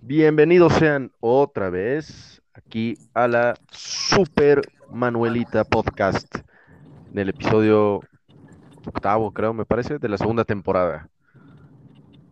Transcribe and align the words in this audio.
Bienvenidos 0.00 0.72
sean 0.74 1.12
otra 1.20 1.70
vez 1.70 2.42
aquí 2.54 2.98
a 3.14 3.28
la 3.28 3.54
Super 3.70 4.62
Manuelita 4.90 5.64
Podcast, 5.64 6.38
en 7.12 7.18
el 7.18 7.28
episodio 7.28 8.00
octavo, 8.84 9.32
creo, 9.32 9.54
me 9.54 9.64
parece, 9.64 9.98
de 9.98 10.08
la 10.08 10.18
segunda 10.18 10.44
temporada. 10.44 11.08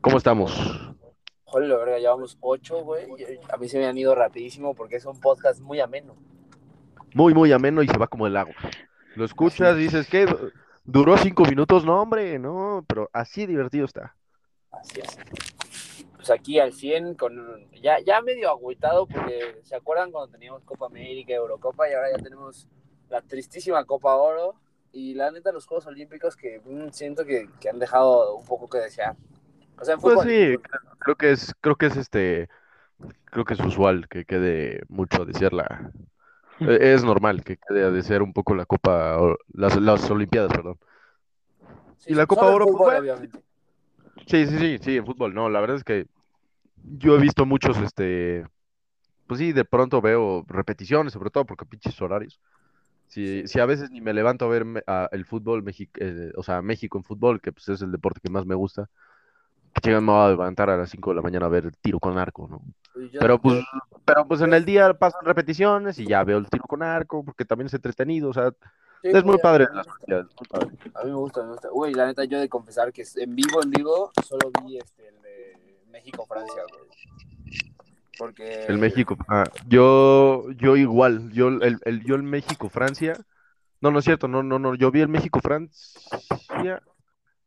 ¿Cómo 0.00 0.18
estamos? 0.18 0.52
Joder, 1.44 1.68
la 1.68 1.76
verga, 1.76 1.98
llevamos 1.98 2.36
ocho, 2.40 2.82
güey. 2.82 3.06
A 3.52 3.56
mí 3.56 3.68
se 3.68 3.78
me 3.78 3.86
han 3.86 3.96
ido 3.96 4.14
rapidísimo 4.14 4.74
porque 4.74 4.96
es 4.96 5.04
un 5.04 5.20
podcast 5.20 5.60
muy 5.60 5.78
ameno. 5.78 6.16
Muy, 7.14 7.34
muy 7.34 7.52
ameno 7.52 7.82
y 7.82 7.88
se 7.88 7.98
va 7.98 8.06
como 8.08 8.26
el 8.26 8.36
agua. 8.36 8.54
Lo 9.14 9.24
escuchas 9.24 9.76
y 9.76 9.80
dices, 9.82 10.08
¿qué? 10.08 10.26
¿Duró 10.84 11.16
cinco 11.18 11.44
minutos? 11.44 11.84
No, 11.84 12.00
hombre, 12.00 12.38
no, 12.38 12.84
pero 12.88 13.10
así 13.12 13.46
divertido 13.46 13.84
está. 13.84 14.16
Así 14.70 15.00
es. 15.00 15.18
Pues 16.16 16.30
aquí 16.30 16.58
al 16.60 16.72
100, 16.72 17.14
con, 17.14 17.70
ya, 17.82 17.98
ya 18.00 18.20
medio 18.22 18.50
agüitado 18.50 19.06
porque 19.06 19.60
¿se 19.64 19.74
acuerdan 19.74 20.12
cuando 20.12 20.30
teníamos 20.32 20.62
Copa 20.64 20.86
América, 20.86 21.32
Eurocopa 21.32 21.88
y 21.88 21.94
ahora 21.94 22.10
ya 22.12 22.22
tenemos 22.22 22.68
la 23.08 23.22
tristísima 23.22 23.84
Copa 23.84 24.14
Oro? 24.16 24.54
Y 24.92 25.14
la 25.14 25.30
neta, 25.30 25.52
los 25.52 25.66
Juegos 25.66 25.86
Olímpicos 25.86 26.36
que 26.36 26.60
mm, 26.64 26.90
siento 26.90 27.24
que, 27.24 27.48
que 27.60 27.70
han 27.70 27.78
dejado 27.78 28.36
un 28.36 28.44
poco 28.46 28.68
que 28.68 28.78
desear. 28.78 29.16
O 29.78 29.84
sea, 29.84 29.94
en 29.94 30.00
Pues 30.00 30.20
fútbol. 30.20 30.26
sí, 30.26 30.56
creo 30.98 31.16
que 31.16 31.30
es, 31.32 31.54
creo 31.60 31.76
que 31.76 31.86
es 31.86 31.96
este, 31.96 32.48
creo 33.26 33.44
que 33.44 33.54
es 33.54 33.60
usual 33.60 34.08
que 34.08 34.24
quede 34.24 34.82
mucho 34.88 35.22
a 35.22 35.24
desear 35.26 35.52
la, 35.52 35.92
es 36.68 37.04
normal 37.04 37.42
que 37.44 37.56
quede 37.56 37.84
a 37.84 37.90
desear 37.90 38.22
un 38.22 38.32
poco 38.32 38.54
la 38.54 38.66
Copa, 38.66 39.20
o- 39.20 39.36
las, 39.52 39.76
las 39.80 40.10
Olimpiadas, 40.10 40.52
perdón. 40.52 40.78
Sí, 41.98 42.12
y 42.12 42.14
la 42.14 42.26
Copa 42.26 42.46
Oro, 42.46 42.66
pues, 42.66 42.76
fútbol, 42.76 42.96
obviamente. 42.96 43.38
Sí, 44.26 44.46
sí, 44.46 44.58
sí, 44.58 44.78
sí, 44.82 44.96
en 44.96 45.06
fútbol, 45.06 45.34
no, 45.34 45.48
la 45.48 45.60
verdad 45.60 45.76
es 45.76 45.84
que 45.84 46.06
yo 46.98 47.16
he 47.16 47.20
visto 47.20 47.46
muchos, 47.46 47.76
este, 47.78 48.44
pues 49.26 49.38
sí, 49.40 49.52
de 49.52 49.64
pronto 49.64 50.00
veo 50.00 50.44
repeticiones, 50.48 51.12
sobre 51.12 51.30
todo 51.30 51.44
porque 51.44 51.66
pinches 51.66 52.00
horarios. 52.00 52.40
Si, 53.08 53.42
Sí. 53.42 53.48
si 53.48 53.60
a 53.60 53.66
veces 53.66 53.90
ni 53.90 54.00
me 54.00 54.14
levanto 54.14 54.44
a 54.44 54.48
ver 54.48 54.64
a- 54.86 55.08
el 55.12 55.24
fútbol, 55.24 55.64
Mexi- 55.64 55.90
eh, 55.98 56.32
o 56.36 56.42
sea, 56.42 56.62
México 56.62 56.98
en 56.98 57.04
fútbol, 57.04 57.40
que 57.40 57.52
pues 57.52 57.68
es 57.68 57.82
el 57.82 57.90
deporte 57.92 58.20
que 58.22 58.30
más 58.30 58.46
me 58.46 58.54
gusta, 58.54 58.88
que 59.74 59.80
llegan 59.90 60.04
me 60.04 60.12
voy 60.12 60.26
a 60.26 60.28
levantar 60.30 60.70
a 60.70 60.76
las 60.76 60.90
5 60.90 61.10
de 61.10 61.16
la 61.16 61.22
mañana 61.22 61.46
a 61.46 61.48
ver 61.48 61.72
tiro 61.80 61.98
con 61.98 62.18
arco, 62.18 62.48
¿no? 62.48 62.62
Pero 63.18 63.40
pues, 63.40 63.64
pero 64.04 64.26
pues 64.26 64.40
en 64.40 64.52
el 64.52 64.64
día 64.64 64.92
pasan 64.94 65.24
repeticiones 65.24 65.98
y 65.98 66.06
ya 66.06 66.24
veo 66.24 66.38
el 66.38 66.48
tiro 66.48 66.64
con 66.64 66.82
arco, 66.82 67.24
porque 67.24 67.44
también 67.44 67.66
es 67.66 67.74
entretenido, 67.74 68.30
o 68.30 68.32
sea, 68.32 68.50
sí, 69.02 69.08
es 69.08 69.24
muy 69.24 69.34
güey, 69.34 69.42
padre 69.42 69.64
a 69.64 69.68
mí 69.68 69.72
me 69.72 69.76
las 69.76 69.86
gusta. 69.86 70.04
Olimpiadas, 70.06 70.36
muy 70.36 70.48
padre. 70.48 70.92
A 70.94 71.04
mí 71.04 71.10
me 71.10 71.16
gusta, 71.16 71.42
me 71.42 71.50
gusta. 71.52 71.68
Güey, 71.68 71.94
la 71.94 72.06
neta, 72.06 72.24
yo 72.24 72.40
de 72.40 72.48
confesar 72.48 72.92
que 72.92 73.04
en 73.16 73.36
vivo, 73.36 73.62
en 73.62 73.70
vivo, 73.70 74.10
solo 74.26 74.50
vi 74.64 74.78
este, 74.78 75.08
el 75.08 75.22
de 75.22 75.80
México-Francia, 75.90 76.62
güey. 76.70 76.82
Porque... 78.18 78.64
El 78.66 78.78
México, 78.78 79.16
ah, 79.28 79.44
yo, 79.66 80.50
yo 80.52 80.76
igual, 80.76 81.30
yo 81.32 81.48
el, 81.48 81.78
el, 81.84 82.04
yo 82.04 82.16
el 82.16 82.22
México-Francia, 82.22 83.14
no, 83.80 83.90
no 83.90 84.00
es 84.00 84.04
cierto, 84.04 84.28
no, 84.28 84.42
no, 84.42 84.58
no, 84.58 84.74
yo 84.74 84.90
vi 84.90 85.00
el 85.00 85.08
México-Francia, 85.08 86.82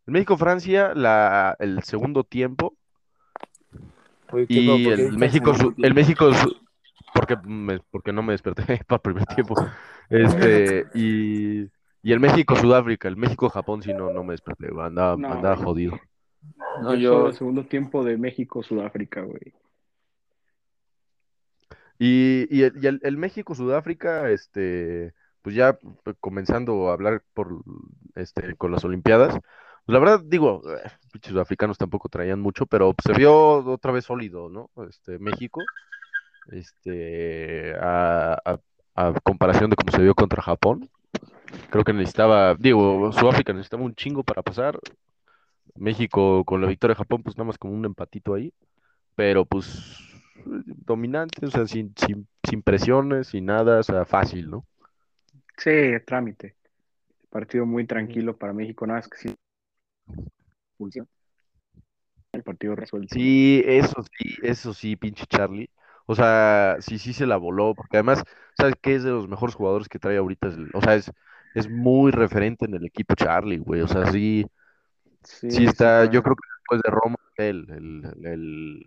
el 0.07 0.11
México-Francia, 0.11 0.93
la, 0.95 1.55
el 1.59 1.83
segundo 1.83 2.23
tiempo, 2.23 2.75
Y 4.47 4.83
¿Por 4.85 4.95
qué 4.95 5.01
el 5.01 5.17
México, 5.17 5.53
su- 5.55 5.73
el? 5.81 5.93
México, 5.93 6.33
su- 6.33 6.55
porque, 7.13 7.37
me, 7.45 7.79
porque 7.91 8.11
no 8.11 8.23
me 8.23 8.33
desperté 8.33 8.63
para 8.87 8.97
el 8.97 9.01
primer 9.01 9.25
tiempo, 9.27 9.55
este, 10.09 10.85
y, 10.95 11.63
y 12.01 12.11
el 12.11 12.19
México-Sudáfrica, 12.19 13.07
el 13.07 13.17
México-Japón, 13.17 13.83
sí, 13.83 13.93
no, 13.93 14.09
no 14.09 14.23
me 14.23 14.33
desperté, 14.33 14.67
andaba, 14.79 15.15
No, 15.15 15.27
andaba 15.33 15.55
jodido. 15.57 15.99
No, 16.81 16.95
yo 16.95 17.27
el 17.27 17.33
segundo 17.33 17.65
tiempo 17.65 18.03
de 18.03 18.17
México-Sudáfrica, 18.17 19.21
güey. 19.21 19.53
Y, 21.99 22.47
y 22.49 22.63
el, 22.63 22.83
y 22.83 22.87
el- 22.87 22.99
el 23.03 23.17
México-Sudáfrica, 23.17 24.29
este, 24.29 25.13
pues 25.41 25.55
ya 25.55 25.77
pues, 26.03 26.15
comenzando 26.19 26.89
a 26.89 26.93
hablar 26.93 27.23
por, 27.33 27.63
este, 28.15 28.55
con 28.55 28.71
las 28.71 28.83
Olimpiadas, 28.83 29.37
la 29.85 29.99
verdad 29.99 30.21
digo, 30.23 30.61
eh, 30.69 30.89
pinches 31.11 31.31
sudafricanos 31.31 31.77
tampoco 31.77 32.09
traían 32.09 32.39
mucho, 32.39 32.65
pero 32.65 32.93
se 33.03 33.13
vio 33.13 33.57
otra 33.71 33.91
vez 33.91 34.05
sólido, 34.05 34.49
¿no? 34.49 34.69
Este, 34.87 35.19
México, 35.19 35.65
este, 36.51 37.73
a 37.79 38.59
comparación 39.23 39.69
de 39.69 39.75
cómo 39.75 39.91
se 39.91 40.03
vio 40.03 40.15
contra 40.15 40.41
Japón, 40.41 40.89
creo 41.69 41.83
que 41.83 41.93
necesitaba, 41.93 42.55
digo, 42.55 43.11
Sudáfrica 43.11 43.53
necesitaba 43.53 43.83
un 43.83 43.95
chingo 43.95 44.23
para 44.23 44.41
pasar, 44.41 44.79
México 45.75 46.43
con 46.45 46.61
la 46.61 46.67
victoria 46.67 46.93
de 46.93 46.99
Japón, 46.99 47.23
pues 47.23 47.37
nada 47.37 47.47
más 47.47 47.57
como 47.57 47.73
un 47.73 47.85
empatito 47.85 48.33
ahí, 48.33 48.53
pero 49.15 49.45
pues 49.45 49.99
dominante, 50.45 51.45
o 51.45 51.51
sea, 51.51 51.65
sin, 51.67 51.93
sin, 51.97 52.27
sin 52.47 52.61
presiones, 52.61 53.27
sin 53.27 53.45
nada, 53.45 53.79
o 53.79 53.83
sea, 53.83 54.05
fácil, 54.05 54.49
¿no? 54.49 54.65
Sí, 55.57 55.71
trámite. 56.05 56.55
Partido 57.29 57.65
muy 57.65 57.85
tranquilo 57.85 58.37
para 58.37 58.53
México, 58.53 58.85
nada 58.85 58.99
más 58.99 59.07
que 59.07 59.17
sí. 59.17 59.35
El 62.31 62.43
partido 62.43 62.75
resuelto. 62.75 63.15
Sí, 63.15 63.61
eso 63.65 64.01
sí, 64.03 64.35
eso 64.41 64.73
sí, 64.73 64.95
pinche 64.95 65.25
Charlie. 65.27 65.69
O 66.05 66.15
sea, 66.15 66.77
sí, 66.79 66.97
sí 66.99 67.13
se 67.13 67.25
la 67.27 67.37
voló, 67.37 67.75
porque 67.75 67.97
además, 67.97 68.23
¿sabes 68.57 68.75
qué? 68.81 68.95
Es 68.95 69.03
de 69.03 69.11
los 69.11 69.27
mejores 69.27 69.55
jugadores 69.55 69.87
que 69.87 69.99
trae 69.99 70.17
ahorita. 70.17 70.49
o 70.73 70.81
sea, 70.81 70.95
es, 70.95 71.11
es 71.53 71.69
muy 71.69 72.11
referente 72.11 72.65
en 72.65 72.73
el 72.75 72.85
equipo 72.85 73.13
Charlie, 73.15 73.57
güey. 73.59 73.81
O 73.81 73.87
sea, 73.87 74.11
sí, 74.11 74.45
Sí, 75.23 75.49
sí 75.49 75.63
está, 75.65 76.05
yo 76.05 76.23
creo 76.23 76.35
que 76.35 76.47
después 76.59 76.81
de 76.81 76.89
Roma, 76.91 77.15
él, 77.37 77.65
el, 77.69 78.25
el, 78.25 78.83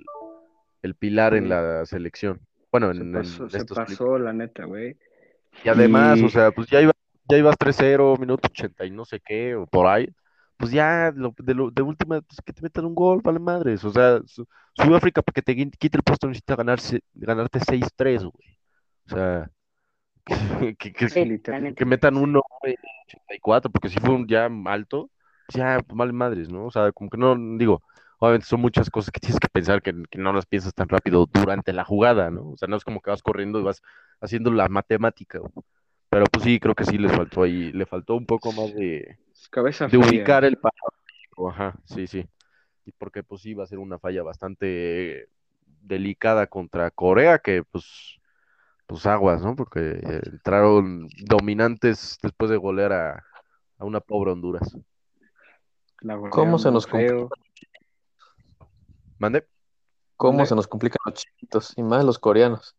el 0.83 0.95
pilar 0.97 1.35
en 1.35 1.49
la 1.49 1.87
selección. 1.87 2.41
Bueno, 2.73 2.91
se 2.93 3.05
en, 3.05 3.15
pasó, 3.15 3.49
en 3.53 3.61
se 3.61 3.65
pasó, 3.65 4.19
la 4.19 4.33
neta, 4.33 4.65
güey. 4.65 4.97
Y 5.63 5.69
además, 5.69 6.19
Y- 6.21 6.27
o 6.27 6.29
sea, 6.29 6.53
pues 6.53 6.69
ya 6.69 6.81
iba, 6.81 6.93
ya 7.29 7.39
ibas 7.39 7.57
3-0, 7.59 8.17
minuto 8.19 8.49
80 8.49 8.85
y 8.85 8.91
no 8.91 9.05
sé 9.05 9.21
qué, 9.21 9.55
o 9.57 9.67
por 9.67 9.87
ahí. 9.87 10.09
Pues 10.57 10.71
ya, 10.73 11.13
lo- 11.15 11.35
de, 11.39 11.55
lo, 11.55 11.71
de 11.71 11.83
última, 11.83 12.21
pues 12.23 12.41
que 12.45 12.53
te 12.53 12.63
metan 12.63 12.87
un 12.87 12.95
gol, 12.95 13.21
vale 13.23 13.39
madres. 13.39 13.85
O 13.85 13.93
sea, 13.93 14.21
Su- 14.27 14.47
Sudáfrica, 14.75 15.23
para 15.23 15.35
que 15.35 15.43
te 15.43 15.55
quite 15.79 15.97
el 15.99 16.03
puesto, 16.03 16.27
necesita 16.29 16.57
ganarse, 16.57 17.01
ganarte 17.15 17.61
6-3, 17.61 18.25
güey. 18.25 18.59
O 19.07 19.11
sea, 19.11 19.51
que, 20.79 20.93
que, 20.93 20.93
Sí, 21.07 21.25
que, 21.25 21.29
literalmente. 21.29 21.77
que 21.77 21.85
metan 21.85 22.17
uno 22.17 22.43
en 22.63 22.75
84, 23.07 23.71
porque 23.71 23.89
si 23.89 24.01
fue 24.01 24.11
un 24.15 24.27
ya 24.29 24.49
alto, 24.67 25.11
pues 25.47 25.57
ya, 25.59 25.81
pues 25.87 25.97
vale 25.97 26.13
madres, 26.13 26.49
¿no? 26.51 26.67
O 26.67 26.71
sea, 26.71 26.93
como 26.93 27.11
que 27.11 27.19
no, 27.19 27.37
digo, 27.59 27.83
obviamente 28.19 28.47
son 28.47 28.61
muchas 28.61 28.91
cosas 28.91 29.11
que 29.13 29.21
tienes 29.21 29.39
que 29.41 29.49
pensar 29.49 29.83
que, 29.83 29.95
que 30.11 30.19
no 30.19 30.33
las 30.33 30.47
piensas 30.47 30.75
tan 30.75 30.89
rápido 30.89 31.27
durante 31.33 31.73
la 31.73 31.85
jugada, 31.85 32.31
¿no? 32.31 32.51
O 32.51 32.57
sea, 32.57 32.69
no 32.69 32.77
es 32.77 32.85
como 32.85 33.01
que 33.01 33.11
vas 33.11 33.23
corriendo 33.23 33.61
y 33.61 33.63
vas 33.65 33.83
haciendo 34.21 34.51
la 34.51 34.69
matemática, 34.69 35.39
güey. 35.39 35.53
Pero 36.09 36.25
pues 36.31 36.45
sí, 36.45 36.61
creo 36.61 36.75
que 36.75 36.85
sí 36.85 36.99
les 36.99 37.13
faltó 37.13 37.43
ahí, 37.43 37.73
le 37.73 37.87
faltó 37.87 38.15
un 38.17 38.27
poco 38.27 38.53
más 38.53 38.73
de, 38.75 39.19
Cabeza 39.51 39.87
de 39.87 39.91
fría. 39.91 40.07
ubicar 40.07 40.45
el 40.45 40.57
parámetro, 40.57 41.49
ajá, 41.51 41.79
sí, 41.85 42.07
sí. 42.07 42.29
Y 42.85 42.93
porque 42.93 43.23
pues 43.23 43.43
sí 43.43 43.55
va 43.55 43.65
a 43.65 43.67
ser 43.67 43.79
una 43.79 43.99
falla 43.99 44.23
bastante 44.23 45.29
delicada 45.81 46.47
contra 46.47 46.91
Corea, 46.91 47.39
que 47.39 47.63
pues, 47.65 48.19
pues 48.87 49.07
aguas, 49.07 49.43
¿no? 49.43 49.57
Porque 49.57 49.81
eh, 49.81 50.21
entraron 50.27 51.09
dominantes 51.25 52.19
después 52.23 52.51
de 52.51 52.57
golear 52.57 52.93
a, 52.93 53.25
a 53.79 53.85
una 53.85 54.01
pobre 54.01 54.33
Honduras. 54.33 54.77
La 56.01 56.19
¿Cómo 56.31 56.59
se 56.59 56.71
nos 56.71 56.87
feo. 56.87 57.29
¿Mande? 59.19 59.47
¿Cómo 60.17 60.45
se 60.47 60.55
nos 60.55 60.67
complican 60.67 60.99
los 61.05 61.15
chiquitos? 61.15 61.73
Y 61.77 61.83
más 61.83 62.05
los 62.05 62.19
coreanos. 62.19 62.77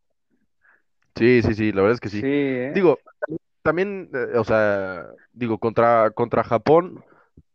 Sí, 1.15 1.41
sí, 1.41 1.53
sí, 1.55 1.71
la 1.71 1.81
verdad 1.81 1.95
es 1.95 1.99
que 1.99 2.09
sí. 2.09 2.21
Sí, 2.21 2.27
¿eh? 2.27 2.71
Digo, 2.73 2.99
también, 3.67 4.09
eh, 4.13 4.37
o 4.37 4.45
sea, 4.45 5.07
digo, 5.33 5.57
contra, 5.57 6.11
contra 6.11 6.41
Japón, 6.45 7.03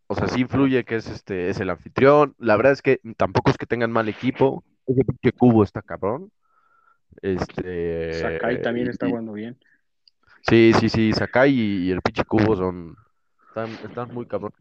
o 0.08 0.14
sea, 0.14 0.28
sí 0.28 0.42
influye 0.42 0.84
que 0.84 0.96
es 0.96 1.08
este, 1.08 1.48
es 1.48 1.58
el 1.58 1.70
anfitrión. 1.70 2.34
La 2.38 2.54
verdad 2.56 2.72
es 2.72 2.82
que 2.82 3.00
tampoco 3.16 3.50
es 3.50 3.56
que 3.56 3.64
tengan 3.64 3.90
mal 3.90 4.10
equipo. 4.10 4.62
Ese 4.86 5.04
pinche 5.04 5.32
cubo 5.32 5.64
está 5.64 5.80
cabrón. 5.80 6.30
Este. 7.22 8.12
Sakai 8.12 8.60
también 8.60 8.88
está 8.88 9.06
y- 9.06 9.08
jugando 9.08 9.32
bien. 9.32 9.56
Sí, 10.42 10.72
sí, 10.78 10.90
sí, 10.90 11.14
Sakai 11.14 11.50
y, 11.50 11.86
y 11.86 11.90
el 11.92 12.02
pinche 12.02 12.24
cubo 12.24 12.56
son. 12.56 12.94
Están, 13.48 13.70
están 13.70 14.12
muy 14.12 14.26
cabrón. 14.26 14.52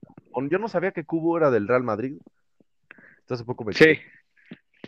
Yo 0.49 0.57
no 0.57 0.69
sabía 0.69 0.91
que 0.91 1.03
Cubo 1.03 1.37
era 1.37 1.51
del 1.51 1.67
Real 1.67 1.83
Madrid. 1.83 2.17
Hasta 3.19 3.33
hace 3.33 3.43
poco 3.43 3.65
me 3.65 3.73
Sí, 3.73 3.99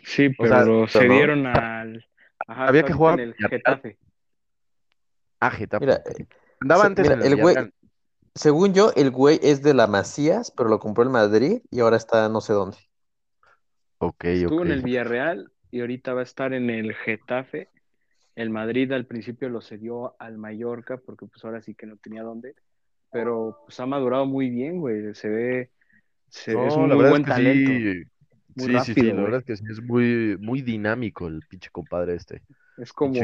sí, 0.02 0.34
O 0.38 0.46
sea, 0.46 0.60
pero 0.62 0.80
¿no? 0.80 0.86
se 0.86 1.08
dieron 1.08 1.46
al. 1.46 2.06
Ajá, 2.46 2.68
Había 2.68 2.84
que 2.84 2.92
jugar 2.94 3.20
en 3.20 3.28
el. 3.28 3.34
Getafe. 3.34 3.98
Ah, 5.40 5.50
Getafe. 5.50 5.84
Mira, 5.84 6.02
eh, 6.06 6.26
Andaba 6.64 6.80
se- 6.82 6.86
antes 6.88 7.02
mira, 7.08 7.14
en 7.14 7.20
el 7.20 7.26
el 7.26 7.38
güey- 7.38 7.48
Villarreal. 7.54 7.72
según 8.34 8.74
yo, 8.74 8.90
el 8.96 9.10
güey 9.10 9.38
es 9.42 9.62
de 9.62 9.74
la 9.74 9.86
Masías, 9.86 10.50
pero 10.56 10.68
lo 10.68 10.78
compró 10.80 11.04
el 11.04 11.10
Madrid 11.10 11.60
y 11.70 11.80
ahora 11.80 11.96
está 11.96 12.28
no 12.28 12.40
sé 12.40 12.52
dónde. 12.52 12.76
Ok, 13.98 14.24
Estuvo 14.24 14.64
en 14.64 14.70
el 14.72 14.82
Villarreal 14.82 15.50
y 15.70 15.80
ahorita 15.80 16.14
va 16.14 16.20
a 16.20 16.24
estar 16.24 16.52
en 16.52 16.68
el 16.70 16.94
Getafe. 16.94 17.68
El 18.36 18.50
Madrid 18.50 18.90
al 18.92 19.06
principio 19.06 19.48
lo 19.48 19.60
cedió 19.60 20.16
al 20.20 20.36
Mallorca 20.38 20.96
porque 20.96 21.26
pues 21.26 21.44
ahora 21.44 21.62
sí 21.62 21.74
que 21.74 21.86
no 21.86 21.96
tenía 21.96 22.22
dónde. 22.22 22.54
Pero 23.12 23.60
pues 23.64 23.78
ha 23.78 23.86
madurado 23.86 24.26
muy 24.26 24.50
bien, 24.50 24.80
güey. 24.80 25.14
Se 25.14 25.28
ve, 25.28 25.70
se, 26.28 26.52
No, 26.52 26.66
es 26.66 26.74
un 26.74 26.88
la 26.88 26.96
muy 26.96 27.04
buen 27.08 27.22
es 27.22 27.26
que 27.26 27.30
talento. 27.32 27.70
sí. 27.70 28.10
Muy 28.56 28.66
Sí, 28.66 28.72
sí, 28.80 28.84
sí, 28.84 28.90
rápido, 28.94 29.06
la 29.08 29.12
güey. 29.14 29.24
verdad 29.24 29.40
es 29.40 29.46
que 29.46 29.56
sí, 29.56 29.64
es 29.72 29.82
muy, 29.82 30.36
muy 30.40 30.62
dinámico 30.62 31.26
el 31.28 31.40
pinche 31.48 31.70
compadre 31.70 32.14
este. 32.14 32.42
Es 32.76 32.92
como, 32.92 33.14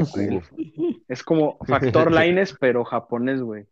es 1.08 1.23
como 1.23 1.58
Factor 1.67 2.12
Lines, 2.12 2.56
pero 2.58 2.85
japonés, 2.85 3.41
güey. 3.43 3.67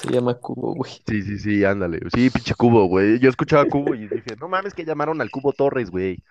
Se 0.00 0.10
llama 0.10 0.34
Cubo, 0.34 0.74
güey. 0.74 0.90
Sí, 1.06 1.22
sí, 1.22 1.38
sí, 1.38 1.64
ándale. 1.64 2.00
Sí, 2.14 2.30
pinche 2.30 2.54
cubo, 2.54 2.86
güey. 2.86 3.18
Yo 3.18 3.28
escuchaba 3.28 3.64
cubo 3.66 3.94
y 3.94 4.08
dije, 4.08 4.36
no 4.40 4.48
mames 4.48 4.74
que 4.74 4.84
llamaron 4.84 5.20
al 5.20 5.30
cubo 5.30 5.52
Torres, 5.52 5.90
güey. 5.90 6.22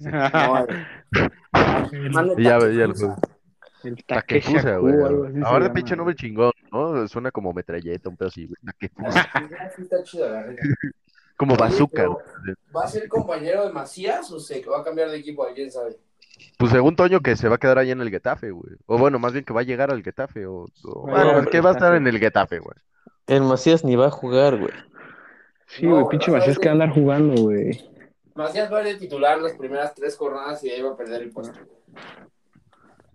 No, 0.00 0.66
Y 2.38 2.42
ya, 2.44 2.58
ya 2.58 2.86
lo- 2.86 3.16
El 3.82 4.04
Takefusa, 4.04 4.76
güey. 4.78 4.94
Ahora 5.44 5.72
pinche 5.72 5.96
nombre 5.96 6.14
chingón, 6.14 6.52
¿no? 6.72 7.06
Suena 7.08 7.30
como 7.30 7.52
metralleta, 7.52 8.08
un 8.08 8.16
pedo 8.16 8.28
así, 8.28 8.46
güey. 8.46 8.56
Takefusa. 8.64 9.28
Sí, 9.76 9.82
está 9.82 10.02
chido, 10.02 10.30
la 10.30 10.46
neta. 10.46 10.62
Como 11.36 11.52
Oye, 11.52 11.60
bazooka, 11.60 12.06
güey. 12.06 12.24
¿Va 12.74 12.84
a 12.84 12.88
ser 12.88 13.08
compañero 13.08 13.66
de 13.66 13.72
Macías 13.72 14.30
o 14.32 14.40
se 14.40 14.64
va 14.64 14.80
a 14.80 14.84
cambiar 14.84 15.10
de 15.10 15.18
equipo? 15.18 15.46
¿Quién 15.54 15.70
sabe? 15.70 15.96
Pues 16.58 16.72
según 16.72 16.96
Toño 16.96 17.20
que 17.20 17.36
se 17.36 17.48
va 17.48 17.56
a 17.56 17.58
quedar 17.58 17.78
ahí 17.78 17.90
en 17.90 18.00
el 18.00 18.10
Getafe, 18.10 18.50
güey. 18.50 18.74
O 18.86 18.96
bueno, 18.98 19.18
más 19.18 19.32
bien 19.32 19.44
que 19.44 19.52
va 19.52 19.60
a 19.60 19.64
llegar 19.64 19.90
al 19.90 20.02
Getafe. 20.02 20.46
O, 20.46 20.66
o- 20.84 21.06
Va 21.06 21.20
a 21.20 21.24
bueno, 21.32 21.50
que 21.50 21.60
va 21.60 21.70
a 21.70 21.72
estar 21.72 21.94
en 21.94 22.06
el 22.06 22.18
Getafe, 22.18 22.58
güey. 22.60 22.76
El 23.26 23.42
Macías 23.42 23.84
ni 23.84 23.96
va 23.96 24.06
a 24.06 24.10
jugar, 24.10 24.56
güey. 24.58 24.72
Sí, 25.66 25.86
güey, 25.86 26.02
No, 26.02 26.08
pinche 26.08 26.26
¿sabes 26.26 26.40
Macías 26.40 26.58
que 26.58 26.68
andar 26.68 26.90
jugando, 26.90 27.42
güey. 27.42 27.90
Macías 28.34 28.72
va 28.72 28.78
a 28.78 28.80
ir 28.82 28.94
de 28.94 28.94
titular 29.00 29.38
las 29.40 29.52
primeras 29.54 29.94
tres 29.94 30.16
jornadas 30.16 30.62
y 30.64 30.70
ahí 30.70 30.80
va 30.82 30.90
a 30.92 30.96
perder 30.96 31.22
el 31.22 31.30
puesto. 31.30 31.58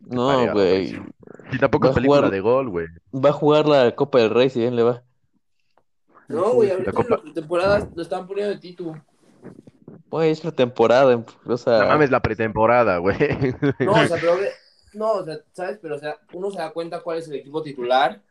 No, 0.08 0.52
güey. 0.52 1.00
Y 1.52 1.58
tampoco 1.60 1.86
Va 1.86 1.90
es 1.92 1.94
a 1.94 1.96
película 1.96 2.18
jugar- 2.22 2.32
de 2.32 2.40
gol, 2.42 2.70
güey. 2.70 2.88
Va 3.14 3.30
a 3.30 3.34
jugar 3.34 3.68
la 3.68 3.96
Copa 3.96 4.20
del 4.20 4.30
Rey, 4.32 4.50
si 4.50 4.60
bien 4.60 4.76
le 4.76 4.84
va. 4.84 5.04
No, 6.28 6.52
güey, 6.54 6.72
ahorita 6.72 6.92
La 6.92 6.96
Copa- 6.96 7.20
en 7.24 7.28
la 7.30 7.34
temporada 7.34 7.90
lo 7.96 8.02
están 8.02 8.28
poniendo 8.28 8.54
de 8.54 8.60
título. 8.60 9.04
Güey, 10.12 10.30
es 10.32 10.44
la 10.44 10.52
temporada. 10.52 11.16
O 11.16 11.26
No 11.46 11.58
sea, 11.58 11.86
mames, 11.86 12.12
la 12.12 12.20
pretemporada, 12.22 12.98
güey. 12.98 13.18
No, 13.80 13.94
o 13.94 14.06
sea, 14.06 14.18
pero 14.20 14.36
no, 14.94 15.12
o 15.14 15.26
sea, 15.26 15.38
¿sabes? 15.54 15.80
Pero 15.82 15.96
o 15.96 16.00
sea, 16.00 16.18
uno 16.34 16.52
se 16.52 16.60
da 16.60 16.72
cuenta 16.72 17.00
cuál 17.02 17.18
es 17.18 17.28
el 17.28 17.36
equipo 17.36 17.64
titular. 17.64 18.22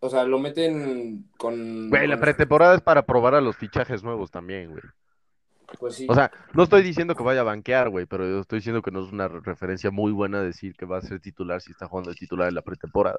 O 0.00 0.08
sea, 0.08 0.24
lo 0.24 0.38
meten 0.38 1.28
con 1.36 1.90
Güey, 1.90 2.06
la 2.06 2.18
pretemporada 2.18 2.74
es 2.74 2.80
para 2.80 3.02
probar 3.02 3.34
a 3.34 3.40
los 3.40 3.56
fichajes 3.56 4.02
nuevos 4.02 4.30
también, 4.30 4.70
güey. 4.70 4.82
Pues 5.78 5.96
sí. 5.96 6.06
O 6.08 6.14
sea, 6.14 6.30
no 6.54 6.62
estoy 6.62 6.82
diciendo 6.82 7.14
que 7.14 7.22
vaya 7.22 7.40
a 7.42 7.44
banquear, 7.44 7.90
güey, 7.90 8.06
pero 8.06 8.26
yo 8.26 8.40
estoy 8.40 8.60
diciendo 8.60 8.80
que 8.80 8.90
no 8.90 9.04
es 9.04 9.12
una 9.12 9.28
re- 9.28 9.40
referencia 9.40 9.90
muy 9.90 10.12
buena 10.12 10.40
decir 10.40 10.74
que 10.74 10.86
va 10.86 10.96
a 10.96 11.02
ser 11.02 11.20
titular 11.20 11.60
si 11.60 11.72
está 11.72 11.86
jugando 11.88 12.08
de 12.10 12.16
titular 12.16 12.48
en 12.48 12.54
la 12.54 12.62
pretemporada. 12.62 13.18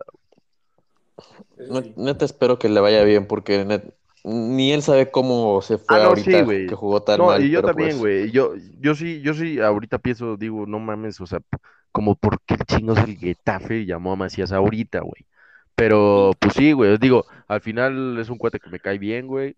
güey. 1.57 1.69
no- 1.69 2.03
neta 2.05 2.25
espero 2.25 2.57
que 2.57 2.69
le 2.69 2.79
vaya 2.79 3.03
bien, 3.03 3.27
porque 3.27 3.65
net- 3.65 3.93
ni 4.23 4.71
él 4.73 4.81
sabe 4.83 5.11
cómo 5.11 5.61
se 5.61 5.77
fue 5.77 5.97
Ah, 5.97 5.99
no, 6.01 6.09
ahorita 6.09 6.39
sí, 6.39 6.41
güey. 6.41 6.67
que 6.67 6.75
jugó 6.75 7.01
tan 7.03 7.17
No, 7.17 7.27
mal. 7.27 7.41
y 7.41 7.49
yo 7.49 7.61
pero 7.61 7.69
también, 7.69 7.97
pues, 7.99 7.99
güey. 7.99 8.31
Yo, 8.31 8.53
yo 8.79 8.95
sí, 8.95 9.21
yo 9.21 9.33
sí, 9.33 9.59
ahorita 9.59 9.99
pienso, 9.99 10.37
digo, 10.37 10.65
no 10.67 10.79
mames, 10.79 11.19
o 11.21 11.25
sea, 11.25 11.39
como 11.91 12.15
por 12.15 12.41
qué 12.41 12.57
chingos 12.67 12.99
el 12.99 13.17
Getafe 13.17 13.85
llamó 13.85 14.11
a 14.13 14.15
Macías 14.15 14.51
ahorita, 14.51 14.99
güey. 15.01 15.25
Pero, 15.75 16.31
pues 16.39 16.53
sí, 16.55 16.73
güey, 16.73 16.97
digo, 16.97 17.25
al 17.47 17.61
final 17.61 18.17
es 18.19 18.29
un 18.29 18.37
cuate 18.37 18.59
que 18.59 18.69
me 18.69 18.79
cae 18.79 18.97
bien, 18.99 19.27
güey. 19.27 19.55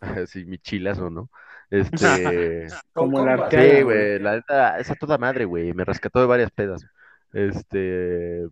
Sí, 0.26 0.44
mi 0.44 0.58
chilazo, 0.58 1.10
¿no? 1.10 1.30
Este, 1.70 2.66
Como. 2.92 3.18
Arteaga, 3.18 3.50
sí, 3.50 3.82
güey. 3.82 3.82
güey, 3.82 4.18
la 4.20 4.36
neta, 4.36 4.78
esa 4.80 4.94
toda 4.94 5.18
madre, 5.18 5.44
güey, 5.44 5.72
me 5.74 5.84
rescató 5.84 6.20
de 6.20 6.26
varias 6.26 6.50
pedas. 6.50 6.84
Este, 7.32 8.46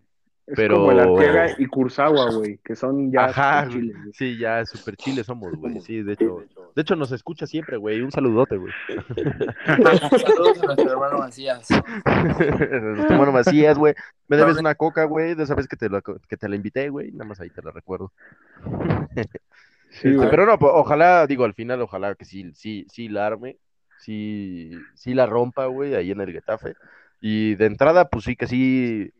Es 0.47 0.55
Pero- 0.55 0.75
como 0.77 0.91
el 0.91 0.99
Arteaga 0.99 1.55
y 1.57 1.65
Kurzawa, 1.67 2.31
güey, 2.35 2.59
que 2.63 2.75
son 2.75 3.11
ya 3.11 3.25
Ajá, 3.25 3.65
super 3.65 3.71
chiles, 3.79 3.95
güey. 4.01 4.13
sí, 4.13 4.37
ya 4.37 4.65
super 4.65 4.95
chile 4.97 5.23
somos, 5.23 5.53
güey, 5.53 5.79
sí, 5.81 6.01
de 6.01 6.13
hecho, 6.13 6.43
de 6.75 6.81
hecho 6.81 6.95
nos 6.95 7.11
escucha 7.11 7.45
siempre, 7.47 7.77
güey, 7.77 8.01
un 8.01 8.11
saludote, 8.11 8.57
güey. 8.57 8.73
Saludos 9.65 10.63
a 10.63 10.65
nuestro 10.65 10.91
hermano 10.91 11.19
Macías. 11.19 11.67
Nuestro 12.05 13.13
hermano 13.15 13.31
Macías, 13.31 13.77
güey. 13.77 13.93
Me 14.27 14.37
debes 14.37 14.57
una 14.57 14.75
coca, 14.75 15.05
güey, 15.05 15.35
de 15.35 15.43
esa 15.43 15.55
vez 15.55 15.67
que 15.67 15.75
te, 15.77 15.89
la, 15.89 16.01
que 16.01 16.37
te 16.37 16.49
la 16.49 16.55
invité, 16.55 16.89
güey. 16.89 17.11
Nada 17.11 17.25
más 17.25 17.39
ahí 17.39 17.49
te 17.49 17.61
la 17.61 17.71
recuerdo. 17.71 18.11
Sí, 19.89 20.07
Este, 20.09 20.27
pero 20.29 20.45
no, 20.45 20.57
pues, 20.57 20.71
ojalá, 20.73 21.27
digo, 21.27 21.43
al 21.45 21.53
final, 21.53 21.81
ojalá 21.81 22.15
que 22.15 22.25
sí, 22.25 22.51
sí, 22.55 22.85
sí 22.89 23.09
la 23.09 23.27
arme, 23.27 23.57
sí, 23.99 24.71
sí 24.95 25.13
la 25.13 25.25
rompa, 25.25 25.65
güey, 25.65 25.95
ahí 25.95 26.11
en 26.11 26.21
el 26.21 26.31
Getafe. 26.31 26.75
Y 27.19 27.55
de 27.55 27.65
entrada, 27.65 28.07
pues 28.09 28.23
sí 28.23 28.35
que 28.35 28.47
sí. 28.47 29.11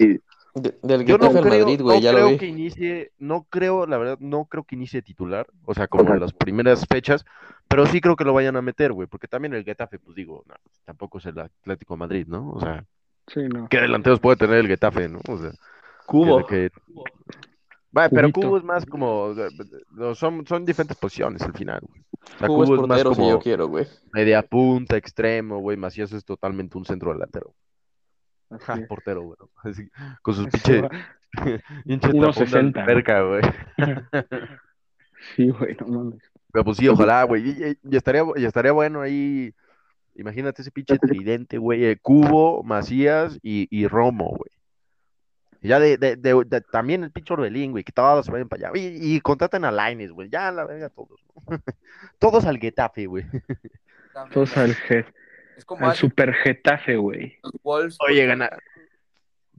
De- 0.56 0.78
del 0.84 1.06
Yo 1.06 1.18
no 1.18 1.30
creo, 1.32 1.44
Madrid, 1.66 1.82
güey, 1.82 1.98
no 1.98 2.04
ya 2.04 2.12
lo 2.12 2.18
creo 2.20 2.30
vi. 2.30 2.38
que 2.38 2.46
inicie, 2.48 3.12
no 3.20 3.44
creo, 3.50 3.86
la 3.86 3.98
verdad, 3.98 4.18
no 4.20 4.46
creo 4.46 4.64
que 4.64 4.76
inicie 4.76 5.02
titular, 5.02 5.48
o 5.66 5.74
sea, 5.74 5.88
como 5.88 6.14
en 6.14 6.20
las 6.20 6.34
primeras 6.34 6.86
fechas, 6.90 7.26
pero 7.68 7.86
sí 7.86 8.02
creo 8.02 8.16
que 8.16 8.24
lo 8.26 8.34
vayan 8.34 8.56
a 8.58 8.62
meter, 8.62 8.92
güey, 8.92 9.08
porque 9.08 9.28
también 9.28 9.54
el 9.54 9.64
Getafe, 9.64 9.98
pues 10.00 10.16
digo, 10.16 10.44
no, 10.48 10.56
tampoco 10.86 11.20
es 11.20 11.26
el 11.28 11.40
Atlético 11.40 11.94
de 11.94 12.00
Madrid, 12.00 12.26
¿no? 12.28 12.52
O 12.52 12.60
sea, 12.60 12.86
Sí, 13.28 13.42
no. 13.48 13.68
¿qué 13.70 13.80
delanteros 13.80 14.20
puede 14.20 14.36
tener 14.38 14.58
el 14.58 14.68
Getafe, 14.68 15.08
no? 15.08 15.20
O 15.30 15.38
sea, 15.38 15.52
Cubo. 16.06 16.46
que- 16.46 16.72
Vale, 17.94 18.10
pero. 18.10 18.32
Cubo 18.32 18.58
es 18.58 18.64
más 18.64 18.86
como, 18.86 19.34
son, 20.16 20.46
son 20.48 20.66
diferentes 20.66 20.98
posiciones 20.98 21.42
al 21.42 21.54
final, 21.54 21.82
güey. 21.82 22.02
O 22.02 22.38
sea, 22.40 22.48
Cubo 22.48 22.64
es 22.64 22.70
es 22.70 22.78
más 22.78 22.88
portero 22.88 23.10
si 23.12 23.16
como 23.18 23.30
yo 23.30 23.40
quiero, 23.40 23.68
güey. 23.68 23.86
media 24.14 24.42
punta, 24.44 24.96
extremo, 24.98 25.60
güey, 25.60 25.76
Macías 25.78 26.12
es 26.14 26.24
totalmente 26.24 26.78
un 26.78 26.86
centro 26.86 27.12
delantero. 27.14 27.54
Así 28.52 28.64
Ja, 28.66 28.74
es. 28.82 28.88
portero, 28.88 29.22
güey. 29.24 29.38
Así, 29.64 29.90
con 30.22 30.34
sus 30.36 30.48
Eso 30.48 30.52
pinche, 30.52 30.82
va. 30.82 30.90
pinche 31.86 32.08
1.60, 32.10 32.46
tapón 32.46 32.72
de 32.74 32.80
alberca, 32.82 33.22
güey. 33.24 33.42
Sí, 35.36 35.50
güey, 35.50 35.78
no 35.80 35.88
mames. 35.88 36.22
Pero 36.52 36.66
pues 36.66 36.78
sí, 36.78 36.88
ojalá, 36.88 37.24
güey. 37.24 37.48
Y, 37.50 37.52
y- 37.64 37.78
y 37.92 37.96
estaría, 37.96 38.24
y 38.36 38.44
estaría 38.46 38.72
bueno 38.72 39.02
ahí. 39.02 39.54
Imagínate 40.16 40.62
ese 40.64 40.72
pinche 40.72 40.98
tridente, 40.98 41.58
güey. 41.60 41.86
eh, 41.86 41.98
Cubo, 42.02 42.64
Macías 42.64 43.38
y, 43.44 43.68
y 43.70 43.88
Romo, 43.88 44.30
güey. 44.30 44.50
Ya 45.62 45.80
de, 45.80 45.98
de, 45.98 46.16
de- 46.16 46.44
de- 46.46 46.62
también 46.62 47.04
el 47.04 47.12
pinche 47.12 47.34
Orbelín, 47.34 47.72
güey, 47.72 47.84
que 47.84 47.92
todos 47.92 48.26
se 48.26 48.32
vayan 48.32 48.50
para 48.50 48.70
allá. 48.70 48.80
Y, 48.82 49.16
y 49.16 49.22
contraten 49.22 49.64
a 49.64 49.72
Laines, 49.72 50.12
güey. 50.12 50.28
Ya 50.30 50.52
la 50.52 50.66
verga 50.66 50.90
todos. 50.90 51.24
¿no? 51.48 51.60
todos 52.20 52.46
al 52.46 52.58
Getafe, 52.58 53.06
güey. 53.06 53.26
Todos 54.34 54.58
al, 54.58 54.74
Ge- 54.74 55.06
Es 55.62 55.66
como 55.66 55.88
hace 55.88 56.00
Super 56.00 56.34
Getafe, 56.34 56.96
güey. 56.96 57.38
Wolves. 57.62 57.96
Oye, 58.00 58.26
gana. 58.26 58.50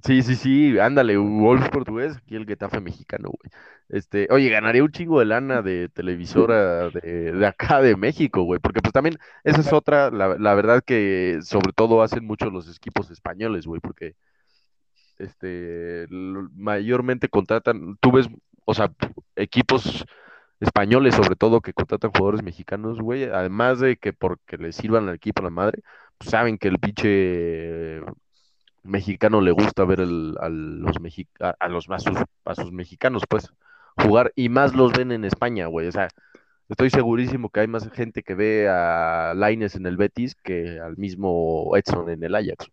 Sí, 0.03 0.23
sí, 0.23 0.35
sí, 0.35 0.77
ándale, 0.81 1.17
Wolf 1.17 1.69
portugués, 1.69 2.17
aquí 2.17 2.35
el 2.35 2.45
Getafe 2.45 2.81
mexicano, 2.81 3.29
güey. 3.29 3.53
Este, 3.89 4.27
oye, 4.33 4.49
ganaría 4.49 4.83
un 4.83 4.91
chingo 4.91 5.21
de 5.21 5.27
lana 5.27 5.63
de 5.63 5.89
televisora 5.91 6.91
de, 6.91 7.31
de 7.31 7.47
acá 7.47 7.81
de 7.81 7.95
México, 7.95 8.43
güey, 8.43 8.59
porque 8.59 8.81
pues 8.81 8.93
también 8.93 9.17
esa 9.45 9.61
es 9.61 9.73
otra, 9.73 10.11
la, 10.11 10.37
la 10.39 10.55
verdad 10.55 10.83
que 10.85 11.39
sobre 11.43 11.73
todo 11.73 12.03
hacen 12.03 12.25
mucho 12.25 12.51
los 12.51 12.69
equipos 12.77 13.13
españoles, 13.13 13.65
güey, 13.65 13.81
porque 13.81 14.17
este, 15.19 16.09
mayormente 16.11 17.29
contratan, 17.29 17.97
tú 18.01 18.11
ves, 18.11 18.29
o 18.65 18.75
sea, 18.75 18.93
equipos 19.37 20.05
españoles 20.63 21.15
sobre 21.17 21.37
todo 21.37 21.61
que 21.61 21.73
contratan 21.73 22.13
jugadores 22.13 22.43
mexicanos, 22.43 23.01
güey, 23.01 23.25
además 23.25 23.81
de 23.81 23.97
que 23.97 24.13
porque 24.13 24.57
les 24.59 24.77
sirvan 24.77 25.09
al 25.09 25.17
equipo 25.17 25.43
a 25.43 25.45
la 25.45 25.51
madre, 25.51 25.83
pues 26.19 26.31
saben 26.31 26.57
que 26.57 26.69
el 26.69 26.79
pinche 26.79 28.01
mexicano 28.85 29.41
le 29.41 29.51
gusta 29.51 29.85
ver 29.85 30.01
a 30.03 30.07
los 30.07 30.97
a, 31.41 31.69
los 31.69 31.91
a 31.91 31.99
sus, 31.99 32.19
a 32.45 32.55
sus 32.55 32.73
mexicanos, 32.73 33.25
pues, 33.29 33.53
jugar, 33.97 34.33
y 34.37 34.49
más 34.49 34.75
los 34.75 34.93
ven 34.93 35.11
en 35.13 35.25
España, 35.25 35.67
güey. 35.67 35.89
O 35.89 35.93
sea, 35.93 36.09
estoy 36.69 36.91
segurísimo 36.91 37.51
que 37.51 37.61
hay 37.61 37.67
más 37.67 37.91
gente 37.91 38.23
que 38.23 38.35
ve 38.35 38.69
a 38.69 39.35
Laines 39.35 39.75
en 39.75 39.87
el 39.87 39.97
Betis 39.97 40.37
que 40.37 40.81
al 40.81 40.97
mismo 40.97 41.77
Edson 41.77 42.09
en 42.11 42.23
el 42.23 42.35
Ajax. 42.37 42.71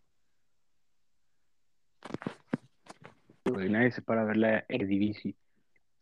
Güey, 3.46 3.92
se 3.92 4.02
para 4.04 4.24
ver 4.26 4.38
la 4.38 4.66
Eredivisie. 4.70 5.36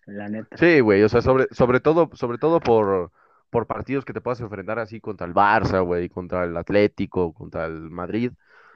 La 0.08 0.30
neta. 0.30 0.56
Sí, 0.58 0.80
güey, 0.80 1.04
o 1.04 1.10
sea, 1.10 1.22
sobre, 1.22 1.48
sobre 1.52 1.80
todo, 1.80 2.10
sobre 2.14 2.38
todo 2.38 2.60
por, 2.60 3.12
por 3.50 3.68
partidos 3.68 4.06
que 4.06 4.14
te 4.14 4.22
puedas 4.22 4.40
enfrentar 4.40 4.80
así 4.80 5.00
contra 5.02 5.28
el 5.28 5.34
Barça, 5.34 5.84
güey, 5.84 6.10
contra 6.10 6.46
el 6.46 6.56
Atlético, 6.56 7.34
contra 7.34 7.66
el 7.66 7.90
Madrid. 7.90 8.32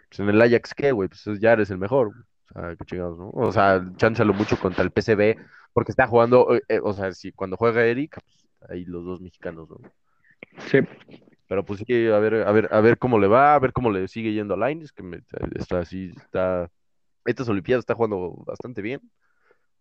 Pues 0.09 0.19
en 0.19 0.29
el 0.29 0.41
Ajax, 0.41 0.73
¿qué, 0.73 0.91
güey? 0.91 1.07
Pues 1.07 1.39
ya 1.39 1.53
eres 1.53 1.71
el 1.71 1.77
mejor. 1.77 2.11
O 2.49 2.53
sea, 2.53 2.75
qué 2.75 2.85
chingados, 2.85 3.17
¿no? 3.17 3.29
O 3.29 3.51
sea, 3.51 3.81
chánsalo 3.95 4.33
mucho 4.33 4.59
contra 4.59 4.83
el 4.83 4.91
PSV, 4.91 5.37
porque 5.71 5.91
está 5.91 6.05
jugando, 6.05 6.53
eh, 6.53 6.61
eh, 6.67 6.79
o 6.83 6.91
sea, 6.91 7.13
si 7.13 7.31
cuando 7.31 7.55
juega 7.55 7.85
Eric, 7.85 8.19
pues 8.21 8.69
ahí 8.69 8.83
los 8.83 9.05
dos 9.05 9.21
mexicanos, 9.21 9.69
¿no? 9.69 9.77
Sí. 10.67 10.79
Pero 11.47 11.65
pues 11.65 11.81
sí, 11.85 12.07
a 12.07 12.19
ver, 12.19 12.47
a 12.47 12.51
ver, 12.51 12.69
a 12.71 12.81
ver 12.81 12.97
cómo 12.97 13.19
le 13.19 13.27
va, 13.27 13.55
a 13.55 13.59
ver 13.59 13.73
cómo 13.73 13.91
le 13.91 14.07
sigue 14.07 14.33
yendo 14.33 14.53
a 14.53 14.57
Lainez, 14.57 14.91
que 14.91 15.03
me, 15.03 15.21
está 15.55 15.79
así, 15.79 16.11
está, 16.15 16.69
estas 17.25 17.49
Olimpiadas 17.49 17.81
está 17.81 17.93
jugando 17.93 18.35
bastante 18.45 18.81
bien. 18.81 19.01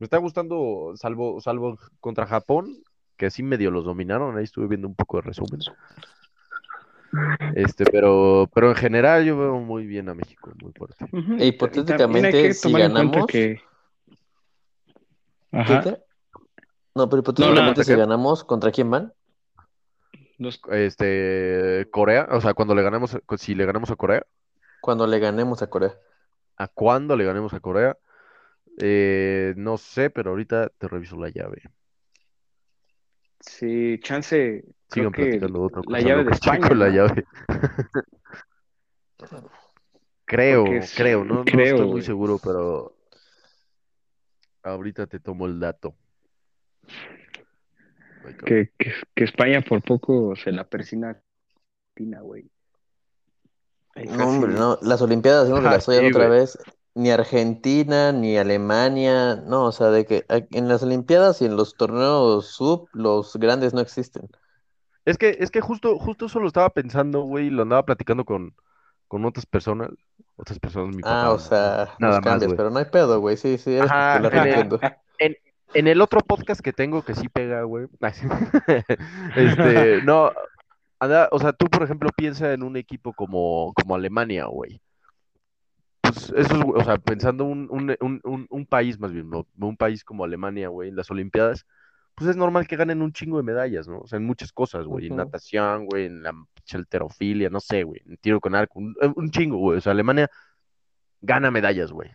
Me 0.00 0.04
está 0.06 0.16
gustando, 0.16 0.94
salvo, 0.96 1.42
salvo 1.42 1.78
contra 2.00 2.26
Japón, 2.26 2.82
que 3.18 3.26
así 3.26 3.42
medio 3.42 3.70
los 3.70 3.84
dominaron, 3.84 4.36
ahí 4.38 4.44
estuve 4.44 4.66
viendo 4.66 4.88
un 4.88 4.94
poco 4.94 5.18
de 5.18 5.22
resumen. 5.22 5.60
Este, 7.54 7.84
pero, 7.84 8.48
pero 8.54 8.70
en 8.70 8.76
general 8.76 9.26
yo 9.26 9.36
veo 9.36 9.60
muy 9.60 9.86
bien 9.86 10.08
a 10.08 10.14
México, 10.14 10.52
muy 10.62 10.72
fuerte. 10.72 11.04
Ujú, 11.12 11.34
E 11.34 11.44
y 11.44 11.48
hipotéticamente, 11.48 12.54
si 12.54 12.72
ganamos- 12.72 13.26
que... 13.26 13.62
¿Qué 15.50 15.58
Ajá, 15.58 15.98
No, 16.94 17.08
pero 17.10 17.20
hipotéticamente 17.20 17.84
si 17.84 17.94
ganamos, 17.94 18.42
¿contra 18.44 18.70
quién 18.72 18.90
van? 18.90 19.12
los- 20.38 20.62
Este, 20.70 21.88
Corea, 21.90 22.26
o 22.30 22.40
sea, 22.40 22.54
cuando 22.54 22.74
le 22.74 22.82
ganamos, 22.82 23.18
si 23.36 23.54
le 23.54 23.66
ganamos 23.66 23.90
a 23.90 23.96
Corea, 23.96 24.24
Cuando 24.80 25.06
le 25.06 25.18
ganemos 25.18 25.60
a 25.60 25.66
Corea. 25.68 25.94
¿a 26.56 26.68
cuándo 26.68 27.16
le 27.16 27.24
ganemos 27.26 27.52
a 27.52 27.60
Corea? 27.60 27.98
Eh, 28.78 29.54
no 29.56 29.76
sé, 29.76 30.10
pero 30.10 30.30
ahorita 30.30 30.68
te 30.78 30.88
reviso 30.88 31.16
la 31.16 31.28
llave. 31.30 31.62
sí, 33.40 33.98
chance, 34.02 34.64
creo 34.88 35.10
Sigan 35.10 35.12
que 35.12 35.22
platicando 35.26 35.58
de 35.60 35.64
otra 35.66 35.82
la 35.88 36.00
llave 36.00 36.24
de 36.24 36.30
España, 36.30 36.68
la 36.70 36.88
¿no? 36.88 36.94
llave. 36.94 37.24
Creo, 40.24 40.66
es- 40.76 40.94
creo, 40.94 41.24
no, 41.24 41.36
no 41.36 41.44
creo, 41.44 41.64
estoy 41.64 41.86
muy 41.86 41.90
güey. 41.92 42.04
seguro, 42.04 42.38
pero 42.38 42.96
ahorita 44.62 45.06
te 45.06 45.18
tomo 45.20 45.46
el 45.46 45.58
dato. 45.58 45.94
Que, 48.44 48.70
que, 48.78 48.92
que 49.14 49.24
España 49.24 49.60
por 49.62 49.82
poco 49.82 50.36
se 50.36 50.52
la 50.52 50.68
persina 50.68 51.08
a 51.08 51.10
Argentina, 51.96 52.20
güey. 52.20 52.50
No, 53.96 54.24
hombre, 54.28 54.52
no. 54.52 54.78
Las 54.82 55.02
Olimpiadas 55.02 55.48
no 55.48 55.56
Ajá, 55.56 55.72
las 55.72 55.88
ollas 55.88 56.02
sí, 56.02 56.08
otra 56.08 56.28
vez. 56.28 56.58
Ni 56.94 57.10
Argentina, 57.10 58.12
ni 58.12 58.36
Alemania. 58.36 59.36
No, 59.36 59.66
o 59.66 59.72
sea, 59.72 59.88
de 59.88 60.04
que 60.06 60.24
en 60.28 60.68
las 60.68 60.82
Olimpiadas 60.82 61.40
y 61.40 61.46
en 61.46 61.56
los 61.56 61.76
torneos 61.76 62.46
sub, 62.46 62.88
los 62.92 63.36
grandes 63.36 63.74
no 63.74 63.80
existen. 63.80 64.28
Es 65.04 65.16
que, 65.16 65.36
es 65.40 65.50
que 65.50 65.60
justo, 65.60 65.98
justo 65.98 66.26
eso 66.26 66.40
lo 66.40 66.46
estaba 66.46 66.70
pensando, 66.70 67.22
güey, 67.22 67.46
y 67.46 67.50
lo 67.50 67.62
andaba 67.62 67.84
platicando 67.84 68.24
con, 68.24 68.54
con 69.08 69.24
otras 69.24 69.46
personas, 69.46 69.90
otras 70.36 70.58
personas, 70.58 70.94
mi 70.94 71.02
Ah, 71.04 71.22
papá, 71.22 71.30
o 71.30 71.38
sea, 71.38 71.94
nada 71.98 72.20
los 72.20 72.26
más, 72.26 72.54
pero 72.56 72.70
no 72.70 72.78
hay 72.78 72.84
pedo, 72.86 73.20
güey. 73.20 73.36
Sí, 73.36 73.56
sí, 73.56 73.72
eres 73.74 73.90
Ajá, 73.90 74.12
popular, 74.14 74.34
en 74.34 74.40
el- 74.40 74.48
entiendo. 74.48 74.80
En 75.72 75.86
el 75.86 76.00
otro 76.00 76.20
podcast 76.20 76.60
que 76.60 76.72
tengo 76.72 77.02
que 77.02 77.14
sí 77.14 77.28
pega, 77.28 77.62
güey. 77.62 77.86
Este, 79.36 80.02
no, 80.04 80.32
anda, 80.98 81.28
o 81.30 81.38
sea, 81.38 81.52
tú, 81.52 81.66
por 81.66 81.84
ejemplo, 81.84 82.10
piensa 82.16 82.52
en 82.52 82.62
un 82.62 82.76
equipo 82.76 83.12
como, 83.12 83.72
como 83.74 83.94
Alemania, 83.94 84.46
güey. 84.46 84.80
Pues 86.12 86.32
eso 86.36 86.54
es, 86.54 86.64
o 86.74 86.84
sea, 86.84 86.98
pensando 86.98 87.44
un, 87.44 87.68
un, 87.70 87.96
un, 88.24 88.46
un, 88.48 88.66
país 88.66 88.98
más 88.98 89.12
bien, 89.12 89.30
¿no? 89.30 89.46
Un 89.58 89.76
país 89.76 90.04
como 90.04 90.24
Alemania, 90.24 90.68
güey, 90.68 90.88
en 90.88 90.96
las 90.96 91.10
Olimpiadas, 91.10 91.66
pues 92.14 92.30
es 92.30 92.36
normal 92.36 92.66
que 92.66 92.76
ganen 92.76 93.02
un 93.02 93.12
chingo 93.12 93.36
de 93.36 93.42
medallas, 93.42 93.88
¿no? 93.88 94.00
O 94.00 94.06
sea, 94.06 94.18
en 94.18 94.26
muchas 94.26 94.52
cosas, 94.52 94.86
güey, 94.86 95.06
en 95.06 95.16
natación, 95.16 95.86
güey, 95.86 96.06
en 96.06 96.22
la 96.22 96.32
halterofilia, 96.72 97.50
no 97.50 97.60
sé, 97.60 97.82
güey, 97.84 98.00
en 98.06 98.16
tiro 98.18 98.40
con 98.40 98.54
arco, 98.54 98.78
un, 98.78 98.94
un 99.16 99.30
chingo, 99.30 99.58
güey. 99.58 99.78
O 99.78 99.80
sea, 99.80 99.92
Alemania 99.92 100.28
gana 101.20 101.50
medallas, 101.50 101.92
güey. 101.92 102.10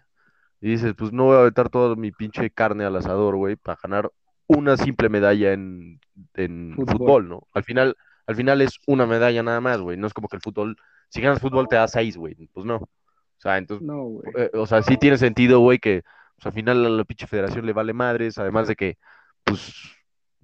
Y 0.61 0.69
dices, 0.71 0.93
pues 0.97 1.11
no 1.11 1.25
voy 1.25 1.35
a 1.37 1.39
aventar 1.41 1.69
toda 1.69 1.95
mi 1.95 2.11
pinche 2.11 2.49
carne 2.49 2.85
al 2.85 2.95
asador, 2.95 3.35
güey, 3.35 3.55
para 3.55 3.77
ganar 3.81 4.11
una 4.47 4.77
simple 4.77 5.09
medalla 5.09 5.53
en, 5.53 5.99
en 6.33 6.73
Fútbol. 6.75 6.97
fútbol. 6.97 7.29
¿no? 7.29 7.47
Al 7.53 7.63
final, 7.63 7.95
al 8.27 8.35
final 8.35 8.61
es 8.61 8.79
una 8.87 9.05
medalla 9.05 9.43
nada 9.43 9.61
más, 9.61 9.79
güey. 9.79 9.97
No 9.97 10.07
es 10.07 10.13
como 10.13 10.27
que 10.27 10.37
el 10.37 10.41
fútbol, 10.41 10.77
si 11.09 11.21
ganas 11.21 11.39
fútbol 11.39 11.67
te 11.67 11.75
da 11.75 11.87
seis, 11.87 12.17
güey. 12.17 12.35
Pues 12.53 12.65
no. 12.65 12.89
O 13.37 13.41
sea, 13.41 13.57
entonces, 13.57 13.85
No, 13.87 14.03
güey. 14.03 14.31
eh, 14.37 14.51
o 14.53 14.65
sea, 14.65 14.81
sí 14.81 14.97
tiene 14.97 15.17
sentido, 15.17 15.59
güey, 15.59 15.79
que 15.79 16.03
pues, 16.35 16.45
al 16.47 16.53
final 16.53 16.85
a 16.85 16.89
la 16.89 17.03
pinche 17.03 17.27
federación 17.27 17.65
le 17.65 17.73
vale 17.73 17.93
madres, 17.93 18.37
además 18.37 18.67
de 18.67 18.75
que, 18.75 18.97
pues, 19.43 19.73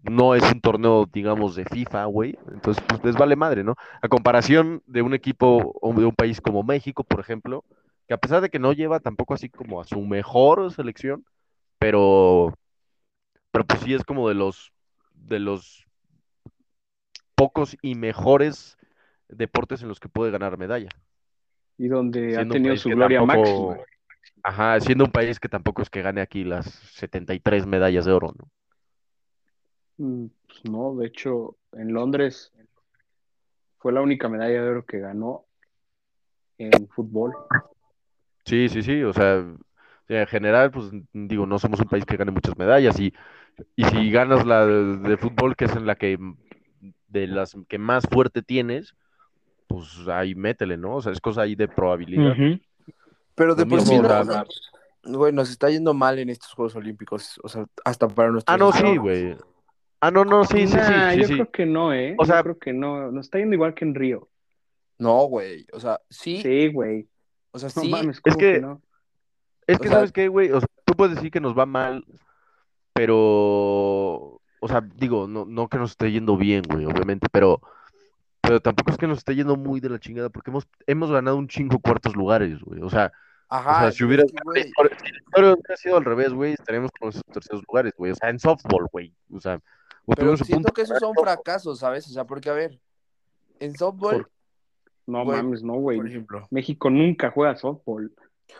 no 0.03 0.35
es 0.35 0.43
un 0.51 0.61
torneo, 0.61 1.05
digamos, 1.11 1.55
de 1.55 1.65
FIFA, 1.65 2.05
güey. 2.05 2.35
Entonces, 2.53 2.83
pues 2.87 3.03
les 3.03 3.15
vale 3.15 3.35
madre, 3.35 3.63
¿no? 3.63 3.75
A 4.01 4.07
comparación 4.07 4.81
de 4.87 5.01
un 5.01 5.13
equipo 5.13 5.73
o 5.81 5.93
de 5.93 6.05
un 6.05 6.15
país 6.15 6.41
como 6.41 6.63
México, 6.63 7.03
por 7.03 7.19
ejemplo, 7.19 7.63
que 8.07 8.13
a 8.13 8.17
pesar 8.17 8.41
de 8.41 8.49
que 8.49 8.59
no 8.59 8.73
lleva 8.73 8.99
tampoco 8.99 9.33
así 9.33 9.49
como 9.49 9.79
a 9.79 9.85
su 9.85 10.01
mejor 10.01 10.71
selección, 10.73 11.23
pero, 11.77 12.53
pero 13.51 13.65
pues 13.65 13.81
sí 13.81 13.93
es 13.93 14.03
como 14.03 14.27
de 14.27 14.35
los, 14.35 14.71
de 15.13 15.39
los 15.39 15.85
pocos 17.35 17.77
y 17.81 17.95
mejores 17.95 18.77
deportes 19.29 19.81
en 19.81 19.87
los 19.87 19.99
que 19.99 20.09
puede 20.09 20.31
ganar 20.31 20.57
medalla. 20.57 20.89
Y 21.81 21.87
donde 21.87 22.37
ha 22.37 22.47
tenido 22.47 22.77
su 22.77 22.89
gloria 22.91 23.17
tampoco- 23.17 23.69
máxima. 23.69 23.85
Ajá, 24.43 24.79
siendo 24.81 25.05
un 25.05 25.11
país 25.11 25.39
que 25.39 25.49
tampoco 25.49 25.81
es 25.81 25.89
que 25.89 26.03
gane 26.03 26.21
aquí 26.21 26.43
las 26.43 26.65
73 26.67 27.65
medallas 27.65 28.05
de 28.05 28.11
oro, 28.11 28.35
¿no? 28.37 28.47
Mm, 29.97 30.27
pues 30.45 30.65
no, 30.65 30.95
de 30.95 31.07
hecho, 31.07 31.57
en 31.71 31.91
Londres 31.91 32.53
fue 33.79 33.93
la 33.93 34.01
única 34.01 34.29
medalla 34.29 34.61
de 34.61 34.69
oro 34.69 34.85
que 34.85 34.99
ganó 34.99 35.45
en 36.59 36.87
fútbol. 36.89 37.33
Sí, 38.45 38.69
sí, 38.69 38.83
sí, 38.83 39.01
o 39.01 39.11
sea, 39.11 39.43
en 40.07 40.27
general, 40.27 40.69
pues 40.69 40.91
digo, 41.13 41.47
no 41.47 41.57
somos 41.57 41.79
un 41.79 41.87
país 41.87 42.05
que 42.05 42.17
gane 42.17 42.29
muchas 42.29 42.55
medallas 42.59 42.99
y, 42.99 43.11
y 43.75 43.85
si 43.85 44.11
ganas 44.11 44.45
la 44.45 44.67
de, 44.67 44.97
de 44.97 45.17
fútbol, 45.17 45.55
que 45.55 45.65
es 45.65 45.75
en 45.75 45.87
la 45.87 45.95
que 45.95 46.19
de 47.07 47.25
las 47.25 47.57
que 47.67 47.79
más 47.79 48.03
fuerte 48.07 48.43
tienes, 48.43 48.93
pues 49.73 50.07
ahí 50.07 50.35
métele, 50.35 50.77
¿no? 50.77 50.95
O 50.97 51.01
sea, 51.01 51.11
es 51.11 51.19
cosa 51.21 51.41
ahí 51.41 51.55
de 51.55 51.67
probabilidad. 51.67 52.33
Pero 53.35 53.55
de 53.55 53.65
por 53.65 53.81
sí, 53.81 53.91
mismo, 53.93 54.07
no, 54.07 54.19
o 54.19 54.23
sea, 54.25 54.45
güey, 55.03 55.33
nos 55.33 55.49
está 55.49 55.69
yendo 55.69 55.93
mal 55.93 56.19
en 56.19 56.29
estos 56.29 56.51
Juegos 56.53 56.75
Olímpicos. 56.75 57.39
O 57.43 57.49
sea, 57.49 57.65
hasta 57.85 58.07
para 58.07 58.31
nuestros 58.31 58.53
Ah, 58.53 58.57
no, 58.57 58.71
sí, 58.71 58.97
güey. 58.97 59.35
Ah, 60.01 60.11
no, 60.11 60.25
no, 60.25 60.43
sí, 60.43 60.67
sí, 60.67 60.73
sí, 60.73 60.77
Nah, 60.77 61.11
sí, 61.13 61.19
yo 61.19 61.27
sí. 61.27 61.33
creo 61.33 61.51
que 61.51 61.65
no, 61.65 61.93
¿eh? 61.93 62.15
O 62.17 62.25
sea- 62.25 62.37
yo 62.37 62.43
creo 62.43 62.59
que 62.59 62.73
no. 62.73 63.11
Nos 63.11 63.25
está 63.27 63.37
yendo 63.39 63.53
igual 63.55 63.73
que 63.73 63.85
en 63.85 63.95
Río. 63.95 64.27
No, 64.99 65.23
güey. 65.25 65.65
O 65.73 65.79
sea, 65.79 65.99
sí. 66.09 66.41
Sí, 66.41 66.67
güey. 66.71 67.07
O 67.51 67.59
sea, 67.59 67.69
No 67.75 67.81
sí. 67.81 67.89
mames, 67.89 68.17
Es 68.17 68.21
¿cómo 68.21 68.37
que- 68.37 68.59
no? 68.61 68.81
Es 69.67 69.77
O 69.77 69.79
que, 69.81 69.87
sea- 69.87 69.97
¿sabes 69.97 70.11
qué, 70.11 70.27
güey? 70.27 70.51
O 70.51 70.59
sea, 70.59 70.67
tú 70.85 70.93
puedes 70.93 71.15
decir 71.15 71.31
que 71.31 71.39
nos 71.39 71.57
va 71.57 71.65
mal, 71.65 72.03
pero, 72.93 73.15
o 74.59 74.67
sea, 74.67 74.81
digo, 74.81 75.27
no, 75.27 75.45
no 75.45 75.67
que 75.69 75.77
nos 75.77 75.91
esté 75.91 76.11
yendo 76.11 76.37
bien, 76.37 76.63
güey, 76.69 76.85
obviamente, 76.85 77.27
pero, 77.31 77.61
pero 78.51 78.59
tampoco 78.61 78.91
es 78.91 78.97
que 78.97 79.07
nos 79.07 79.19
esté 79.19 79.33
yendo 79.33 79.55
muy 79.55 79.79
de 79.79 79.87
la 79.87 79.97
chingada, 79.97 80.29
porque 80.29 80.51
hemos, 80.51 80.67
hemos 80.85 81.09
ganado 81.09 81.37
un 81.37 81.47
chingo 81.47 81.79
cuartos 81.79 82.17
lugares, 82.17 82.59
güey. 82.59 82.81
O 82.81 82.89
sea, 82.89 83.09
Ajá. 83.47 83.77
o 83.77 83.79
sea, 83.83 83.91
si 83.93 84.03
hubiera, 84.03 84.25
si 84.27 84.33
la 84.33 84.59
historia 84.59 85.53
hubiera 85.53 85.77
sido 85.77 85.95
al 85.95 86.03
revés, 86.03 86.33
güey, 86.33 86.51
estaríamos 86.51 86.91
con 86.99 87.07
esos 87.07 87.23
terceros 87.31 87.63
lugares, 87.65 87.93
güey. 87.97 88.11
O 88.11 88.15
sea, 88.15 88.29
en 88.29 88.39
softball, 88.39 88.87
güey. 88.91 89.15
O 89.33 89.39
sea, 89.39 89.61
Pero 90.17 90.35
siento 90.35 90.53
punto 90.55 90.73
que 90.73 90.81
esos 90.81 90.99
son 90.99 91.13
fracasos, 91.15 91.79
¿sabes? 91.79 92.05
O 92.07 92.09
sea, 92.11 92.25
porque, 92.25 92.49
a 92.49 92.53
ver, 92.53 92.77
en 93.61 93.73
softball, 93.77 94.23
Por- 94.23 94.31
No 95.07 95.23
Güey, 95.23 95.37
mames, 95.37 95.63
no, 95.63 95.75
güey. 95.75 95.95
por 95.99 96.07
ejemplo. 96.09 96.47
México 96.51 96.89
nunca 96.89 97.31
juega 97.31 97.55
softball. 97.55 98.13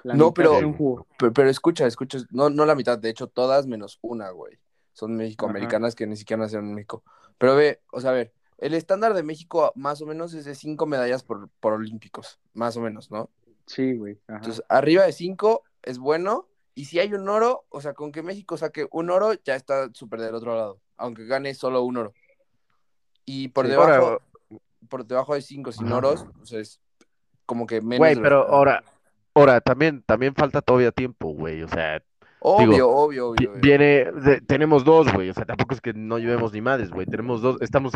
La 0.03 0.13
No, 0.13 0.33
Pero, 0.33 1.05
pero 1.35 1.49
escucha, 1.49 1.85
escucha, 1.85 2.19
no, 2.29 2.49
no 2.49 2.65
la 2.65 2.75
mitad, 2.75 2.97
de 2.97 3.09
hecho, 3.09 3.27
todas 3.27 3.67
menos 3.67 3.99
una, 4.01 4.29
güey. 4.29 4.57
Son 4.93 5.13
mexicoamericanas 5.17 5.95
que 5.95 6.07
ni 6.07 6.15
siquiera 6.15 6.43
nacieron 6.43 6.69
en 6.69 6.75
México. 6.75 7.03
Pero 7.37 7.57
ve, 7.57 7.81
o 7.91 7.99
sea, 7.99 8.11
a 8.11 8.13
ver, 8.13 8.31
el 8.61 8.73
estándar 8.73 9.13
de 9.13 9.23
México 9.23 9.73
más 9.75 10.01
o 10.01 10.05
menos 10.05 10.33
es 10.33 10.45
de 10.45 10.55
cinco 10.55 10.85
medallas 10.85 11.23
por, 11.23 11.49
por 11.59 11.73
olímpicos, 11.73 12.39
más 12.53 12.77
o 12.77 12.81
menos, 12.81 13.11
¿no? 13.11 13.29
Sí, 13.65 13.93
güey. 13.97 14.19
ajá. 14.27 14.37
Entonces, 14.37 14.63
arriba 14.69 15.03
de 15.03 15.11
cinco 15.11 15.63
es 15.83 15.97
bueno, 15.99 16.47
y 16.75 16.85
si 16.85 16.99
hay 16.99 17.13
un 17.13 17.27
oro, 17.27 17.65
o 17.69 17.81
sea, 17.81 17.93
con 17.93 18.11
que 18.11 18.23
México 18.23 18.55
saque 18.57 18.87
un 18.91 19.09
oro, 19.09 19.33
ya 19.43 19.55
está 19.55 19.89
súper 19.93 20.21
del 20.21 20.35
otro 20.35 20.55
lado, 20.55 20.79
aunque 20.97 21.25
gane 21.25 21.53
solo 21.53 21.81
un 21.83 21.97
oro. 21.97 22.13
Y 23.25 23.49
por 23.49 23.65
Sí. 23.65 23.71
debajo, 23.71 23.91
Ahora- 23.91 24.19
por 24.89 25.05
debajo 25.05 25.33
de 25.35 25.41
cinco 25.41 25.71
sin 25.71 25.91
oros, 25.91 26.25
o 26.41 26.45
sea, 26.45 26.59
es 26.59 26.79
como 27.45 27.65
que 27.67 27.81
menos. 27.81 27.99
Güey, 27.99 28.15
lo 28.15 28.21
pero 28.21 28.47
ahora, 28.47 28.83
ahora, 29.33 29.61
también, 29.61 30.01
también 30.03 30.33
falta 30.35 30.61
todavía 30.61 30.91
tiempo, 30.91 31.29
güey. 31.33 31.61
O 31.63 31.67
sea, 31.67 32.01
Obvio, 32.39 32.71
digo, 32.71 32.89
obvio, 32.89 33.31
vi- 33.33 33.45
obvio. 33.45 33.51
obvio. 33.51 33.61
viene, 33.61 34.11
de- 34.11 34.41
tenemos 34.41 34.83
dos, 34.83 35.13
güey. 35.13 35.29
O 35.29 35.33
sea, 35.33 35.45
tampoco 35.45 35.75
es 35.75 35.81
que 35.81 35.93
no 35.93 36.17
llevemos 36.17 36.51
ni 36.53 36.61
madres, 36.61 36.89
güey. 36.89 37.05
Tenemos 37.05 37.41
dos, 37.41 37.61
estamos 37.61 37.93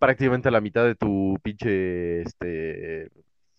prácticamente 0.00 0.50
la 0.50 0.60
mitad 0.60 0.84
de 0.84 0.96
tu 0.96 1.38
pinche, 1.42 2.22
este, 2.22 3.10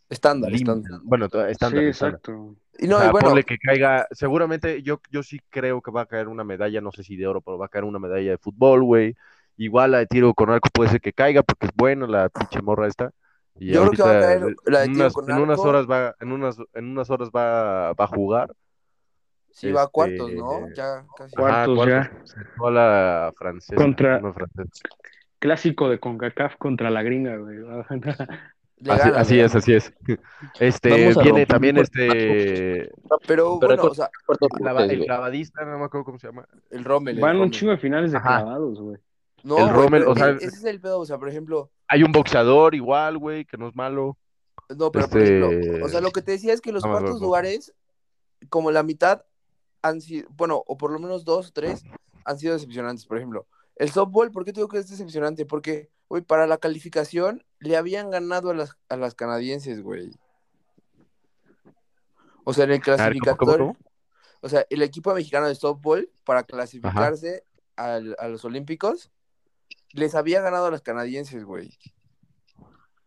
Estándar, 0.10 0.53
estándar. 0.53 1.00
Bueno, 1.03 1.25
estándar, 1.27 1.48
sí, 1.48 1.51
estándar. 1.53 1.88
exacto. 1.88 2.55
Y 2.77 2.88
O 2.88 2.89
no, 2.89 2.98
sea, 2.98 3.07
y 3.07 3.12
bueno, 3.12 3.27
ponle 3.29 3.43
que 3.45 3.57
caiga, 3.57 4.07
seguramente 4.12 4.81
yo, 4.81 5.00
yo 5.10 5.24
sí 5.24 5.39
creo 5.50 5.81
que 5.81 5.91
va 5.91 6.01
a 6.01 6.05
caer 6.05 6.27
una 6.27 6.43
medalla, 6.43 6.81
no 6.81 6.91
sé 6.91 7.03
si 7.03 7.15
de 7.15 7.27
oro, 7.27 7.39
pero 7.39 7.57
va 7.57 7.67
a 7.67 7.69
caer 7.69 7.86
una 7.86 8.00
medalla 8.00 8.31
de 8.31 8.38
fútbol, 8.38 8.83
güey. 8.83 9.15
Igual 9.55 9.91
la 9.91 10.00
de 10.00 10.07
tiro 10.07 10.33
con 10.33 10.50
arco 10.50 10.67
puede 10.74 10.89
ser 10.89 11.00
que 11.00 11.13
caiga 11.13 11.43
porque 11.43 11.67
es 11.67 11.71
buena 11.75 12.07
la 12.07 12.27
pinche 12.27 12.62
morra 12.62 12.88
esta. 12.88 13.12
Y 13.55 13.71
Yo 13.71 13.81
creo 13.88 13.91
que 13.91 14.01
va 14.01 14.17
a 14.17 14.21
caer 14.21 14.55
la 14.65 14.79
de 14.79 14.86
en 14.86 14.93
tiro 14.93 15.03
unas, 15.05 15.13
con 15.13 15.31
en 15.31 15.38
unas 15.38 15.60
horas 15.60 15.86
va, 15.89 16.15
en 16.19 16.31
unas, 16.31 16.57
en 16.74 16.86
unas 16.89 17.10
horas 17.10 17.29
va, 17.29 17.93
va 17.93 18.05
a 18.05 18.07
jugar. 18.07 18.53
sí 19.51 19.71
va 19.71 19.81
a 19.81 19.83
este, 19.83 19.91
cuartos, 19.93 20.31
¿no? 20.33 20.74
Ya 20.74 21.05
casi. 21.17 21.36
Cuartos 21.36 21.88
ya. 21.88 22.12
Se 22.25 22.43
fue 22.57 22.69
a 22.69 22.71
la 22.71 23.33
francesa. 23.38 23.75
Contra- 23.75 24.19
francesa. 24.33 24.89
Clásico 25.41 25.89
de 25.89 26.00
CONCACAF 26.00 26.55
contra 26.57 26.91
la 26.91 27.01
gringa, 27.01 27.36
güey. 27.38 27.57
Le 28.77 28.91
Así, 28.93 29.10
gana, 29.10 29.19
así 29.19 29.36
le 29.36 29.43
es, 29.43 29.55
así 29.55 29.74
es. 29.74 29.93
Este, 30.60 31.13
viene 31.21 31.45
también 31.45 31.77
este, 31.77 32.91
Pero, 33.27 33.60
Pero 33.60 33.60
bueno, 33.60 33.83
o 33.83 33.93
sea, 33.93 34.10
clava- 34.57 34.86
el 34.86 35.05
clavadista, 35.05 35.63
no 35.65 35.77
me 35.77 35.86
acuerdo 35.86 36.05
cómo 36.05 36.17
se 36.17 36.25
llama. 36.27 36.48
el 36.71 36.83
Rommel. 36.83 37.15
el 37.15 37.21
Van 37.21 37.39
un 37.39 37.51
chingo 37.51 37.71
de 37.74 37.77
finales 37.77 38.12
de 38.12 38.17
Ajá. 38.17 38.38
clavados, 38.41 38.79
güey. 38.81 38.98
No, 39.43 39.60
El 39.60 39.69
Rommel, 39.69 40.03
o 40.07 40.15
sea, 40.15 40.29
e- 40.29 40.36
ese 40.38 40.48
es 40.48 40.63
el 40.63 40.79
pedo, 40.81 41.00
o 41.00 41.05
sea, 41.05 41.19
por 41.19 41.29
ejemplo, 41.29 41.69
Hay 41.88 42.01
un 42.01 42.12
boxeador 42.12 42.74
igual, 42.74 43.19
güey, 43.19 43.45
que 43.45 43.55
no 43.57 43.67
es 43.67 43.75
malo. 43.75 44.17
no, 44.69 44.91
pero 44.91 45.07
por 45.07 45.21
ejemplo, 45.21 45.51
Este- 45.51 45.83
o 45.83 45.88
sea, 45.88 46.01
lo 46.01 46.10
que 46.12 46.21
te 46.24 46.31
decía 46.31 46.51
es 46.53 46.62
que 46.62 46.71
los 46.71 46.83
No 46.83 47.00
lugares, 47.19 47.74
como 48.50 48.71
la 48.71 48.81
mitad 48.81 49.24
han 49.83 50.01
sido, 50.01 50.27
bueno, 50.36 50.63
o 50.65 50.75
por 50.77 50.91
lo 50.91 50.98
menos 50.98 51.24
dos 51.24 51.50
o 51.50 51.51
tres 51.53 51.83
han 52.25 52.39
sido 52.39 52.53
decepcionantes, 52.53 53.05
por 53.05 53.17
ejemplo. 53.17 53.45
El 53.81 53.89
softball, 53.89 54.29
¿por 54.31 54.45
qué 54.45 54.53
te 54.53 54.59
digo 54.59 54.67
que 54.67 54.77
es 54.77 54.88
decepcionante? 54.88 55.47
Porque, 55.47 55.89
güey, 56.07 56.21
para 56.21 56.45
la 56.45 56.59
calificación 56.59 57.43
le 57.57 57.77
habían 57.77 58.11
ganado 58.11 58.51
a 58.51 58.53
las, 58.53 58.77
a 58.89 58.95
las 58.95 59.15
canadienses, 59.15 59.81
güey. 59.81 60.11
O 62.43 62.53
sea, 62.53 62.65
en 62.65 62.73
el 62.73 62.75
A 62.75 62.79
ver, 62.79 63.17
¿cómo, 63.17 63.38
cómo, 63.38 63.38
clasificatorio, 63.38 63.77
o 64.41 64.50
sea, 64.50 64.67
el 64.69 64.83
equipo 64.83 65.11
mexicano 65.15 65.47
de 65.47 65.55
softball, 65.55 66.11
para 66.23 66.43
clasificarse 66.43 67.43
al- 67.75 68.15
a 68.19 68.27
los 68.27 68.45
Olímpicos, 68.45 69.09
les 69.93 70.13
había 70.13 70.41
ganado 70.41 70.67
a 70.67 70.71
las 70.71 70.81
canadienses, 70.83 71.43
güey. 71.43 71.75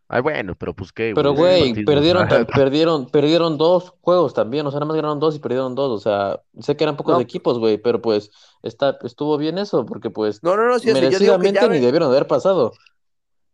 Ay, 0.07 0.21
bueno, 0.21 0.55
pero 0.55 0.75
pues 0.75 0.91
qué, 0.93 1.13
Pero, 1.15 1.33
güey, 1.33 1.83
perdieron, 1.83 2.27
perdieron, 2.55 3.07
perdieron 3.09 3.57
dos 3.57 3.93
juegos 4.01 4.33
también, 4.35 4.65
o 4.67 4.71
sea, 4.71 4.79
nada 4.79 4.87
más 4.87 4.95
ganaron 4.95 5.19
dos 5.19 5.35
y 5.35 5.39
perdieron 5.39 5.73
dos, 5.73 5.89
o 5.89 5.99
sea, 5.99 6.41
sé 6.59 6.77
que 6.77 6.83
eran 6.83 6.95
pocos 6.95 7.15
No. 7.15 7.21
equipos, 7.21 7.57
güey, 7.57 7.79
pero 7.79 8.01
pues 8.01 8.29
está, 8.61 8.97
estuvo 9.03 9.37
bien 9.37 9.57
eso, 9.57 9.83
porque 9.85 10.11
pues 10.11 10.43
No, 10.43 10.55
no, 10.55 10.67
no, 10.67 10.77
sí, 10.77 10.91
o 10.91 10.95
sea, 10.95 11.09
yo 11.09 11.17
digo 11.19 11.33
que 11.39 11.39
merecidamente 11.39 11.59
ya 11.61 11.67
ni 11.67 11.79
debieron 11.79 12.09
de 12.11 12.17
haber 12.17 12.27
pasado. 12.27 12.73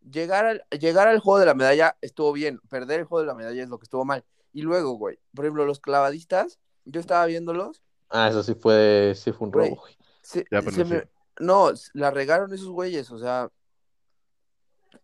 llegar 0.09 0.45
al, 0.45 0.63
llegar 0.79 1.07
al 1.07 1.19
juego 1.19 1.39
de 1.39 1.45
la 1.45 1.53
medalla 1.53 1.95
estuvo 2.01 2.33
bien, 2.33 2.59
perder 2.69 2.99
el 3.01 3.05
juego 3.05 3.21
de 3.21 3.27
la 3.27 3.35
medalla 3.35 3.63
es 3.63 3.69
lo 3.69 3.77
que 3.79 3.83
estuvo 3.85 4.05
mal. 4.05 4.23
Y 4.53 4.61
luego, 4.63 4.93
güey, 4.93 5.19
por 5.33 5.45
ejemplo, 5.45 5.65
los 5.65 5.79
clavadistas, 5.79 6.59
yo 6.85 6.99
estaba 6.99 7.25
viéndolos, 7.25 7.81
Ah, 8.09 8.27
eso 8.27 8.43
sí 8.43 8.55
fue, 8.55 9.13
sí 9.15 9.31
fue 9.31 9.47
un 9.47 9.51
Güey. 9.53 9.69
robo, 9.69 9.81
güey. 9.83 9.97
se- 10.21 10.45
Ya, 10.51 10.61
pero 10.61 10.71
se 10.71 10.83
sí. 10.83 10.93
me- 10.93 11.07
no, 11.39 11.71
la 11.93 12.11
regaron 12.11 12.53
esos 12.53 12.67
güeyes, 12.67 13.09
o 13.11 13.17
sea, 13.17 13.49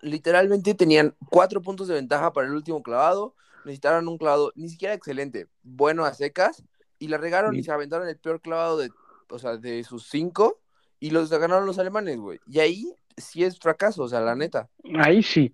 literalmente 0.02 0.74
tenían 0.74 1.16
cuatro 1.30 1.62
puntos 1.62 1.88
de 1.88 1.96
ventaja 1.96 2.34
para 2.34 2.48
el 2.48 2.54
último 2.54 2.82
clavado, 2.84 3.36
necesitaron 3.66 4.08
un 4.08 4.18
clavado 4.18 4.52
ni 4.56 4.70
siquiera 4.70 4.94
excelente, 4.94 5.48
bueno 5.64 6.06
a 6.06 6.14
secas, 6.14 6.64
y 7.00 7.08
la 7.10 7.18
regaron 7.18 7.56
y 7.56 7.60
Y- 7.60 7.64
se 7.64 7.72
aventaron 7.72 8.08
el 8.08 8.18
peor 8.18 8.42
clavado 8.42 8.78
de, 8.78 8.90
o 9.30 9.40
sea, 9.40 9.58
de 9.58 9.84
sus 9.84 10.08
cinco, 10.08 10.60
y 11.00 11.12
los 11.12 11.30
ganaron 11.30 11.66
los 11.66 11.78
alemanes, 11.80 12.18
güey. 12.18 12.40
Y 12.48 12.60
ahí 12.60 12.94
sí 13.18 13.44
es 13.44 13.60
fracaso, 13.60 14.04
o 14.04 14.08
sea, 14.08 14.22
la 14.22 14.36
neta. 14.36 14.70
Ahí 14.96 15.22
sí. 15.22 15.54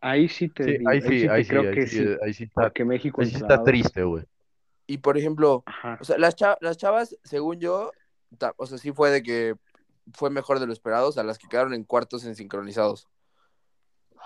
Ahí 0.00 0.28
sí 0.28 0.48
te 0.48 0.64
Sí, 0.64 0.78
digo, 0.78 0.90
ahí 0.90 1.00
sí, 1.00 1.28
ahí 1.28 1.44
sí, 1.44 1.48
creo 1.50 1.62
ahí 1.62 1.74
que 1.74 1.86
sí, 1.86 1.96
sí. 1.98 2.16
ahí 2.22 2.34
sí 2.34 2.44
está, 2.44 2.62
Porque 2.62 2.84
México 2.84 3.20
ahí 3.20 3.28
en 3.28 3.30
sí 3.30 3.36
está 3.36 3.62
triste, 3.62 4.02
güey. 4.02 4.24
Y 4.88 4.98
por 4.98 5.16
ejemplo, 5.16 5.62
Ajá. 5.64 5.98
O 6.00 6.04
sea, 6.04 6.18
las, 6.18 6.34
las 6.60 6.76
chavas, 6.76 7.16
según 7.22 7.60
yo, 7.60 7.92
o 8.56 8.66
sea, 8.66 8.78
sí 8.78 8.90
fue 8.92 9.10
de 9.10 9.22
que 9.22 9.54
fue 10.12 10.30
mejor 10.30 10.58
de 10.58 10.66
lo 10.66 10.72
esperado, 10.72 11.08
o 11.08 11.12
sea, 11.12 11.22
las 11.22 11.38
que 11.38 11.46
quedaron 11.48 11.72
en 11.72 11.84
cuartos 11.84 12.24
en 12.24 12.34
sincronizados. 12.34 13.06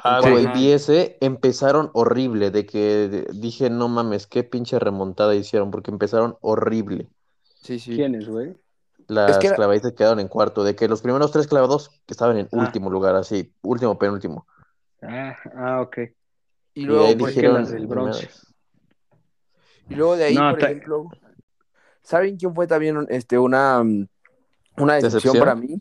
Ah, 0.02 0.18
Ajá. 0.18 0.52
vi 0.52 0.70
ese, 0.72 1.16
empezaron 1.20 1.90
horrible, 1.94 2.50
de 2.50 2.64
que 2.66 3.26
dije, 3.32 3.70
no 3.70 3.88
mames, 3.88 4.26
qué 4.26 4.44
pinche 4.44 4.78
remontada 4.78 5.34
hicieron, 5.34 5.70
porque 5.70 5.90
empezaron 5.90 6.36
horrible. 6.42 7.08
Sí, 7.62 7.78
sí. 7.80 7.96
¿Quiénes, 7.96 8.28
güey? 8.28 8.56
Las 9.08 9.38
que 9.38 9.48
era- 9.48 9.56
clavadistas 9.56 9.92
quedaron 9.94 10.20
en 10.20 10.28
cuarto, 10.28 10.64
de 10.64 10.76
que 10.76 10.86
los 10.88 11.00
primeros 11.02 11.30
tres 11.32 11.46
clavados 11.46 11.90
estaban 12.06 12.36
en 12.38 12.46
Ah. 12.52 12.56
último 12.58 12.90
lugar, 12.90 13.16
así, 13.16 13.52
último, 13.62 13.98
penúltimo. 13.98 14.46
Ah, 15.02 15.36
ah, 15.56 15.80
ok. 15.80 15.98
Y 16.74 16.82
Y 16.82 16.84
luego, 16.84 17.06
ahí 17.06 17.16
por, 17.16 17.28
dije- 17.28 17.40
dijeron, 17.40 17.60
las 17.62 17.70
del 17.70 17.86
bronce. 17.86 18.28
Y 19.88 19.94
luego 19.94 20.16
de 20.16 20.24
ahí, 20.24 20.34
No, 20.34 20.50
por 20.50 20.60
ta- 20.60 20.66
ejemplo, 20.70 21.08
¿saben 22.02 22.36
quién 22.36 22.54
fue 22.54 22.66
también 22.66 23.06
este, 23.08 23.38
una, 23.38 23.80
una 23.80 24.94
decepción 24.94 25.02
¿Decepción? 25.02 25.38
para 25.38 25.54
mí? 25.54 25.80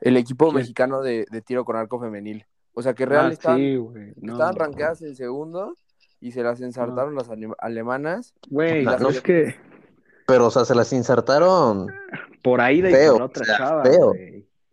El 0.00 0.16
equipo 0.16 0.50
mexicano 0.50 1.02
de, 1.02 1.26
de 1.30 1.42
tiro 1.42 1.64
con 1.64 1.76
arco 1.76 2.00
femenil. 2.00 2.46
O 2.74 2.82
sea, 2.82 2.94
que 2.94 3.06
real 3.06 3.26
Ah, 3.26 3.32
estaban, 3.32 3.58
sí. 3.58 3.76
No. 4.16 4.32
estaban 4.34 4.56
rankeadas 4.56 5.02
en 5.02 5.14
segundo 5.16 5.74
y 6.20 6.32
se 6.32 6.42
las 6.42 6.60
ensartaron 6.60 7.14
las 7.14 7.28
ale- 7.28 7.52
alemanas. 7.58 8.34
Güey, 8.48 8.84
no. 8.84 9.08
es 9.08 9.20
que 9.20 9.54
Pero, 10.26 10.46
o 10.46 10.50
sea, 10.50 10.64
se 10.64 10.74
las 10.74 10.92
insertaron. 10.92 11.88
por 12.42 12.60
ahí 12.60 12.80
de 12.80 12.90
Feo, 12.90 13.12
por 13.14 13.22
otra 13.22 13.44
chava, 13.58 13.84
feo. 13.84 14.12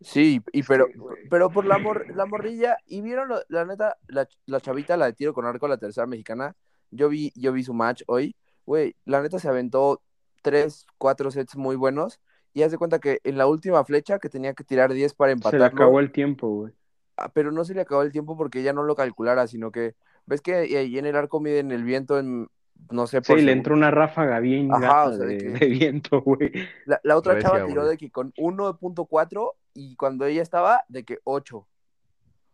Sí, 0.00 0.40
y 0.52 0.62
pero, 0.62 0.86
Sí, 0.86 0.92
pero 1.28 1.50
por 1.50 1.64
la, 1.66 1.78
mor- 1.78 2.06
la 2.14 2.24
morrilla, 2.24 2.76
y 2.86 3.00
vieron 3.00 3.28
lo- 3.28 3.40
la 3.48 3.64
neta, 3.64 3.96
la, 4.06 4.28
la 4.46 4.60
chavita, 4.60 4.96
la 4.96 5.06
de 5.06 5.12
tiro 5.14 5.34
con 5.34 5.44
arco, 5.44 5.66
la 5.66 5.76
tercera 5.76 6.06
mexicana, 6.06 6.54
yo 6.92 7.08
vi, 7.08 7.32
yo 7.34 7.52
vi 7.52 7.64
su 7.64 7.74
match 7.74 8.02
hoy, 8.06 8.36
güey, 8.64 8.94
la 9.04 9.20
neta 9.20 9.40
se 9.40 9.48
aventó 9.48 10.00
tres, 10.42 10.86
cuatro 10.98 11.32
sets 11.32 11.56
muy 11.56 11.74
buenos, 11.74 12.20
y 12.54 12.62
haz 12.62 12.70
de 12.70 12.78
cuenta 12.78 13.00
que 13.00 13.18
en 13.24 13.36
la 13.36 13.48
última 13.48 13.84
flecha 13.84 14.20
que 14.20 14.28
tenía 14.28 14.54
que 14.54 14.62
tirar 14.64 14.92
10 14.92 15.14
para 15.14 15.36
Se 15.36 15.58
le 15.58 15.64
acabó 15.64 15.98
el 16.00 16.12
tiempo, 16.12 16.48
güey. 16.48 16.72
Ah, 17.18 17.30
pero 17.32 17.50
no 17.52 17.64
se 17.64 17.74
le 17.74 17.80
acabó 17.82 18.02
el 18.02 18.12
tiempo 18.12 18.36
porque 18.36 18.60
ella 18.60 18.72
no 18.72 18.82
lo 18.82 18.94
calculara, 18.96 19.46
sino 19.46 19.70
que, 19.72 19.94
ves 20.26 20.40
que 20.40 20.54
ahí 20.54 20.98
en 20.98 21.06
el 21.06 21.16
arco 21.16 21.40
miden 21.40 21.72
el 21.72 21.84
viento 21.84 22.18
en, 22.18 22.48
no 22.90 23.06
sé, 23.06 23.18
Sí, 23.18 23.26
por 23.28 23.36
le 23.36 23.42
segundo. 23.42 23.52
entró 23.52 23.74
una 23.74 23.90
ráfaga 23.90 24.38
bien 24.40 24.72
Ajá, 24.72 25.06
o 25.06 25.14
sea, 25.16 25.26
de 25.26 25.34
de, 25.36 25.38
que- 25.38 25.48
de 25.50 25.66
viento, 25.66 26.20
güey. 26.22 26.52
La, 26.86 27.00
la 27.02 27.16
otra 27.16 27.38
chava 27.40 27.64
tiró 27.66 27.86
de 27.86 27.96
que 27.96 28.10
con 28.10 28.32
1.4 28.34 29.52
y 29.74 29.96
cuando 29.96 30.24
ella 30.26 30.42
estaba, 30.42 30.84
de 30.88 31.04
que 31.04 31.18
8. 31.24 31.56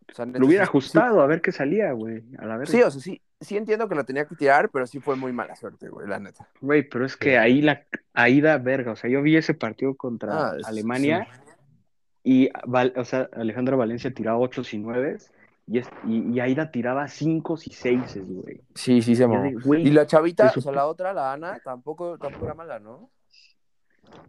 O 0.07 0.12
sea, 0.12 0.27
neta, 0.27 0.38
Lo 0.38 0.46
hubiera 0.46 0.64
sí- 0.64 0.68
ajustado 0.68 1.20
a 1.22 1.27
ver 1.27 1.40
qué 1.40 1.50
salía, 1.53 1.92
güey. 1.92 2.24
A 2.38 2.46
la 2.46 2.57
verga. 2.59 2.70
Sí, 2.70 2.83
o 2.83 2.90
sea, 2.90 3.00
sí, 3.00 3.22
sí 3.40 3.57
entiendo 3.57 3.88
que 3.88 3.94
la 3.94 4.05
tenía 4.05 4.27
que 4.27 4.35
tirar, 4.37 4.68
pero 4.70 4.87
sí 4.87 5.00
fue 5.00 5.16
muy 5.16 5.33
mala 5.33 5.57
suerte, 5.57 5.88
güey, 5.88 6.07
la 6.07 6.18
neta. 6.18 6.46
Güey, 6.61 6.88
pero 6.88 7.07
es 7.07 7.16
que 7.16 7.31
Sí. 7.31 7.37
ahí 7.37 7.62
la 7.62 7.85
ahí 8.12 8.40
da 8.40 8.59
verga. 8.59 8.92
O 8.92 8.96
sea, 8.96 9.09
yo 9.11 9.22
vi 9.22 9.37
ese 9.37 9.55
partido 9.55 9.94
contra 9.96 10.50
Ah, 10.50 10.57
es- 10.59 10.66
Alemania 10.66 11.27
y, 12.25 12.49
Val- 12.67 12.95
o 12.97 13.05
sea, 13.05 13.29
Alejandra 13.35 13.77
Valencia 13.77 14.13
tiraba 14.13 14.39
8 14.39 14.63
y 14.73 14.79
9 14.79 15.19
y, 15.69 15.79
es- 15.79 15.91
y, 16.07 16.33
y 16.33 16.41
Aida 16.41 16.71
tiraba 16.73 17.07
5 17.07 17.57
y 17.65 17.71
6, 17.71 18.19
güey. 18.25 18.61
Sí, 18.75 19.01
sí 19.03 19.15
se 19.15 19.27
mamó. 19.29 19.53
Y 19.77 19.91
la 19.91 20.07
chavita, 20.07 20.53
o 20.57 20.61
sea, 20.61 20.73
la 20.73 20.87
otra, 20.87 21.13
la 21.13 21.33
Ana, 21.33 21.61
tampoco, 21.65 22.19
tampoco 22.19 22.47
era 22.47 22.55
mala, 22.55 22.79
¿no? 22.81 23.11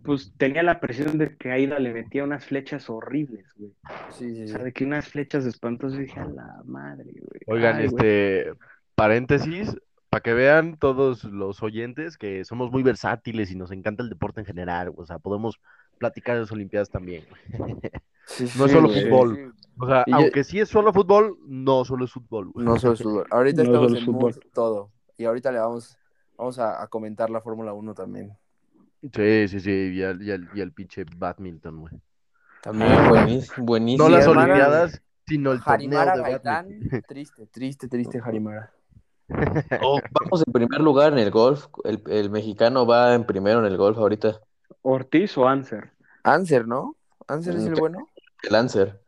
pues 0.04 0.34
tenía 0.38 0.64
la 0.64 0.80
presión 0.80 1.18
de 1.18 1.36
que 1.36 1.52
Aida 1.52 1.78
le 1.80 1.94
metía 1.94 2.24
unas 2.24 2.46
flechas 2.46 2.90
horribles, 2.90 3.46
güey. 3.56 3.72
Sí, 4.12 4.34
sí, 4.36 4.44
O 4.44 4.48
sí. 4.48 4.54
sea, 4.54 4.64
de 4.64 4.74
que 4.74 4.84
unas 4.86 5.08
flechas 5.08 5.46
espantosas, 5.46 6.00
dije, 6.00 6.20
a 6.20 6.26
la 6.26 6.62
madre, 6.66 7.06
güey. 7.12 7.42
Oigan, 7.48 7.76
Ay, 7.78 7.88
güey. 7.88 8.08
este, 8.08 8.54
paréntesis, 8.96 9.76
para 10.10 10.22
que 10.22 10.34
vean 10.34 10.78
todos 10.78 11.24
los 11.26 11.62
oyentes 11.62 12.18
que 12.18 12.46
somos 12.46 12.72
muy 12.72 12.82
versátiles 12.84 13.52
y 13.52 13.56
nos 13.56 13.72
encanta 13.72 14.02
el 14.02 14.10
deporte 14.10 14.40
en 14.40 14.46
general, 14.46 14.92
o 14.96 15.06
sea, 15.06 15.20
podemos 15.20 15.60
platicar 15.98 16.36
de 16.36 16.42
las 16.42 16.52
Olimpiadas 16.52 16.90
también. 16.90 17.24
Sí, 18.26 18.44
No 18.58 18.66
es 18.66 18.72
sí, 18.72 18.78
solo 18.78 18.88
güey. 18.90 19.04
fútbol. 19.04 19.54
O 19.78 19.88
sea, 19.88 20.04
Y 20.08 20.12
yo- 20.12 20.18
aunque 20.18 20.44
sí 20.44 20.60
es 20.60 20.70
solo 20.70 20.94
fútbol, 20.94 21.38
no 21.46 21.84
solo 21.86 22.06
es 22.06 22.12
fútbol. 22.12 22.52
güey. 22.52 22.66
No 22.66 22.78
solo 22.80 22.94
es 22.94 23.02
fútbol. 23.04 23.26
Ahorita 23.32 23.64
No 23.64 23.70
estamos 23.70 23.94
en 24.00 24.06
fútbol. 24.06 24.22
mood 24.34 24.36
todo. 24.54 24.92
Y 25.18 25.26
ahorita 25.26 25.52
le 25.52 25.60
vamos, 25.60 25.98
vamos 26.38 26.60
a, 26.60 26.82
a 26.82 26.88
comentar 26.88 27.30
la 27.30 27.42
Fórmula 27.42 27.74
1 27.74 27.94
también. 27.94 28.38
Sí, 29.14 29.48
sí, 29.48 29.60
sí, 29.60 29.70
y 29.94 30.02
el, 30.02 30.22
y 30.22 30.32
el, 30.32 30.48
y 30.56 30.62
el 30.62 30.72
pinche 30.72 31.06
badminton, 31.16 31.80
güey. 31.82 31.94
También, 32.64 32.92
Ah, 32.92 33.10
buenísimo. 33.10 33.78
No 33.98 34.10
las 34.10 34.26
Olimpiadas, 34.28 35.02
sino 35.28 35.52
el 35.52 35.60
torneo 35.60 35.74
Harimara 35.74 36.16
de 36.18 36.22
Gaitán, 36.24 36.66
badminton. 36.66 37.02
triste, 37.08 37.46
triste, 37.48 37.88
triste 37.88 38.20
Harimara. 38.26 38.72
Oh, 39.82 40.00
vamos 40.20 40.44
en 40.46 40.52
primer 40.54 40.82
lugar 40.82 41.14
en 41.14 41.20
el 41.20 41.32
golf. 41.32 41.68
El, 41.84 42.02
el 42.08 42.30
mexicano 42.32 42.86
va 42.88 43.14
en 43.14 43.26
primero 43.26 43.60
en 43.60 43.66
el 43.66 43.78
golf 43.78 43.98
ahorita. 43.98 44.40
¿Ortiz 44.88 45.36
o 45.38 45.48
Anser? 45.48 45.91
Anser, 46.24 46.67
¿no? 46.67 46.95
Anser 47.28 47.56
es 47.56 47.65
el 47.65 47.71
Mm, 47.74 47.76
bueno. 47.80 48.08
El 48.43 48.52
Lancer. 48.54 49.02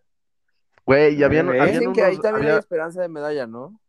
Güey, 0.86 1.16
y 1.16 1.24
habían, 1.24 1.50
habían 1.50 1.68
Dicen 1.68 1.94
que 1.94 2.02
ahí 2.04 2.14
unos- 2.14 2.24
también 2.24 2.44
había- 2.46 2.54
hay 2.56 2.60
esperanza 2.60 3.02
de 3.02 3.10
medalla, 3.10 3.46
¿no? 3.46 3.80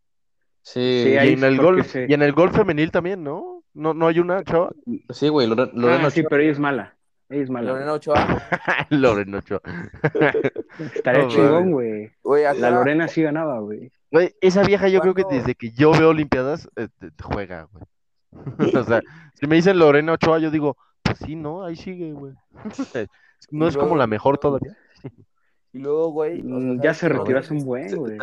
Sí, 0.62 1.02
Sí, 1.04 1.10
y 1.12 1.16
ahí 1.16 1.32
en 1.32 1.44
el 1.44 1.56
golf, 1.56 1.86
se- 1.86 2.06
y 2.08 2.12
en 2.12 2.22
el 2.22 2.32
golf 2.32 2.54
femenil 2.54 2.90
también, 2.90 3.24
¿no? 3.24 3.62
No, 3.72 3.94
no 3.94 4.06
hay 4.08 4.18
una 4.18 4.42
chava. 4.44 4.70
sí, 5.10 5.28
güey. 5.28 5.46
Lore- 5.48 5.70
Lorena 5.72 6.08
ah, 6.08 6.10
sí, 6.10 6.20
Ochoa. 6.20 6.30
pero 6.30 6.42
ella 6.42 6.52
es 6.52 6.58
mala. 6.58 6.94
Ella 7.30 7.42
es 7.44 7.50
mala. 7.50 7.72
Lorena 7.72 7.92
Ochoa. 7.94 8.14
Lorena 8.90 9.38
Ochoa. 9.38 9.60
Estaría 10.94 11.22
No, 11.22 11.28
chingón, 11.28 11.70
güey. 11.72 12.10
Güey, 12.22 12.44
acá 12.44 12.58
La 12.58 12.70
Lorena 12.70 13.08
sí 13.08 13.22
ganaba, 13.22 13.60
güey. 13.60 13.90
Güey, 14.10 14.34
esa 14.40 14.62
vieja 14.62 14.88
yo 14.88 15.00
creo 15.00 15.14
que 15.14 15.24
desde 15.30 15.54
que 15.54 15.70
yo 15.70 15.92
veo 15.92 16.10
Olimpiadas 16.10 16.68
eh, 16.76 16.88
juega, 17.22 17.68
güey. 17.72 17.84
O 18.82 18.84
sea, 18.84 19.00
si 19.34 19.46
me 19.46 19.56
dicen 19.56 19.78
Lorena 19.78 20.12
Ochoa, 20.12 20.38
yo 20.38 20.50
digo, 20.50 20.76
pues 21.08 21.18
sí, 21.24 21.34
no, 21.36 21.64
ahí 21.64 21.76
sigue, 21.76 22.12
güey. 22.12 22.34
No 23.50 23.68
es 23.68 23.76
como 23.76 23.96
la 23.96 24.06
mejor 24.06 24.38
todavía. 24.38 24.76
Y 25.70 25.80
luego, 25.80 26.08
güey. 26.12 26.42
Mm, 26.42 26.76
ya 26.80 26.94
¿sabes 26.94 26.96
se 26.98 27.08
retiró 27.10 27.38
hace 27.40 27.52
un 27.52 27.62
buen, 27.64 27.94
güey. 27.94 28.16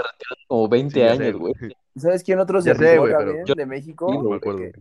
Como 0.48 0.68
20 0.68 0.94
Sí, 0.96 1.00
ya 1.00 1.16
sé, 1.16 1.26
años, 1.28 1.38
güey. 1.38 1.54
¿Sabes 1.96 2.24
quién 2.24 2.40
otro 2.40 2.60
se 2.60 2.74
retiró 2.74 3.08
también 3.08 3.46
yo- 3.46 3.54
de 3.54 3.66
México? 3.68 4.08
Sí, 4.12 4.18
no 4.18 4.30
me 4.32 4.36
acuerdo. 4.38 4.60
Que, 4.60 4.72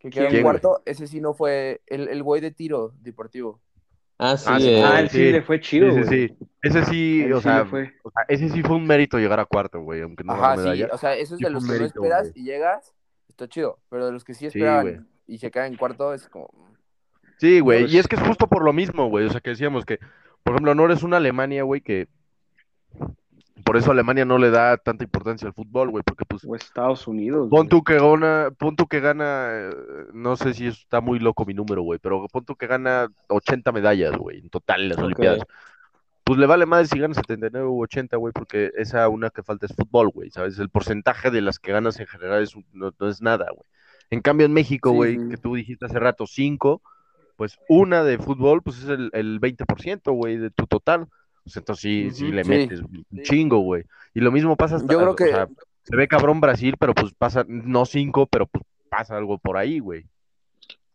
que 0.00 0.10
quedó 0.10 0.26
en 0.26 0.42
cuarto. 0.42 0.82
Ese 0.84 1.06
sí 1.06 1.20
no 1.20 1.32
fue 1.32 1.80
el, 1.86 2.08
el 2.08 2.22
güey 2.24 2.40
de 2.40 2.50
tiro 2.50 2.92
deportivo. 3.00 3.60
Ah, 4.18 4.36
sí, 4.36 4.46
Ah, 4.48 4.58
sí, 4.58 4.68
eh, 4.68 4.82
Ah, 4.84 5.00
él 5.00 5.08
sí 5.10 5.30
le 5.30 5.42
fue 5.42 5.60
chido, 5.60 5.92
güey. 5.92 6.04
sí, 6.08 6.28
sí. 6.28 6.36
Ese 6.60 6.84
sí, 6.86 7.32
o 7.32 7.40
sea, 7.40 7.64
fue. 7.64 7.92
o 8.02 8.10
sea, 8.10 8.24
ese 8.26 8.48
sí 8.48 8.62
fue 8.64 8.74
un 8.74 8.86
mérito 8.86 9.16
llegar 9.18 9.38
a 9.38 9.44
cuarto, 9.44 9.80
güey, 9.80 10.02
aunque 10.02 10.24
no 10.24 10.32
Ajá, 10.32 10.56
sí. 10.74 10.82
O 10.90 10.98
sea, 10.98 11.14
eso 11.14 11.36
es 11.36 11.40
de 11.40 11.50
los 11.50 11.64
que 11.64 11.78
no 11.78 11.84
esperas 11.86 12.32
güey. 12.32 12.42
y 12.42 12.44
llegas, 12.46 12.94
está 13.28 13.46
chido. 13.46 13.78
Pero 13.88 14.06
de 14.06 14.12
los 14.12 14.24
que 14.24 14.34
sí 14.34 14.44
esperaban 14.46 15.08
y 15.28 15.38
se 15.38 15.52
caen 15.52 15.74
en 15.74 15.78
cuarto, 15.78 16.12
es 16.12 16.28
como. 16.28 16.50
Sí, 17.38 17.60
güey, 17.60 17.86
y 17.86 17.98
es 17.98 18.06
que 18.08 18.16
es 18.16 18.22
justo 18.22 18.46
por 18.48 18.64
lo 18.64 18.72
mismo, 18.72 19.08
güey, 19.08 19.26
o 19.26 19.30
sea, 19.30 19.40
que 19.40 19.50
decíamos 19.50 19.84
que, 19.84 19.98
por 20.42 20.54
ejemplo, 20.54 20.74
no 20.74 20.84
eres 20.84 21.02
una 21.02 21.16
Alemania, 21.18 21.62
güey, 21.62 21.80
que, 21.80 22.08
Por 23.64 23.76
eso 23.76 23.90
Alemania 23.90 24.24
no 24.24 24.38
le 24.38 24.50
da 24.50 24.76
tanta 24.76 25.04
importancia 25.04 25.46
al 25.48 25.52
fútbol, 25.54 25.90
güey, 25.90 26.02
porque 26.04 26.24
pues 26.24 26.44
O 26.44 26.54
Estados 26.54 27.06
Unidos. 27.08 27.48
pon 27.50 27.68
tú 27.68 27.82
que 27.82 27.98
gana, 27.98 28.50
pon 28.56 28.76
tú 28.76 28.86
que 28.86 29.00
gana, 29.00 29.70
no 30.12 30.36
sé 30.36 30.54
si 30.54 30.66
está 30.68 31.00
muy 31.00 31.18
loco 31.18 31.44
mi 31.44 31.54
número, 31.54 31.82
güey, 31.82 31.98
pero 31.98 32.26
pon 32.28 32.44
tú 32.44 32.54
que 32.56 32.66
gana 32.66 33.08
80 33.28 33.72
medallas, 33.72 34.16
güey, 34.16 34.38
en 34.38 34.48
total 34.50 34.82
en 34.82 34.88
las. 34.90 34.98
Olimpiadas. 34.98 35.42
Pues 36.24 36.38
le 36.38 36.46
vale 36.46 36.66
madre 36.66 36.86
si 36.86 36.98
gana 36.98 37.14
79 37.14 37.66
u 37.66 37.82
80, 37.82 38.16
güey, 38.18 38.32
porque 38.32 38.70
esa 38.76 39.08
una 39.08 39.30
que 39.30 39.42
falta 39.42 39.66
es 39.66 39.74
fútbol, 39.74 40.10
güey, 40.10 40.30
¿sabes? 40.30 40.58
El 40.58 40.68
porcentaje 40.68 41.30
de 41.30 41.40
las 41.40 41.58
que 41.58 41.72
ganas 41.72 41.98
en 42.00 42.06
general 42.06 42.42
es 42.42 42.54
no, 42.72 42.92
no 42.98 43.08
es 43.08 43.22
nada, 43.22 43.46
güey. 43.50 43.64
En 44.10 44.20
cambio 44.20 44.46
en 44.46 44.52
México, 44.52 44.90
Sí, 44.90 44.96
güey, 44.96 45.18
sí. 45.18 45.28
que 45.30 45.36
tú 45.38 45.54
dijiste 45.54 45.86
hace 45.86 45.98
rato 45.98 46.26
5, 46.26 46.82
pues 47.38 47.56
una 47.68 48.02
de 48.02 48.18
fútbol, 48.18 48.62
pues 48.62 48.78
es 48.78 48.88
el, 48.88 49.10
el 49.12 49.40
20%, 49.40 50.12
güey, 50.12 50.38
de 50.38 50.50
tu 50.50 50.66
total. 50.66 51.06
Pues 51.44 51.56
entonces 51.56 51.80
sí, 51.80 52.10
sí 52.10 52.32
le 52.32 52.42
sí. 52.42 52.50
metes 52.50 52.80
un 52.80 53.22
chingo, 53.22 53.60
güey. 53.60 53.84
Y 54.12 54.20
lo 54.20 54.32
mismo 54.32 54.56
pasa 54.56 54.74
hasta, 54.74 54.92
Yo 54.92 54.98
creo 54.98 55.12
o 55.12 55.16
que 55.16 55.28
sea, 55.28 55.48
se 55.84 55.96
ve 55.96 56.08
cabrón 56.08 56.40
Brasil, 56.40 56.74
pero 56.80 56.94
pues 56.94 57.14
pasa, 57.14 57.44
no 57.46 57.86
5, 57.86 58.26
pero 58.26 58.48
pues 58.48 58.64
pasa 58.90 59.16
algo 59.16 59.38
por 59.38 59.56
ahí, 59.56 59.78
güey. 59.78 60.04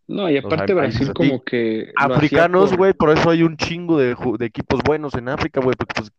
No, 0.05 0.29
y 0.29 0.37
O 0.37 0.41
sea, 0.41 0.47
aparte 0.49 0.73
Brasil 0.73 1.13
como 1.13 1.41
que 1.45 1.93
Africanos, 1.95 2.75
güey, 2.75 2.91
por 2.91 3.11
eso 3.11 3.29
hay 3.29 3.43
un 3.43 3.55
chingo 3.55 3.97
de, 3.97 4.13
de 4.37 4.45
equipos 4.45 4.81
buenos 4.85 5.13
en 5.13 5.29
África, 5.29 5.61
güey, 5.61 5.77
porque 5.77 5.93
pues, 5.95 6.11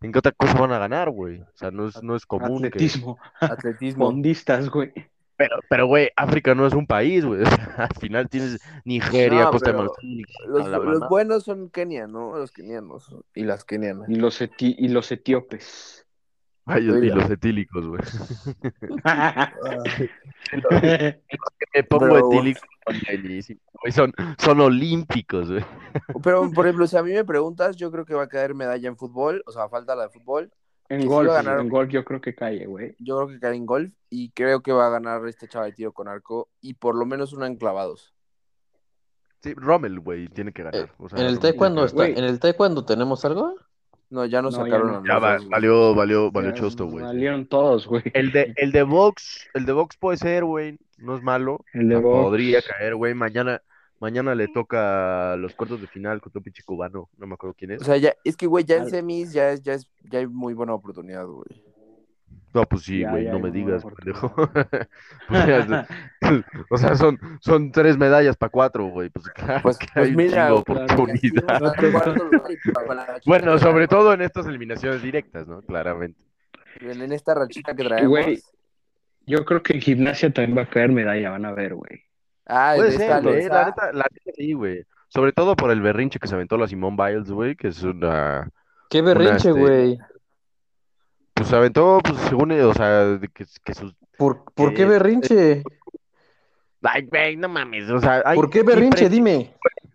¿en 0.00 0.10
qué 0.10 0.18
otra 0.18 0.32
cosa 0.32 0.54
van 0.54 0.72
a 0.72 0.80
ganar, 0.80 1.10
güey? 1.10 1.42
O 1.42 1.52
sea, 1.54 1.70
no 1.70 1.86
es, 1.86 2.02
no 2.02 2.16
es 2.16 2.26
común 2.26 2.62
que... 2.62 2.66
atletismo, 2.66 3.18
atletismo. 3.40 4.06
fondistas, 4.10 4.68
güey. 4.68 4.92
Pero, 5.40 5.56
pero, 5.70 5.86
güey, 5.86 6.10
África 6.16 6.54
no 6.54 6.66
es 6.66 6.74
un 6.74 6.86
país, 6.86 7.24
güey. 7.24 7.40
O 7.42 7.46
sea, 7.46 7.88
al 7.88 7.96
final 7.98 8.28
tienes 8.28 8.60
Nigeria, 8.84 9.44
No, 9.44 9.52
Costa 9.52 9.72
de 9.72 9.78
Marfil, 9.78 10.26
Los, 10.46 10.68
la 10.68 10.76
los 10.76 11.08
buenos 11.08 11.44
son 11.44 11.70
Kenia, 11.70 12.06
¿no? 12.06 12.36
Los 12.36 12.52
kenianos 12.52 13.16
y 13.34 13.44
las 13.44 13.64
kenianas. 13.64 14.06
Y 14.10 14.16
los, 14.16 14.42
eti- 14.42 14.74
y 14.76 14.88
los 14.88 15.10
etíopes. 15.10 16.06
Ay, 16.66 16.82
y 16.82 17.08
los 17.08 17.30
etílicos, 17.30 17.86
güey. 17.88 18.02
Me 21.74 21.84
pongo 21.84 22.06
Pero- 22.06 22.32
etílico 22.32 22.60
son 22.86 23.00
buenísimos, 23.06 23.62
güey, 23.80 23.92
son, 23.92 24.12
son 24.38 24.60
olímpicos, 24.60 25.50
güey. 25.50 25.64
Pero, 26.22 26.50
por 26.52 26.66
ejemplo, 26.66 26.86
si 26.86 26.96
a 26.96 27.02
mí 27.02 27.12
me 27.12 27.24
preguntas, 27.24 27.76
yo 27.76 27.90
creo 27.90 28.04
que 28.04 28.14
va 28.14 28.24
a 28.24 28.28
caer 28.28 28.54
medalla 28.54 28.88
en 28.88 28.96
fútbol, 28.96 29.42
o 29.46 29.52
sea, 29.52 29.68
falta 29.68 29.94
la 29.94 30.04
de 30.04 30.08
fútbol. 30.10 30.50
En 30.90 31.06
golf, 31.06 31.30
ganar- 31.32 31.60
en 31.60 31.68
golf 31.68 31.88
yo 31.90 32.04
creo 32.04 32.20
que 32.20 32.34
cae, 32.34 32.66
güey. 32.66 32.94
Yo 32.98 33.16
creo 33.18 33.28
que 33.28 33.40
cae 33.40 33.54
en 33.54 33.64
golf 33.64 33.92
y 34.10 34.30
creo 34.32 34.60
que 34.60 34.72
va 34.72 34.88
a 34.88 34.90
ganar 34.90 35.26
este 35.28 35.48
chaval 35.48 35.70
de 35.70 35.76
tiro 35.76 35.92
con 35.92 36.08
arco 36.08 36.48
y 36.60 36.74
por 36.74 36.94
lo 36.96 37.06
menos 37.06 37.32
una 37.32 37.46
en 37.46 37.56
clavados. 37.56 38.12
Sí, 39.42 39.54
Rommel, 39.54 40.00
güey, 40.00 40.28
tiene 40.28 40.52
que 40.52 40.62
ganar. 40.64 40.90
o 40.98 41.08
sea, 41.08 41.18
¿En 41.20 41.26
el 41.26 41.38
taekwondo 41.38 41.84
está, 41.84 42.06
en 42.06 42.24
el 42.24 42.38
taekwondo 42.40 42.84
tenemos 42.84 43.24
algo? 43.24 43.54
No, 44.10 44.26
ya 44.26 44.42
no 44.42 44.50
No, 44.50 44.58
ya 44.58 44.64
sacaron 44.64 44.92
no. 44.92 45.06
Ya 45.06 45.18
valió, 45.18 45.94
valió, 45.94 46.30
valió 46.32 46.50
Ya 46.50 46.56
chosto, 46.56 46.86
güey. 46.86 47.04
Valieron 47.04 47.46
todos, 47.46 47.86
güey. 47.86 48.02
El 48.12 48.32
de, 48.32 48.52
el 48.56 48.72
de 48.72 48.82
box, 48.82 49.48
el 49.54 49.64
de 49.66 49.72
box 49.72 49.96
puede 49.96 50.18
ser, 50.18 50.44
güey, 50.44 50.76
no 50.98 51.14
es 51.16 51.22
malo. 51.22 51.64
El 51.72 51.88
de 51.88 51.96
box. 51.96 52.24
Podría 52.24 52.60
caer, 52.60 52.96
güey. 52.96 53.14
Mañana, 53.14 53.62
mañana 54.00 54.34
le 54.34 54.48
toca 54.48 55.36
los 55.36 55.54
cuartos 55.54 55.80
de 55.80 55.86
final 55.86 56.20
contra 56.20 56.40
un 56.40 56.44
pinche 56.44 56.62
cubano, 56.64 57.08
no 57.18 57.26
me 57.26 57.34
acuerdo 57.34 57.54
quién 57.56 57.72
es. 57.72 57.82
O 57.82 57.84
sea, 57.84 57.96
ya, 57.98 58.14
es 58.24 58.36
que, 58.36 58.46
güey, 58.46 58.64
ya 58.64 58.76
en 58.76 58.90
semis 58.90 59.32
ya 59.32 59.50
es, 59.50 59.62
ya 59.62 59.74
es, 59.74 59.88
ya 60.10 60.18
hay 60.18 60.26
muy 60.26 60.54
buena 60.54 60.74
oportunidad, 60.74 61.26
güey. 61.26 61.62
No, 62.52 62.64
pues 62.64 62.82
sí, 62.82 63.04
güey, 63.04 63.26
no 63.26 63.38
me 63.38 63.50
digas, 63.50 63.84
pendejo. 63.84 64.34
Pues 65.28 65.46
ya, 65.46 65.86
o 66.70 66.76
sea, 66.76 66.96
son, 66.96 67.18
son 67.40 67.70
tres 67.70 67.96
medallas 67.96 68.36
para 68.36 68.50
cuatro, 68.50 68.86
güey. 68.88 69.08
Pues 69.10 69.28
claro 69.34 69.60
Pues, 69.62 69.78
que 69.78 69.86
pues 69.94 70.08
hay 70.08 70.16
mira, 70.16 70.52
oportunidad. 70.54 71.60
Bueno, 73.24 73.56
sobre 73.58 73.86
todo 73.86 74.12
en 74.12 74.22
estas 74.22 74.46
eliminaciones 74.46 75.02
directas, 75.02 75.46
¿no? 75.46 75.62
Claramente. 75.62 76.20
En 76.80 77.00
en 77.00 77.12
esta 77.12 77.34
rachita 77.34 77.74
que 77.74 77.84
traemos. 77.84 78.08
Güey. 78.08 78.40
Yo 79.26 79.44
creo 79.44 79.62
que 79.62 79.74
en 79.74 79.80
gimnasia 79.80 80.32
también 80.32 80.58
va 80.58 80.62
a 80.62 80.70
caer 80.70 80.90
medalla, 80.90 81.30
van 81.30 81.44
a 81.44 81.52
ver, 81.52 81.74
güey. 81.74 82.09
Ah, 82.46 82.72
Puede 82.76 82.90
de 82.90 82.96
ser, 82.96 83.22
güey, 83.22 83.42
Loza. 83.44 83.54
la 83.54 83.64
neta, 83.66 83.92
la 83.92 84.06
neta 84.10 84.32
sí, 84.36 84.52
güey. 84.54 84.84
Sobre 85.08 85.32
todo 85.32 85.56
por 85.56 85.70
el 85.70 85.80
berrinche 85.80 86.18
que 86.18 86.28
se 86.28 86.34
aventó 86.34 86.56
la 86.56 86.68
Simone 86.68 86.96
Biles, 86.96 87.30
güey, 87.30 87.56
que 87.56 87.68
es 87.68 87.82
una... 87.82 88.48
¿Qué 88.88 89.02
berrinche, 89.02 89.48
este, 89.48 89.52
güey? 89.52 89.98
Pues 91.34 91.48
se 91.48 91.56
aventó, 91.56 92.00
pues 92.04 92.18
según, 92.22 92.52
o 92.52 92.74
sea, 92.74 93.18
que, 93.34 93.44
que 93.64 93.74
sus... 93.74 93.94
¿Por, 94.18 94.44
por 94.54 94.74
qué 94.74 94.82
eh, 94.82 94.86
berrinche? 94.86 95.62
Ay, 96.82 97.02
güey, 97.06 97.36
no 97.36 97.48
mames, 97.48 97.88
o 97.90 98.00
sea... 98.00 98.22
hay- 98.24 98.36
¿Por 98.36 98.50
qué 98.50 98.62
berrinche? 98.62 99.08
Dime. 99.08 99.34
Güey, 99.36 99.89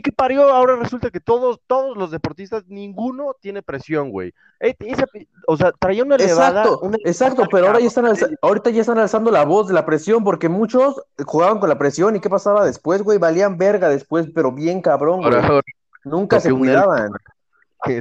¿qué 0.00 0.12
parió? 0.12 0.48
Ahora 0.48 0.76
resulta 0.76 1.10
que 1.10 1.18
todos, 1.18 1.60
todos 1.66 1.96
los 1.96 2.10
deportistas, 2.10 2.64
ninguno 2.68 3.34
tiene 3.40 3.62
presión, 3.62 4.10
güey. 4.10 4.32
Esa- 4.60 5.06
o 5.48 5.56
sea, 5.56 5.72
traía 5.72 6.04
una 6.04 6.14
elevada... 6.14 6.60
Exacto, 6.62 6.80
una 6.86 6.96
exacto, 7.04 7.42
pero 7.50 7.66
ahora 7.66 7.80
ya 7.80 7.86
están 7.88 8.06
alza- 8.06 8.30
ahorita 8.40 8.70
ya 8.70 8.80
están 8.82 8.98
alzando 8.98 9.30
la 9.32 9.44
voz 9.44 9.66
de 9.66 9.74
la 9.74 9.84
presión 9.84 10.22
porque 10.22 10.48
muchos 10.48 11.02
jugaban 11.26 11.58
con 11.58 11.68
la 11.68 11.78
presión 11.78 12.14
y 12.14 12.20
qué 12.20 12.30
pasaba 12.30 12.64
después, 12.64 13.02
güey, 13.02 13.18
valían 13.18 13.58
verga 13.58 13.88
después, 13.88 14.28
pero 14.32 14.52
bien 14.52 14.80
cabrón, 14.82 15.20
güey. 15.20 15.34
Ahora, 15.34 15.46
ahora, 15.48 15.62
Nunca 16.04 16.40
se 16.40 16.52
cuidaban. 16.52 17.10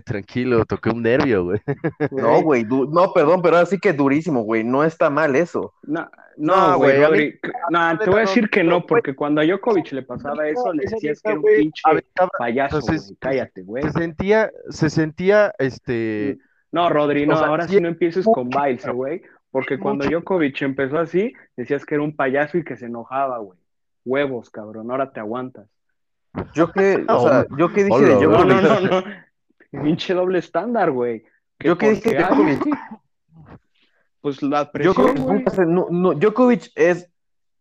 Tranquilo, 0.03 0.65
toqué 0.65 0.89
un 0.89 1.01
nervio, 1.01 1.43
güey. 1.45 1.59
No, 2.11 2.41
güey, 2.41 2.63
no, 2.65 3.13
perdón, 3.13 3.41
pero 3.41 3.57
así 3.57 3.79
que 3.79 3.93
durísimo, 3.93 4.41
güey, 4.43 4.63
no 4.63 4.83
está 4.83 5.09
mal 5.09 5.35
eso. 5.35 5.73
No, 5.83 6.09
No, 6.37 6.71
no, 6.71 6.77
güey, 6.77 6.95
a 6.95 6.99
mí- 6.99 7.05
Rodri. 7.05 7.39
No, 7.69 7.97
te 7.99 8.09
voy 8.09 8.17
a 8.19 8.21
decir 8.21 8.49
que 8.49 8.63
no, 8.63 8.85
porque 8.85 9.13
cuando 9.15 9.41
a 9.41 9.45
Djokovic 9.45 9.91
le 9.91 10.03
pasaba 10.03 10.47
eso, 10.47 10.71
le 10.73 10.83
decías 10.83 11.21
que 11.21 11.29
era 11.31 11.39
un 11.39 11.45
pinche 11.45 11.81
aventaba- 11.85 12.29
payaso, 12.37 12.79
entonces. 12.79 13.13
Cállate, 13.19 13.63
güey. 13.63 13.83
Se 13.83 13.91
sentía, 13.91 14.51
se 14.69 14.89
sentía, 14.89 15.53
este... 15.59 16.37
No, 16.71 16.89
Rodri, 16.89 17.25
no, 17.27 17.33
o 17.35 17.37
sea, 17.37 17.47
ahora 17.47 17.67
sí 17.67 17.75
sí 17.75 17.81
no 17.81 17.89
empieces 17.89 18.25
con 18.25 18.47
Biles, 18.49 18.87
güey. 18.87 19.21
Porque 19.51 19.77
cuando. 19.77 20.05
Djokovic 20.05 20.61
empezó 20.61 20.97
así, 20.99 21.33
decías 21.57 21.85
que 21.85 21.95
era 21.95 22.03
un 22.05 22.15
payaso 22.15 22.57
y 22.57 22.63
que 22.63 22.77
se 22.77 22.85
enojaba, 22.85 23.39
güey. 23.39 23.59
Huevos, 24.05 24.49
cabrón, 24.49 24.89
ahora 24.89 25.11
te 25.11 25.19
aguantas. 25.19 25.67
Yo 26.53 26.71
qué, 26.71 27.03
o 27.09 27.27
sea, 27.27 27.45
yo 27.57 27.73
qué 27.73 27.83
dije 27.83 27.99
de. 28.05 28.13
No, 28.13 28.19
Djokovic. 28.21 28.47
no, 28.47 28.61
no, 28.61 28.79
no. 29.01 29.03
Pinche 29.71 30.13
doble 30.13 30.39
estándar, 30.39 30.91
güey. 30.91 31.23
Que 31.57 31.67
Yo 31.69 31.77
qué 31.77 31.91
dije 31.91 32.15
Djokovic. 32.15 32.63
Pues 34.21 34.41
la 34.43 34.71
presión, 34.71 34.93
Djokovic, 35.15 35.57
no- 35.67 35.87
no, 35.89 36.13
Djokovic 36.13 36.71
es, 36.75 37.09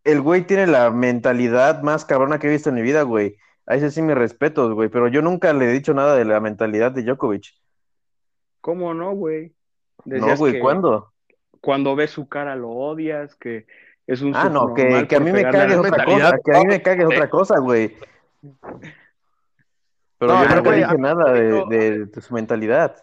el 0.05 0.21
güey 0.21 0.47
tiene 0.47 0.67
la 0.67 0.91
mentalidad 0.91 1.83
más 1.83 2.05
cabrona 2.05 2.39
que 2.39 2.49
he 2.49 2.51
visto 2.51 2.69
en 2.69 2.75
mi 2.75 2.83
vida, 2.83 3.03
güey. 3.03 3.37
A 3.67 3.77
ese 3.77 3.91
sí 3.91 4.03
mis 4.03 4.17
respetos, 4.17 4.75
güey, 4.75 4.89
pero 4.89 5.09
yo 5.09 5.23
nunca 5.23 5.53
le 5.53 5.67
he 5.67 5.73
dicho 5.73 5.95
nada 5.95 6.17
de 6.17 6.25
la 6.25 6.41
mentalidad 6.41 6.93
de 6.93 7.03
Djokovic. 7.03 7.55
¿Cómo 8.61 8.93
no, 8.93 9.13
güey? 9.13 9.55
No, 10.05 10.37
güey, 10.37 10.55
que 10.55 10.61
¿cuándo? 10.61 11.13
Cuando 11.61 11.95
ves 11.95 12.11
su 12.11 12.29
cara 12.29 12.57
lo 12.57 12.71
odias, 12.71 13.35
que 13.37 13.67
es 14.07 14.23
un 14.23 14.35
Ah, 14.35 14.49
no, 14.49 14.75
que, 14.75 15.07
que 15.09 15.17
a 15.17 15.21
mí 15.21 15.31
me 15.31 15.43
cague 15.43 15.75
es 15.75 15.79
otra 15.79 16.05
cosa, 16.05 16.39
que 16.45 16.57
a 16.57 16.61
mí 16.61 16.67
me 16.67 16.83
cague 16.83 17.03
es 17.03 17.07
otra 17.09 17.31
cosa, 17.31 17.59
güey. 17.61 17.97
Pero 20.21 20.35
No, 20.35 20.47
yo 20.47 20.55
nunca 20.57 20.73
dije 20.73 20.99
nada 20.99 21.33
de, 21.33 21.65
de- 21.71 22.07
de 22.07 22.21
su 22.21 22.35
mentalidad. 22.35 22.95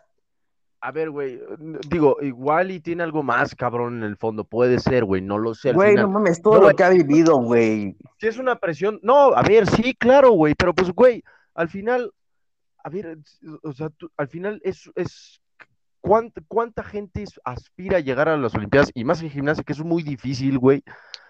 A 0.80 0.92
ver, 0.92 1.10
güey, 1.10 1.42
digo, 1.90 2.18
igual 2.22 2.70
y 2.70 2.80
tiene 2.80 3.02
algo 3.02 3.24
más 3.24 3.56
cabrón 3.56 3.98
en 3.98 4.04
el 4.04 4.16
fondo, 4.18 4.44
puede 4.44 4.80
ser, 4.80 5.04
güey, 5.04 5.24
no 5.24 5.40
lo 5.40 5.56
sé. 5.56 5.74
Güey, 5.74 5.96
no 5.96 6.08
mames, 6.08 6.40
todo 6.44 6.62
No, 6.62 6.70
lo 6.70 6.76
que 6.76 6.84
ha 6.84 6.90
vivido, 6.90 7.38
güey. 7.38 7.98
Si 8.20 8.28
es 8.28 8.38
una 8.38 8.56
presión, 8.58 9.00
no, 9.02 9.34
a 9.34 9.42
ver, 9.42 9.66
sí, 9.66 9.96
claro, 9.96 10.32
güey, 10.34 10.54
pero 10.54 10.76
pues, 10.76 10.92
güey, 10.92 11.24
al 11.56 11.68
final, 11.70 12.14
a 12.84 12.90
ver, 12.90 13.18
o 13.64 13.74
sea, 13.74 13.90
tú- 13.90 14.12
al 14.16 14.28
final 14.28 14.62
es, 14.64 14.88
es 14.94 15.42
¿cuánta, 16.00 16.42
cuánta 16.48 16.84
gente 16.84 17.26
aspira 17.44 17.98
a 17.98 18.02
llegar 18.02 18.30
a 18.30 18.38
las 18.38 18.54
Olimpiadas 18.54 18.92
y 18.94 19.04
más 19.04 19.24
en 19.24 19.32
gimnasia, 19.32 19.64
que 19.64 19.74
es 19.74 19.84
muy 19.84 20.04
difícil, 20.04 20.60
güey, 20.60 20.84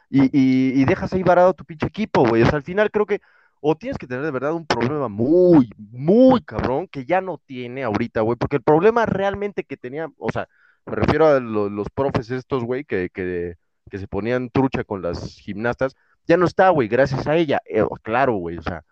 y, 0.09 0.23
y, 0.25 0.81
y 0.81 0.83
dejas 0.85 1.13
ahí 1.13 1.23
varado 1.23 1.53
tu 1.53 1.63
pinche 1.63 1.87
equipo, 1.87 2.27
güey, 2.27 2.41
o 2.43 2.45
sea, 2.45 2.57
al 2.57 2.63
final 2.63 2.91
creo 2.91 3.05
que 3.05 3.21
o 3.61 3.75
tienes 3.75 3.97
que 3.97 4.07
tener 4.07 4.23
de 4.23 4.31
verdad 4.31 4.53
un 4.53 4.65
problema 4.65 5.07
muy, 5.07 5.69
muy 5.77 6.41
cabrón 6.43 6.87
que 6.87 7.05
ya 7.05 7.21
no 7.21 7.39
tiene 7.45 7.83
ahorita, 7.83 8.21
güey, 8.21 8.37
porque 8.37 8.57
el 8.57 8.63
problema 8.63 9.05
realmente 9.05 9.63
que 9.63 9.77
tenía, 9.77 10.09
o 10.17 10.31
sea, 10.31 10.47
me 10.85 10.95
refiero 10.95 11.27
a 11.27 11.39
lo- 11.39 11.69
los 11.69 11.87
profes 11.89 12.31
estos, 12.31 12.63
güey, 12.63 12.85
que, 12.85 13.09
que, 13.13 13.55
que 13.89 13.97
se 13.97 14.07
ponían 14.07 14.49
trucha 14.49 14.83
con 14.83 15.01
las 15.01 15.37
gimnastas, 15.39 15.95
ya 16.27 16.37
no 16.37 16.45
está, 16.45 16.69
güey, 16.69 16.87
gracias 16.87 17.27
a 17.27 17.35
ella. 17.37 17.61
Eh, 17.65 17.83
claro, 18.03 18.33
güey, 18.35 18.57
o 18.57 18.61
sea, 18.61 18.83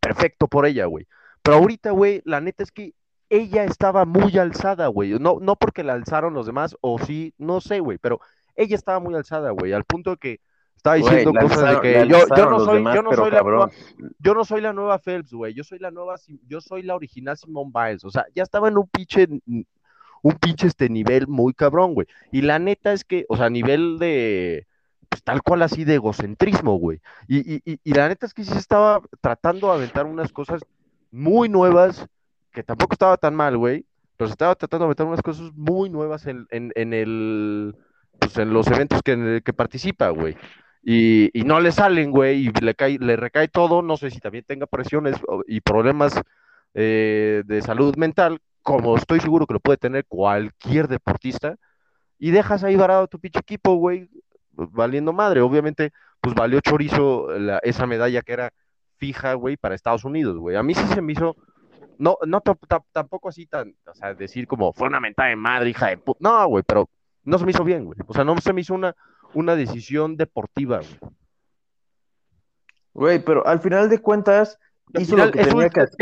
perfecto 0.00 0.48
por 0.48 0.66
ella, 0.66 0.86
güey. 0.86 1.06
Pero 1.42 1.58
ahorita, 1.58 1.90
güey, 1.90 2.22
la 2.24 2.40
neta 2.40 2.62
es 2.62 2.72
que 2.72 2.94
ella 3.28 3.64
estaba 3.64 4.04
muy 4.04 4.36
alzada, 4.38 4.86
güey. 4.88 5.18
No, 5.18 5.38
no 5.40 5.56
porque 5.56 5.82
la 5.84 5.94
alzaron 5.94 6.34
los 6.34 6.46
demás, 6.46 6.76
o 6.80 6.98
sí, 6.98 7.34
no 7.38 7.60
sé, 7.60 7.80
güey, 7.80 7.98
pero 7.98 8.20
ella 8.56 8.76
estaba 8.76 9.00
muy 9.00 9.14
alzada, 9.14 9.50
güey, 9.50 9.72
al 9.72 9.84
punto 9.84 10.16
que 10.16 10.40
Güey, 10.84 11.00
diciendo 11.02 11.32
cosas 11.40 11.74
de 11.74 11.80
que 11.80 12.08
yo, 12.08 12.26
no 12.50 12.58
soy, 12.60 12.78
demás, 12.78 12.94
yo 12.94 13.02
no 13.02 13.12
soy 13.12 13.30
la 13.30 13.42
nueva, 13.42 13.70
yo 14.18 14.34
no 14.34 14.44
soy 14.44 14.60
la 14.60 14.72
nueva 14.72 14.98
Phelps, 14.98 15.32
güey, 15.32 15.54
yo 15.54 15.62
soy 15.62 15.78
la 15.78 15.90
nueva, 15.92 16.16
yo 16.48 16.60
soy 16.60 16.82
la 16.82 16.96
original 16.96 17.36
Simone 17.36 17.70
Biles, 17.72 18.04
o 18.04 18.10
sea, 18.10 18.26
ya 18.34 18.42
estaba 18.42 18.68
en 18.68 18.76
un 18.76 18.88
pinche, 18.88 19.28
un 20.22 20.34
pinche 20.40 20.66
este 20.66 20.88
nivel 20.88 21.28
muy 21.28 21.54
cabrón, 21.54 21.94
güey. 21.94 22.08
Y 22.32 22.42
la 22.42 22.58
neta 22.58 22.92
es 22.92 23.04
que, 23.04 23.26
o 23.28 23.36
sea, 23.36 23.46
a 23.46 23.50
nivel 23.50 23.98
de, 24.00 24.66
pues 25.08 25.22
tal 25.22 25.42
cual 25.42 25.62
así 25.62 25.84
de 25.84 25.94
egocentrismo, 25.94 26.76
güey. 26.76 27.00
Y, 27.28 27.54
y, 27.54 27.62
y, 27.64 27.80
y 27.84 27.92
la 27.92 28.08
neta 28.08 28.26
es 28.26 28.34
que 28.34 28.44
sí 28.44 28.50
se 28.50 28.58
estaba 28.58 29.00
tratando 29.20 29.68
de 29.68 29.74
aventar 29.74 30.06
unas 30.06 30.32
cosas 30.32 30.62
muy 31.12 31.48
nuevas, 31.48 32.06
que 32.50 32.62
tampoco 32.64 32.94
estaba 32.94 33.16
tan 33.16 33.34
mal, 33.36 33.56
güey, 33.56 33.86
pero 34.16 34.28
se 34.28 34.32
estaba 34.32 34.54
tratando 34.56 34.86
de 34.86 34.88
meter 34.90 35.06
unas 35.06 35.22
cosas 35.22 35.52
muy 35.54 35.90
nuevas 35.90 36.26
en, 36.26 36.46
en, 36.50 36.72
en 36.74 36.92
el, 36.92 37.76
pues 38.18 38.36
en 38.38 38.52
los 38.52 38.66
eventos 38.68 39.00
que, 39.02 39.42
que 39.44 39.52
participa, 39.52 40.08
güey. 40.10 40.36
Y, 40.84 41.30
no 41.44 41.60
le 41.60 41.70
salen, 41.70 42.10
güey, 42.10 42.46
y 42.46 42.52
le, 42.60 42.74
cae, 42.74 42.98
le 42.98 43.16
recae 43.16 43.48
todo, 43.48 43.82
no 43.82 43.96
sé 43.96 44.10
si 44.10 44.18
también 44.18 44.44
tenga 44.44 44.66
presiones 44.66 45.16
y 45.46 45.60
problemas 45.60 46.20
eh, 46.74 47.42
de 47.46 47.62
salud 47.62 47.94
mental, 47.96 48.40
como 48.62 48.96
estoy 48.96 49.20
seguro 49.20 49.46
que 49.46 49.54
lo 49.54 49.60
puede 49.60 49.76
tener 49.76 50.04
cualquier 50.06 50.88
deportista, 50.88 51.56
y 52.18 52.30
dejas 52.32 52.64
ahí 52.64 52.76
varado 52.76 53.06
tu 53.06 53.20
pinche 53.20 53.38
equipo, 53.40 53.74
güey, 53.74 54.08
valiendo 54.52 55.12
madre. 55.12 55.40
Obviamente, 55.40 55.92
pues 56.20 56.34
valió 56.34 56.60
chorizo 56.60 57.28
la, 57.38 57.58
esa 57.58 57.86
medalla 57.86 58.22
que 58.22 58.32
era 58.32 58.52
fija, 58.96 59.34
güey, 59.34 59.56
para 59.56 59.74
Estados 59.74 60.04
Unidos, 60.04 60.36
güey. 60.38 60.56
A 60.56 60.62
mí 60.62 60.74
sí 60.74 60.86
se 60.86 61.02
me 61.02 61.12
hizo, 61.12 61.36
no, 61.98 62.16
no 62.26 62.40
tampoco 62.92 63.28
así 63.28 63.46
tan, 63.46 63.74
o 63.86 63.94
sea, 63.94 64.14
decir 64.14 64.46
como 64.46 64.72
fue 64.72 64.88
una 64.88 65.00
mentada 65.00 65.30
de 65.30 65.36
madre, 65.36 65.70
hija 65.70 65.88
de 65.88 65.98
puta. 65.98 66.18
No, 66.22 66.46
güey, 66.46 66.64
pero 66.66 66.88
no 67.24 67.38
se 67.38 67.44
me 67.44 67.50
hizo 67.50 67.64
bien, 67.64 67.84
güey. 67.84 67.98
O 68.06 68.14
sea, 68.14 68.24
no 68.24 68.36
se 68.38 68.52
me 68.52 68.60
hizo 68.60 68.74
una, 68.74 68.94
una 69.34 69.56
decisión 69.56 70.16
deportiva, 70.16 70.78
güey. 70.78 71.12
Güey, 72.94 73.24
pero 73.24 73.46
al 73.46 73.60
final 73.60 73.88
de 73.88 73.98
cuentas, 73.98 74.58
hizo 74.98 75.16
lo 75.16 75.30
que 75.30 75.44
tenía 75.44 75.70
que 75.70 75.80
hacer. 75.80 75.96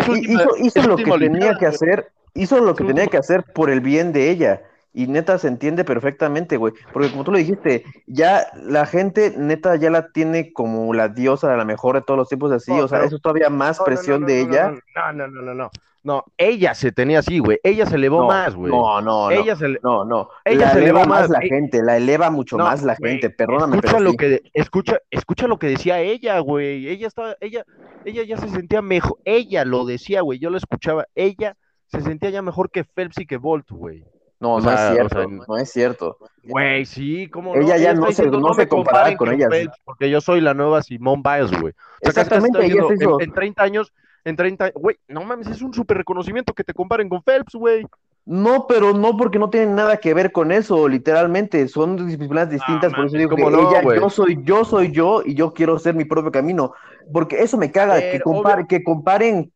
Hizo, 0.59 0.83
lo 0.83 0.97
que 0.97 1.05
tenía 1.05 1.55
que 1.55 1.67
hacer. 1.67 2.13
Hizo 2.35 2.61
lo 2.61 2.75
que 2.75 2.85
tenía 2.85 3.07
que 3.07 3.17
hacer 3.17 3.45
por 3.45 3.71
el 3.71 3.81
bien 3.81 4.13
de 4.13 4.31
ella. 4.31 4.63
Y 4.93 5.07
neta 5.07 5.39
se 5.39 5.49
entiende 5.49 5.85
perfectamente, 5.85 6.57
güey. 6.57 6.75
Porque 6.93 7.11
como 7.11 7.23
tú 7.25 7.33
lo 7.33 7.39
dijiste, 7.39 7.85
ya 8.07 8.47
la 8.55 8.87
gente 8.87 9.35
neta 9.37 9.77
ya 9.77 9.91
la 9.91 10.11
tiene 10.11 10.53
como 10.53 10.93
la 10.95 11.09
diosa 11.09 11.51
de 11.51 11.57
la 11.57 11.65
mejor 11.65 11.95
de 11.95 12.03
todos 12.03 12.19
los 12.19 12.29
tiempos 12.29 12.51
así. 12.53 12.73
o 12.73 12.89
sea, 12.89 13.05
eso 13.05 13.19
todavía 13.19 13.51
más 13.51 13.79
presión 13.81 14.27
de 14.27 14.41
ella. 14.41 14.73
No, 14.97 15.13
no, 15.13 15.29
no, 15.29 15.43
no, 15.43 15.55
no. 15.55 15.71
No, 16.03 16.25
ella 16.39 16.75
se 16.75 16.93
tenía 16.93 17.19
así, 17.19 17.41
güey. 17.41 17.59
Ella 17.63 17.85
se 17.85 17.97
elevó 17.97 18.27
más, 18.27 18.55
güey. 18.55 18.73
No, 18.73 19.03
no, 19.03 19.31
ella 19.31 19.53
no. 19.53 19.59
Se 19.59 19.69
no, 19.83 20.05
no. 20.05 20.31
Ella 20.47 20.67
la 20.67 20.73
se 20.73 20.79
eleva 20.79 21.05
más 21.05 21.29
la 21.29 21.41
gente, 21.43 21.83
la 21.83 21.99
eleva 21.99 22.31
mucho 22.31 22.57
más 22.57 22.83
la 22.83 22.97
gente. 22.97 23.29
Perdóname, 23.29 23.77
escucha 23.77 24.01
lo 24.01 24.15
que 24.15 24.41
escucha, 24.55 24.99
escucha 25.11 25.47
lo 25.47 25.59
que 25.59 25.67
decía 25.67 26.01
ella, 26.01 26.39
güey. 26.39 26.89
Ella 26.89 27.07
estaba, 27.07 27.37
ella, 27.41 27.67
ella 28.07 28.23
ya 28.23 28.39
se 28.39 28.49
sentía 28.49 28.81
mejor. 28.81 29.19
Ella 29.27 29.67
lo 29.67 29.85
decía, 29.85 30.23
güey. 30.23 30.39
Yo 30.39 30.49
lo 30.49 30.57
escuchaba. 30.57 31.07
Ella 31.15 31.57
se 31.89 32.01
sentía 32.01 32.31
ya 32.31 32.41
mejor 32.41 32.71
que 32.71 32.85
Phelps 32.85 33.19
y 33.19 33.27
que 33.27 33.37
Bolt, 33.37 33.71
güey. 33.71 34.03
No, 34.41 34.59
no 34.59 34.73
es 34.73 34.81
cierto, 34.93 35.29
no 35.29 35.57
es 35.59 35.71
cierto. 35.71 36.19
Güey, 36.43 36.87
sí, 36.87 37.29
¿cómo 37.29 37.55
Ella 37.55 37.77
ya 37.77 37.93
no 37.93 38.11
se, 38.11 38.27
no 38.27 38.55
se 38.55 38.67
compara 38.67 39.15
con 39.17 39.33
ella. 39.33 39.49
porque 39.85 40.09
yo 40.09 40.21
soy 40.21 40.41
la 40.41 40.55
nueva 40.55 40.83
Simone 40.83 41.23
Biles, 41.23 41.61
güey. 41.61 41.75
Exactamente, 42.01 42.65
ella 42.65 42.83
en, 42.89 43.21
en 43.21 43.33
30 43.33 43.63
años 43.63 43.93
en 44.25 44.37
30, 44.37 44.73
güey, 44.75 44.97
no 45.09 45.25
mames, 45.25 45.49
es 45.49 45.63
un 45.63 45.73
súper 45.73 45.99
reconocimiento 45.99 46.53
que 46.53 46.65
te 46.65 46.75
comparen 46.75 47.09
con 47.09 47.23
Phelps, 47.23 47.55
güey. 47.55 47.87
No, 48.27 48.67
pero 48.67 48.93
no 48.93 49.17
porque 49.17 49.39
no 49.39 49.49
tienen 49.49 49.75
nada 49.75 49.97
que 49.97 50.13
ver 50.13 50.31
con 50.31 50.53
eso, 50.53 50.89
literalmente, 50.89 51.67
son 51.69 52.07
disciplinas 52.07 52.51
distintas, 52.51 52.93
por 52.93 53.07
eso 53.07 53.17
digo 53.17 53.35
que 53.35 53.43
ella, 53.43 53.83
yo 53.97 54.11
soy 54.11 54.39
yo, 54.45 54.65
soy 54.65 54.93
yo, 54.93 55.23
y 55.25 55.35
yo 55.35 55.53
quiero 55.55 55.77
hacer 55.77 55.95
mi 55.95 56.05
propio 56.05 56.31
camino, 56.31 56.73
porque 57.13 57.43
eso 57.43 57.57
me 57.57 57.73
caga, 57.73 57.99
que, 57.99 58.21
compare, 58.21 58.67
que 58.67 58.85
comparen 58.85 59.51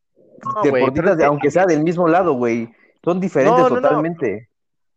deportistas, 0.63 1.21
aunque 1.23 1.51
sea 1.51 1.67
del 1.67 1.85
mismo 1.85 2.09
lado, 2.09 2.33
güey, 2.33 2.73
son 3.05 3.21
diferentes 3.21 3.69
totalmente. 3.69 4.49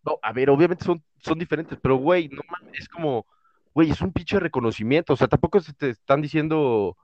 No, 0.08 0.20
a 0.22 0.34
ver, 0.34 0.50
obviamente 0.50 0.86
son, 0.86 1.04
son 1.20 1.38
diferentes, 1.40 1.78
pero 1.82 1.98
güey, 1.98 2.30
no 2.30 2.42
es 2.74 2.88
como, 2.90 3.26
güey, 3.74 3.92
es 3.92 4.02
un 4.02 4.14
pinche 4.14 4.40
reconocimiento, 4.40 5.14
o 5.14 5.18
sea, 5.18 5.28
tampoco 5.28 5.60
se 5.60 5.74
te 5.74 5.90
están 5.90 6.22
diciendo 6.22 6.96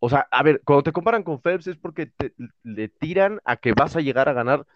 o 0.00 0.10
sea, 0.10 0.28
a 0.30 0.42
ver, 0.42 0.60
cuando 0.64 0.82
te 0.82 0.92
comparan 0.92 1.22
con 1.22 1.40
Phelps 1.40 1.66
es 1.66 1.76
porque 1.78 2.06
te, 2.06 2.34
le 2.62 2.88
tiran 2.90 3.40
a 3.46 3.56
que 3.56 3.72
vas 3.72 3.96
a 3.96 4.02
llegar 4.02 4.28
a 4.28 4.34
ganar. 4.34 4.66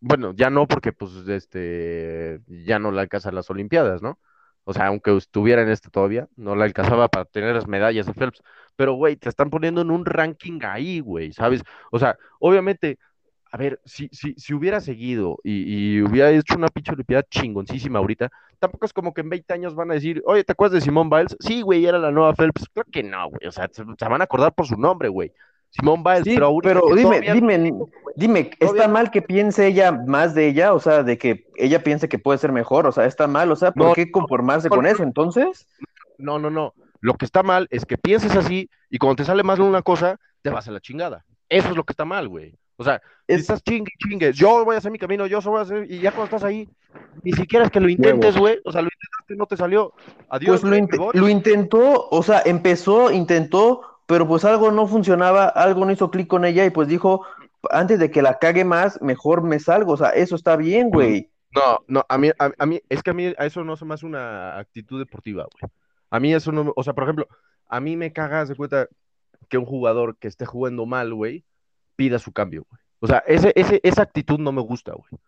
Bueno, 0.00 0.34
ya 0.34 0.50
no, 0.50 0.68
porque 0.68 0.92
pues 0.92 1.12
este 1.28 2.42
ya 2.46 2.78
no 2.78 2.90
le 2.92 3.00
alcanzan 3.00 3.34
las 3.34 3.48
Olimpiadas, 3.50 4.02
¿no? 4.02 4.18
O 4.64 4.74
sea, 4.74 4.88
aunque 4.88 5.16
estuviera 5.16 5.62
en 5.62 5.70
este 5.70 5.90
todavía, 5.90 6.28
no 6.36 6.56
le 6.56 6.64
alcanzaba 6.64 7.08
para 7.08 7.24
tener 7.24 7.54
las 7.54 7.66
medallas 7.68 8.06
de 8.06 8.12
Phelps. 8.14 8.42
Pero, 8.76 8.94
güey, 8.94 9.16
te 9.16 9.30
están 9.30 9.50
poniendo 9.50 9.80
en 9.80 9.90
un 9.90 10.04
ranking 10.04 10.60
ahí, 10.64 11.00
güey, 11.00 11.32
¿sabes? 11.32 11.62
O 11.90 11.98
sea, 11.98 12.18
obviamente, 12.38 12.98
a 13.52 13.56
ver, 13.56 13.80
si, 13.84 14.08
si, 14.12 14.34
si 14.34 14.54
hubiera 14.54 14.80
seguido 14.80 15.38
y, 15.42 15.96
y, 15.96 16.02
hubiera 16.02 16.30
hecho 16.30 16.54
una 16.56 16.68
pinche 16.68 16.92
olimpiada 16.92 17.24
chingoncísima 17.28 17.98
ahorita, 17.98 18.30
tampoco 18.60 18.86
es 18.86 18.92
como 18.92 19.12
que 19.12 19.22
en 19.22 19.30
20 19.30 19.52
años 19.52 19.74
van 19.74 19.90
a 19.90 19.94
decir, 19.94 20.22
oye, 20.24 20.44
¿te 20.44 20.52
acuerdas 20.52 20.74
de 20.74 20.80
Simón 20.82 21.10
Biles? 21.10 21.36
Sí, 21.40 21.62
güey, 21.62 21.84
era 21.84 21.98
la 21.98 22.12
nueva 22.12 22.34
Phelps. 22.34 22.66
Creo 22.72 22.84
que 22.92 23.02
no, 23.02 23.28
güey. 23.28 23.48
O 23.48 23.52
sea, 23.52 23.68
se, 23.72 23.82
van 23.82 24.20
a 24.20 24.24
acordar 24.24 24.54
por 24.54 24.66
su 24.66 24.76
nombre, 24.76 25.08
güey. 25.08 25.32
Simón 25.70 26.04
Biles, 26.04 26.24
sí, 26.24 26.34
pero, 26.34 26.56
pero 26.62 26.82
dime, 26.94 27.20
dime, 27.20 27.72
dime, 28.16 28.50
¿está 28.60 28.88
mal 28.88 29.10
que 29.10 29.22
piense 29.22 29.66
ella 29.66 29.92
más 29.92 30.34
de 30.34 30.48
ella? 30.48 30.72
O 30.74 30.78
sea, 30.78 31.02
de 31.02 31.18
que 31.18 31.46
ella 31.56 31.82
piense 31.82 32.08
que 32.08 32.18
puede 32.18 32.38
ser 32.38 32.52
mejor, 32.52 32.86
o 32.86 32.92
sea, 32.92 33.06
¿está 33.06 33.26
mal? 33.26 33.50
O 33.50 33.56
sea, 33.56 33.72
¿por 33.72 33.94
qué 33.94 34.10
conformarse 34.10 34.68
con 34.68 34.86
eso 34.86 35.02
entonces? 35.02 35.66
No, 36.18 36.38
no, 36.38 36.50
no. 36.50 36.74
Lo 37.00 37.14
que 37.14 37.24
está 37.24 37.42
mal 37.42 37.66
es 37.70 37.86
que 37.86 37.96
pienses 37.98 38.36
así 38.36 38.68
y 38.90 38.98
cuando 38.98 39.16
te 39.16 39.24
sale 39.24 39.42
mal 39.42 39.60
una 39.60 39.82
cosa, 39.82 40.18
te 40.42 40.50
vas 40.50 40.68
a 40.68 40.72
la 40.72 40.80
chingada. 40.80 41.24
Eso 41.48 41.70
es 41.70 41.76
lo 41.76 41.84
que 41.84 41.92
está 41.92 42.04
mal, 42.04 42.28
güey. 42.28 42.54
O 42.80 42.82
sea, 42.82 43.02
estás 43.26 43.62
chingue, 43.62 43.92
chingue, 43.98 44.32
yo 44.32 44.64
voy 44.64 44.74
a 44.74 44.78
hacer 44.78 44.90
mi 44.90 44.98
camino, 44.98 45.26
yo 45.26 45.38
voy 45.42 45.58
a 45.58 45.62
hacer, 45.64 45.84
y 45.90 46.00
ya 46.00 46.12
cuando 46.12 46.24
estás 46.34 46.44
ahí, 46.44 46.66
ni 47.22 47.32
siquiera 47.32 47.66
es 47.66 47.70
que 47.70 47.78
lo 47.78 47.90
intentes, 47.90 48.38
güey, 48.38 48.58
o 48.64 48.72
sea, 48.72 48.80
lo 48.80 48.88
intentaste, 48.88 49.36
no 49.36 49.44
te 49.44 49.58
salió, 49.58 49.92
adiós. 50.30 50.62
Pues 50.62 50.88
lo, 50.90 51.12
lo, 51.12 51.28
intentó, 51.28 52.08
o 52.08 52.22
sea, 52.22 52.40
empezó, 52.42 53.10
intentó, 53.10 53.82
pero 54.06 54.26
pues 54.26 54.46
algo 54.46 54.70
no 54.70 54.86
funcionaba, 54.86 55.44
algo 55.48 55.84
no 55.84 55.92
hizo 55.92 56.10
clic 56.10 56.26
con 56.26 56.46
ella, 56.46 56.64
y 56.64 56.70
pues 56.70 56.88
dijo, 56.88 57.26
antes 57.68 57.98
de 57.98 58.10
que 58.10 58.22
la 58.22 58.38
cague 58.38 58.64
más, 58.64 58.98
mejor 59.02 59.42
me 59.42 59.58
salgo, 59.58 59.92
o 59.92 59.96
sea, 59.98 60.08
eso 60.12 60.34
está 60.34 60.56
bien, 60.56 60.88
güey. 60.88 61.30
No, 61.54 61.80
no, 61.86 62.06
a 62.08 62.16
mí, 62.16 62.30
a, 62.38 62.64
mí, 62.64 62.80
es 62.88 63.02
que 63.02 63.10
a 63.10 63.14
mí 63.14 63.34
a 63.36 63.44
eso 63.44 63.62
no 63.62 63.76
se 63.76 63.84
me 63.84 63.92
hace 63.92 64.06
una 64.06 64.58
actitud 64.58 64.98
deportiva, 64.98 65.46
güey. 65.52 65.70
A 66.08 66.18
mí 66.18 66.32
eso 66.32 66.50
no, 66.50 66.72
o 66.74 66.82
sea, 66.82 66.94
por 66.94 67.04
ejemplo, 67.04 67.28
a 67.68 67.78
mí 67.78 67.98
me 67.98 68.14
cagas 68.14 68.48
de 68.48 68.56
cuenta 68.56 68.88
que 69.50 69.58
un 69.58 69.66
jugador 69.66 70.16
que 70.16 70.28
esté 70.28 70.46
jugando 70.46 70.86
mal, 70.86 71.12
güey, 71.12 71.44
pida 72.00 72.18
su 72.18 72.32
cambio, 72.32 72.64
güey. 72.66 72.80
O 73.00 73.06
sea, 73.06 73.18
ese, 73.26 73.52
ese, 73.56 73.78
esa 73.82 74.00
actitud 74.00 74.38
no 74.38 74.52
me 74.52 74.62
gusta, 74.62 74.92
güey. 74.92 75.20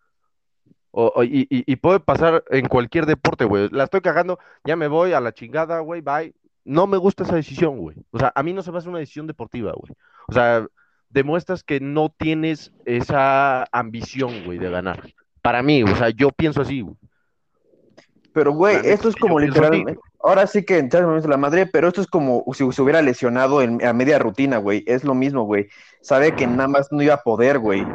O, 0.89 1.23
y, 1.23 1.47
y, 1.49 1.75
puede 1.75 1.99
pasar 1.99 2.43
en 2.49 2.67
cualquier 2.67 3.05
deporte, 3.05 3.45
güey. 3.45 3.69
La 3.69 3.83
estoy 3.83 4.01
cagando, 4.01 4.39
ya 4.63 4.75
me 4.75 4.87
voy 4.87 5.13
a 5.13 5.19
la 5.19 5.33
chingada, 5.33 5.79
güey, 5.81 6.01
bye. 6.01 6.33
No 6.65 6.87
me 6.87 6.97
gusta 6.97 7.23
esa 7.23 7.35
decisión, 7.35 7.77
güey. 7.77 7.97
O 8.09 8.17
sea, 8.17 8.31
a 8.33 8.41
mí 8.41 8.53
no 8.53 8.63
se 8.63 8.71
me 8.71 8.79
hace 8.79 8.89
una 8.89 8.97
decisión 8.97 9.27
deportiva, 9.27 9.71
güey. 9.75 9.93
O 10.27 10.33
sea, 10.33 10.65
demuestras 11.09 11.63
que 11.63 11.79
no 11.79 12.09
tienes 12.09 12.73
esa 12.85 13.67
ambición, 13.71 14.45
güey, 14.45 14.57
de 14.57 14.71
ganar. 14.71 15.13
Para 15.43 15.61
mí, 15.61 15.83
o 15.83 15.95
sea, 15.95 16.09
yo 16.09 16.31
pienso 16.31 16.61
así, 16.61 16.81
güey. 16.81 16.95
Pero, 18.33 18.51
güey, 18.51 18.77
esto 18.83 19.09
es 19.09 19.15
como 19.15 19.39
literalmente. 19.39 19.99
Ahora 20.23 20.47
sí 20.47 20.63
que 20.63 20.77
en 20.77 20.89
la 21.27 21.37
madre, 21.37 21.65
pero 21.65 21.89
esto 21.89 21.99
es 21.99 22.07
como 22.07 22.45
si 22.53 22.71
se 22.71 22.81
hubiera 22.81 23.01
lesionado 23.01 23.61
en, 23.61 23.85
a 23.85 23.91
media 23.91 24.17
rutina, 24.19 24.57
güey. 24.57 24.81
Es 24.87 25.03
lo 25.03 25.13
mismo, 25.13 25.43
güey. 25.43 25.67
Sabe 26.03 26.35
que 26.35 26.45
nada 26.45 26.67
más 26.67 26.91
no 26.91 27.01
iba 27.01 27.13
a 27.13 27.23
poder, 27.23 27.59
güey. 27.59 27.87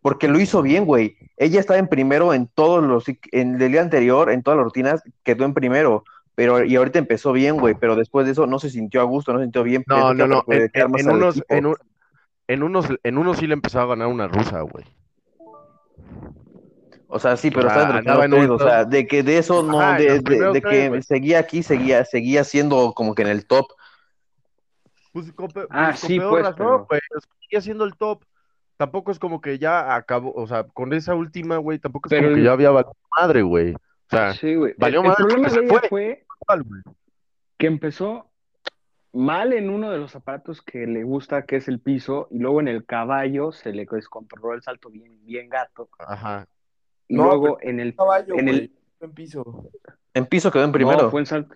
Porque 0.00 0.28
lo 0.28 0.38
hizo 0.38 0.62
bien, 0.62 0.86
güey. 0.86 1.16
Ella 1.36 1.58
estaba 1.58 1.78
en 1.78 1.88
primero 1.88 2.32
en 2.32 2.46
todos 2.46 2.82
los. 2.84 3.04
En 3.32 3.60
el 3.60 3.72
día 3.72 3.82
anterior, 3.82 4.30
en 4.30 4.44
todas 4.44 4.56
las 4.56 4.64
rutinas, 4.64 5.02
quedó 5.24 5.44
en 5.44 5.52
primero. 5.52 6.04
Pero, 6.36 6.64
y 6.64 6.76
ahorita 6.76 7.00
empezó 7.00 7.32
bien, 7.32 7.58
güey. 7.58 7.74
Pero 7.74 7.96
después 7.96 8.26
de 8.26 8.32
eso 8.32 8.46
no 8.46 8.60
se 8.60 8.70
sintió 8.70 9.00
a 9.00 9.04
gusto, 9.04 9.32
no 9.32 9.40
se 9.40 9.46
sintió 9.46 9.64
bien. 9.64 9.82
No, 9.88 10.14
no, 10.14 10.28
no. 10.28 10.44
En, 10.46 11.10
unos, 11.10 11.42
en, 11.48 12.62
unos, 12.62 12.86
en 13.02 13.18
unos 13.18 13.38
sí 13.38 13.48
le 13.48 13.54
empezó 13.54 13.80
a 13.80 13.86
ganar 13.86 14.06
una 14.06 14.28
rusa, 14.28 14.60
güey. 14.60 14.84
O 17.08 17.18
sea, 17.18 17.36
sí, 17.36 17.50
pero 17.50 17.66
está 17.66 17.98
entre 17.98 18.46
o 18.48 18.58
sea, 18.58 18.84
de 18.84 19.08
que 19.08 19.24
de 19.24 19.38
eso 19.38 19.64
no, 19.64 19.80
de, 19.94 20.62
que 20.62 21.02
seguía 21.02 21.40
aquí, 21.40 21.64
seguía, 21.64 22.04
seguía 22.04 22.44
siendo 22.44 22.92
como 22.92 23.16
que 23.16 23.22
en 23.22 23.28
el 23.28 23.46
top. 23.46 23.66
Pues, 25.12 25.32
con, 25.32 25.48
ah, 25.70 25.92
sí, 25.94 26.20
pues, 26.20 26.44
razón, 26.44 26.86
pero... 26.88 27.20
seguía 27.40 27.60
siendo 27.60 27.84
el 27.84 27.96
top. 27.96 28.24
Tampoco 28.76 29.10
es 29.10 29.18
como 29.18 29.40
que 29.40 29.58
ya 29.58 29.94
acabó, 29.94 30.32
o 30.32 30.46
sea, 30.46 30.64
con 30.64 30.92
esa 30.94 31.14
última, 31.14 31.58
güey, 31.58 31.78
tampoco 31.78 32.08
es 32.08 32.22
como 32.22 32.34
que 32.34 32.42
ya 32.42 32.52
había 32.52 32.70
valido 32.70 32.96
madre, 33.14 33.42
güey. 33.42 33.74
O 33.74 33.78
sea, 34.08 34.32
sí, 34.32 34.54
güey. 34.54 34.74
Valió 34.78 35.02
el, 35.02 35.12
problema 35.12 35.48
de 35.48 35.60
ella 35.60 35.80
fue, 35.88 36.24
que 37.58 37.66
empezó 37.66 38.30
mal 39.12 39.52
en 39.52 39.68
uno 39.68 39.90
de 39.90 39.98
los 39.98 40.16
aparatos 40.16 40.62
que 40.62 40.86
le 40.86 41.04
gusta, 41.04 41.42
que 41.42 41.56
es 41.56 41.68
el 41.68 41.80
piso, 41.80 42.28
y 42.30 42.38
luego 42.38 42.60
en 42.60 42.68
el 42.68 42.86
caballo 42.86 43.52
se 43.52 43.72
le 43.72 43.86
descontroló 43.90 44.54
el 44.54 44.62
salto 44.62 44.88
bien, 44.88 45.24
bien 45.24 45.48
gato. 45.48 45.88
Ajá. 45.98 46.46
Y 47.08 47.16
luego 47.16 47.58
en 47.60 47.80
el, 47.80 47.94
caballo, 47.94 48.34
en 48.38 48.48
el 48.48 48.72
en 49.00 49.12
piso. 49.12 49.68
En 50.14 50.26
piso 50.26 50.50
quedó 50.50 50.64
en 50.64 50.72
primero. 50.72 51.02
No, 51.02 51.10
fue 51.10 51.20
en 51.20 51.26
salto. 51.26 51.54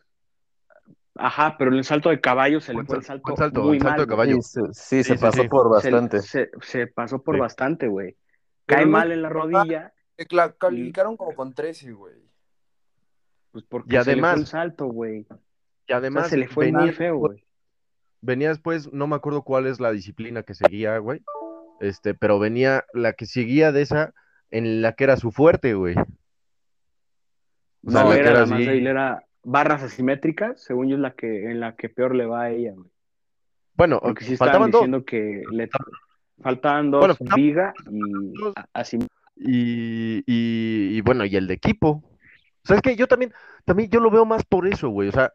Ajá, 1.16 1.56
pero 1.56 1.70
en 1.70 1.78
el 1.78 1.84
salto 1.84 2.08
de 2.10 2.20
caballo 2.20 2.60
se 2.60 2.74
le 2.74 2.84
fue 2.84 2.96
el 2.96 3.04
salto, 3.04 3.36
salto 3.36 3.62
muy 3.62 3.78
salto 3.78 3.90
mal. 3.90 4.00
De 4.00 4.06
caballo. 4.06 4.38
Sí, 4.72 5.04
se, 5.04 5.16
pasó 5.16 5.48
por 5.48 5.70
bastante. 5.70 6.20
Se, 6.22 6.50
se, 6.60 6.86
pasó 6.88 7.22
por 7.22 7.38
bastante, 7.38 7.86
güey. 7.86 8.16
Cae 8.66 8.86
mal 8.86 9.12
en 9.12 9.22
la 9.22 9.28
rodilla. 9.28 9.92
La 10.30 10.52
calificaron 10.52 11.16
como 11.16 11.34
con 11.34 11.54
13, 11.54 11.92
güey. 11.92 12.14
Pues 13.52 13.64
porque 13.64 13.94
y 13.94 13.96
además, 13.96 14.32
se 14.32 14.38
le 14.38 14.40
fue 14.40 14.40
el 14.40 14.46
salto, 14.46 14.86
güey. 14.86 15.26
Y 15.86 15.92
además 15.92 16.28
se 16.28 16.36
le 16.36 16.48
fue 16.48 16.72
muy 16.72 16.92
feo, 16.92 17.16
güey. 17.16 17.44
Venía 18.20 18.48
después, 18.48 18.92
no 18.92 19.06
me 19.06 19.16
acuerdo 19.16 19.42
cuál 19.42 19.66
es 19.66 19.80
la 19.80 19.92
disciplina 19.92 20.42
que 20.42 20.54
seguía, 20.54 20.98
güey. 20.98 21.22
Este, 21.80 22.14
pero 22.14 22.38
venía 22.38 22.84
la 22.92 23.12
que 23.12 23.26
seguía 23.26 23.70
de 23.70 23.82
esa 23.82 24.14
en 24.50 24.82
la 24.82 24.94
que 24.94 25.04
era 25.04 25.16
su 25.16 25.30
fuerte, 25.30 25.74
güey. 25.74 25.94
no, 27.82 28.12
era, 28.12 28.32
la 28.32 28.46
más 28.46 28.60
era 28.60 29.24
barras 29.44 29.82
asimétricas, 29.82 30.62
según 30.62 30.88
yo 30.88 30.96
es 30.96 31.00
la 31.00 31.12
que, 31.12 31.50
en 31.50 31.60
la 31.60 31.76
que 31.76 31.88
peor 31.88 32.14
le 32.14 32.26
va 32.26 32.42
a 32.42 32.50
ella, 32.50 32.72
güey. 32.74 32.90
Bueno, 33.76 34.00
Porque 34.00 34.24
sí 34.24 34.36
faltaban 34.36 34.70
diciendo 34.70 35.04
que 35.04 35.42
le 35.50 35.68
faltaban 36.40 36.90
dos 36.90 37.18
viga 37.34 37.74
y 37.90 38.32
así. 38.72 38.98
Y, 39.36 40.18
y, 40.26 40.96
y, 40.96 41.00
bueno, 41.00 41.24
y 41.24 41.34
el 41.34 41.48
de 41.48 41.54
equipo. 41.54 41.88
O 41.88 42.66
sea, 42.66 42.76
es 42.76 42.82
que 42.82 42.94
yo 42.94 43.08
también, 43.08 43.32
también 43.64 43.90
yo 43.90 43.98
lo 43.98 44.10
veo 44.10 44.24
más 44.24 44.44
por 44.44 44.68
eso, 44.68 44.90
güey. 44.90 45.08
O 45.08 45.12
sea, 45.12 45.32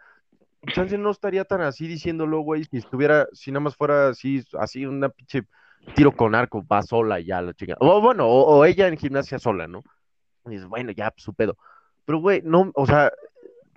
chance 0.67 0.97
no 0.97 1.11
estaría 1.11 1.43
tan 1.43 1.61
así 1.61 1.87
diciéndolo, 1.87 2.39
güey, 2.39 2.63
si 2.63 2.77
estuviera, 2.77 3.27
si 3.33 3.51
nada 3.51 3.61
más 3.61 3.75
fuera 3.75 4.09
así, 4.09 4.43
así 4.57 4.85
una 4.85 5.09
pinche 5.09 5.43
tiro 5.95 6.11
con 6.11 6.35
arco, 6.35 6.65
va 6.65 6.81
sola 6.81 7.19
y 7.19 7.25
ya 7.25 7.41
la 7.41 7.53
chica. 7.53 7.75
O 7.79 8.01
bueno, 8.01 8.27
o, 8.27 8.63
ella 8.65 8.87
en 8.87 8.97
gimnasia 8.97 9.39
sola, 9.39 9.67
¿no? 9.67 9.83
Y 10.45 10.51
dices, 10.51 10.67
bueno, 10.67 10.91
ya, 10.91 11.11
pues, 11.11 11.23
su 11.23 11.33
pedo. 11.33 11.57
Pero, 12.05 12.19
güey, 12.19 12.41
no, 12.43 12.71
o 12.73 12.85
sea, 12.85 13.11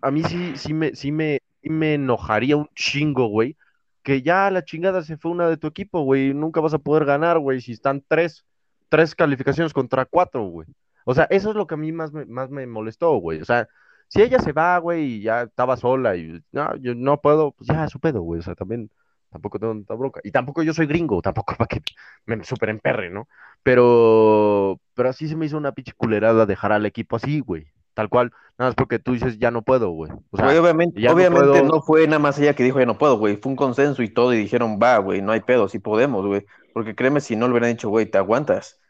a 0.03 0.11
mí 0.11 0.23
sí, 0.25 0.57
sí 0.57 0.75
me, 0.75 0.95
sí 0.95 1.13
me, 1.13 1.41
me 1.63 1.95
enojaría 1.95 2.57
un 2.57 2.69
chingo, 2.75 3.27
güey, 3.29 3.57
que 4.03 4.23
ya 4.23 4.51
la 4.51 4.65
chingada 4.65 5.03
se 5.03 5.17
fue 5.17 5.31
una 5.31 5.49
de 5.49 5.57
tu 5.57 5.67
equipo, 5.69 6.03
güey, 6.03 6.35
nunca 6.35 6.61
vas 6.61 6.75
a 6.75 6.79
poder 6.79 7.05
ganar, 7.05 7.39
güey, 7.39 7.61
si 7.61 7.73
están 7.73 8.05
tres, 8.09 8.45
tres 8.89 9.15
calificaciones 9.15 9.73
contra 9.73 10.05
cuatro, 10.07 10.45
güey. 10.45 10.69
O 11.05 11.15
sea, 11.15 11.25
eso 11.31 11.51
es 11.51 11.57
lo 11.57 11.67
que 11.67 11.75
a 11.75 11.77
mí 11.79 11.93
más 11.93 12.13
me, 12.13 12.25
más 12.27 12.51
me 12.51 12.67
molestó, 12.67 13.17
güey. 13.17 13.41
O 13.41 13.45
sea, 13.45 13.69
si 14.09 14.23
ella 14.23 14.39
se 14.39 14.53
va, 14.53 14.79
güey, 14.79 15.05
y 15.17 15.23
ya 15.23 15.43
estaba 15.43 15.77
sola 15.77 16.17
y 16.17 16.43
no, 16.53 16.77
yo 16.77 16.95
no 16.95 17.21
puedo, 17.21 17.53
pues 17.53 17.69
ya 17.69 17.89
su 17.89 17.99
pedo, 18.01 18.23
güey. 18.23 18.41
O 18.41 18.43
sea, 18.43 18.55
también 18.55 18.91
tampoco 19.31 19.59
tengo 19.59 19.73
tanta 19.75 19.95
bronca. 19.95 20.21
Y 20.25 20.31
tampoco 20.33 20.63
yo 20.63 20.75
soy 20.75 20.87
gringo, 20.87 21.23
tampoco 21.23 21.55
para 21.59 21.69
que 21.69 21.81
me 22.27 22.45
super 22.45 22.69
emperre, 22.69 23.11
¿no? 23.11 23.29
Pero, 23.63 24.81
pero 24.95 25.09
así 25.09 25.29
se 25.29 25.37
me 25.37 25.47
hizo 25.47 25.57
una 25.57 25.73
pinche 25.73 25.93
culerada 25.97 26.47
dejar 26.47 26.73
al 26.73 26.87
equipo 26.87 27.17
así, 27.17 27.41
güey. 27.41 27.72
Tal 27.95 28.09
cual, 28.09 28.33
nada 28.59 28.71
más 28.71 28.75
porque 28.75 28.99
tú 28.99 29.13
dices 29.13 29.39
ya 29.39 29.51
no 29.51 29.63
puedo, 29.63 29.91
güey. 29.91 30.11
O 30.31 30.37
sea, 30.37 30.49
obviamente, 30.49 31.09
obviamente 31.09 31.63
no, 31.63 31.83
fue 31.83 32.07
nada 32.07 32.19
más 32.19 32.39
ella 32.39 32.55
que 32.55 32.65
dijo 32.65 32.79
ya 32.79 32.87
no 32.87 32.99
puedo, 32.99 33.19
güey. 33.19 33.37
Fue 33.37 33.51
un 33.51 33.57
consenso 33.57 34.03
y 34.03 34.09
todo, 34.09 34.33
y 34.33 34.39
dijeron, 34.39 34.79
va, 34.83 34.99
güey, 34.99 35.21
no 35.21 35.33
hay 35.33 35.41
pedo, 35.41 35.69
sí 35.69 35.79
podemos, 35.79 36.27
güey. 36.27 36.47
Porque 36.73 36.95
créeme, 36.95 37.21
si 37.21 37.37
no 37.37 37.47
le 37.47 37.53
hubieran 37.53 37.71
dicho, 37.71 37.91
güey, 37.91 38.07
te 38.07 38.19
aguantas. 38.19 38.81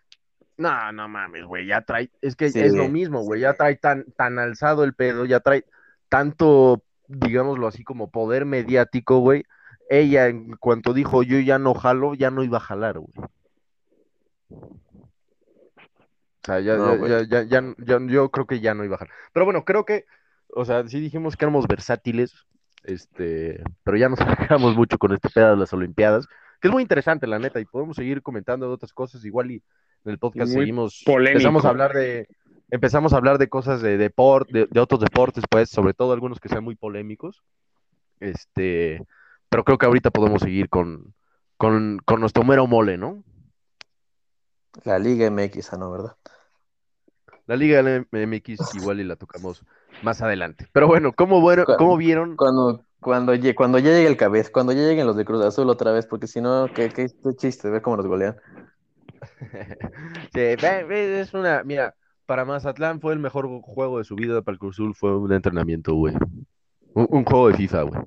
No, 0.56 0.92
no 0.92 1.08
mames, 1.08 1.44
güey, 1.44 1.66
ya 1.66 1.80
trae, 1.80 2.10
es 2.20 2.36
que 2.36 2.46
es 2.46 2.74
lo 2.74 2.88
mismo, 2.88 3.22
güey, 3.22 3.40
ya 3.40 3.54
trae 3.54 3.76
tan, 3.76 4.04
tan 4.16 4.38
alzado 4.38 4.84
el 4.84 4.94
pedo, 4.94 5.24
ya 5.24 5.40
trae 5.40 5.64
tanto, 6.08 6.84
digámoslo 7.08 7.66
así, 7.66 7.82
como 7.82 8.10
poder 8.10 8.44
mediático, 8.44 9.18
güey. 9.18 9.44
Ella, 9.88 10.28
en 10.28 10.56
cuanto 10.56 10.92
dijo 10.94 11.22
yo 11.22 11.40
ya 11.40 11.58
no 11.58 11.74
jalo, 11.74 12.14
ya 12.14 12.30
no 12.30 12.44
iba 12.44 12.58
a 12.58 12.60
jalar, 12.60 12.98
güey. 12.98 13.12
O 16.42 16.46
sea, 16.46 16.60
ya, 16.60 16.76
ya, 16.76 17.22
ya, 17.22 17.42
ya, 17.44 17.74
ya, 17.78 17.98
yo 18.08 18.30
creo 18.30 18.46
que 18.46 18.60
ya 18.60 18.74
no 18.74 18.84
iba 18.84 18.96
a 18.96 18.98
jalar. 18.98 19.14
Pero 19.32 19.44
bueno, 19.44 19.64
creo 19.64 19.84
que, 19.84 20.06
o 20.48 20.64
sea, 20.64 20.86
sí 20.88 21.00
dijimos 21.00 21.36
que 21.36 21.44
éramos 21.44 21.68
versátiles, 21.68 22.34
este, 22.82 23.62
pero 23.84 23.96
ya 23.96 24.08
nos 24.08 24.20
alejamos 24.20 24.76
mucho 24.76 24.98
con 24.98 25.12
este 25.12 25.30
pedo 25.30 25.50
de 25.50 25.56
las 25.56 25.72
Olimpiadas, 25.72 26.26
que 26.60 26.68
es 26.68 26.72
muy 26.72 26.82
interesante, 26.82 27.26
la 27.26 27.38
neta, 27.38 27.60
y 27.60 27.64
podemos 27.64 27.96
seguir 27.96 28.22
comentando 28.22 28.66
de 28.66 28.72
otras 28.72 28.92
cosas, 28.92 29.24
igual 29.24 29.52
y 29.52 29.62
en 30.04 30.12
el 30.12 30.18
podcast 30.18 30.52
seguimos, 30.52 31.04
empezamos 31.06 31.64
a 31.64 31.68
hablar 31.68 31.92
de, 31.92 32.26
empezamos 32.70 33.12
a 33.12 33.18
hablar 33.18 33.38
de 33.38 33.48
cosas 33.48 33.82
de 33.82 33.96
deporte, 33.96 34.66
de, 34.68 34.80
otros 34.80 35.00
deportes, 35.00 35.44
pues, 35.48 35.70
sobre 35.70 35.94
todo 35.94 36.12
algunos 36.12 36.40
que 36.40 36.48
sean 36.48 36.64
muy 36.64 36.74
polémicos. 36.74 37.44
Este, 38.18 39.04
pero 39.48 39.62
creo 39.62 39.78
que 39.78 39.86
ahorita 39.86 40.10
podemos 40.10 40.42
seguir 40.42 40.68
con, 40.68 41.14
con, 41.56 42.00
con 42.04 42.20
nuestro 42.20 42.44
mero 42.44 42.66
mole, 42.66 42.96
¿no? 42.96 43.22
La 44.84 44.98
Liga 44.98 45.30
MX, 45.30 45.78
¿no? 45.78 45.90
¿Verdad? 45.90 46.16
La 47.46 47.56
Liga 47.56 47.82
MX 48.10 48.58
igual 48.74 49.00
y 49.00 49.04
la 49.04 49.16
tocamos 49.16 49.64
más 50.02 50.22
adelante. 50.22 50.68
Pero 50.72 50.86
bueno, 50.86 51.12
¿cómo, 51.12 51.40
bueno, 51.40 51.64
¿cómo 51.78 51.96
vieron? 51.96 52.36
Cuando, 52.36 52.84
cuando, 53.00 53.32
cuando 53.54 53.78
ya 53.78 53.90
llegue 53.90 54.06
el 54.06 54.16
cabez, 54.16 54.50
cuando 54.50 54.72
ya 54.72 54.82
lleguen 54.82 55.06
los 55.06 55.16
de 55.16 55.24
Cruz 55.24 55.44
Azul 55.44 55.68
otra 55.68 55.92
vez, 55.92 56.06
porque 56.06 56.26
si 56.26 56.40
no, 56.40 56.68
qué, 56.74 56.88
qué 56.88 57.08
chiste, 57.36 57.70
ver 57.70 57.82
cómo 57.82 57.96
nos 57.96 58.06
golean. 58.06 58.36
sí, 60.34 60.40
es 60.40 61.34
una, 61.34 61.62
mira, 61.64 61.94
para 62.26 62.44
Mazatlán 62.44 63.00
fue 63.00 63.12
el 63.12 63.18
mejor 63.18 63.48
juego 63.62 63.98
de 63.98 64.04
su 64.04 64.14
vida, 64.14 64.42
para 64.42 64.54
el 64.54 64.58
Cruz 64.58 64.76
Azul 64.76 64.94
fue 64.94 65.16
un 65.16 65.32
entrenamiento, 65.32 65.94
güey. 65.94 66.14
Un, 66.94 67.24
juego 67.24 67.48
de 67.48 67.54
FIFA, 67.54 67.82
güey. 67.82 68.02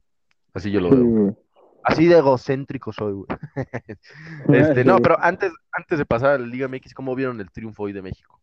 Así 0.54 0.72
yo 0.72 0.80
lo 0.80 0.90
veo. 0.90 1.38
Así 1.84 2.08
de 2.08 2.18
egocéntrico 2.18 2.92
soy, 2.92 3.14
güey. 3.14 3.28
este, 4.50 4.84
no, 4.84 4.98
pero 4.98 5.18
antes, 5.22 5.52
antes 5.72 6.00
de 6.00 6.06
pasar 6.06 6.32
a 6.32 6.38
la 6.40 6.48
Liga 6.48 6.68
MX, 6.68 6.94
¿cómo 6.94 7.16
vieron 7.16 7.40
el 7.40 7.52
triunfo 7.52 7.84
hoy 7.84 7.94
de 7.94 8.02
México? 8.02 8.40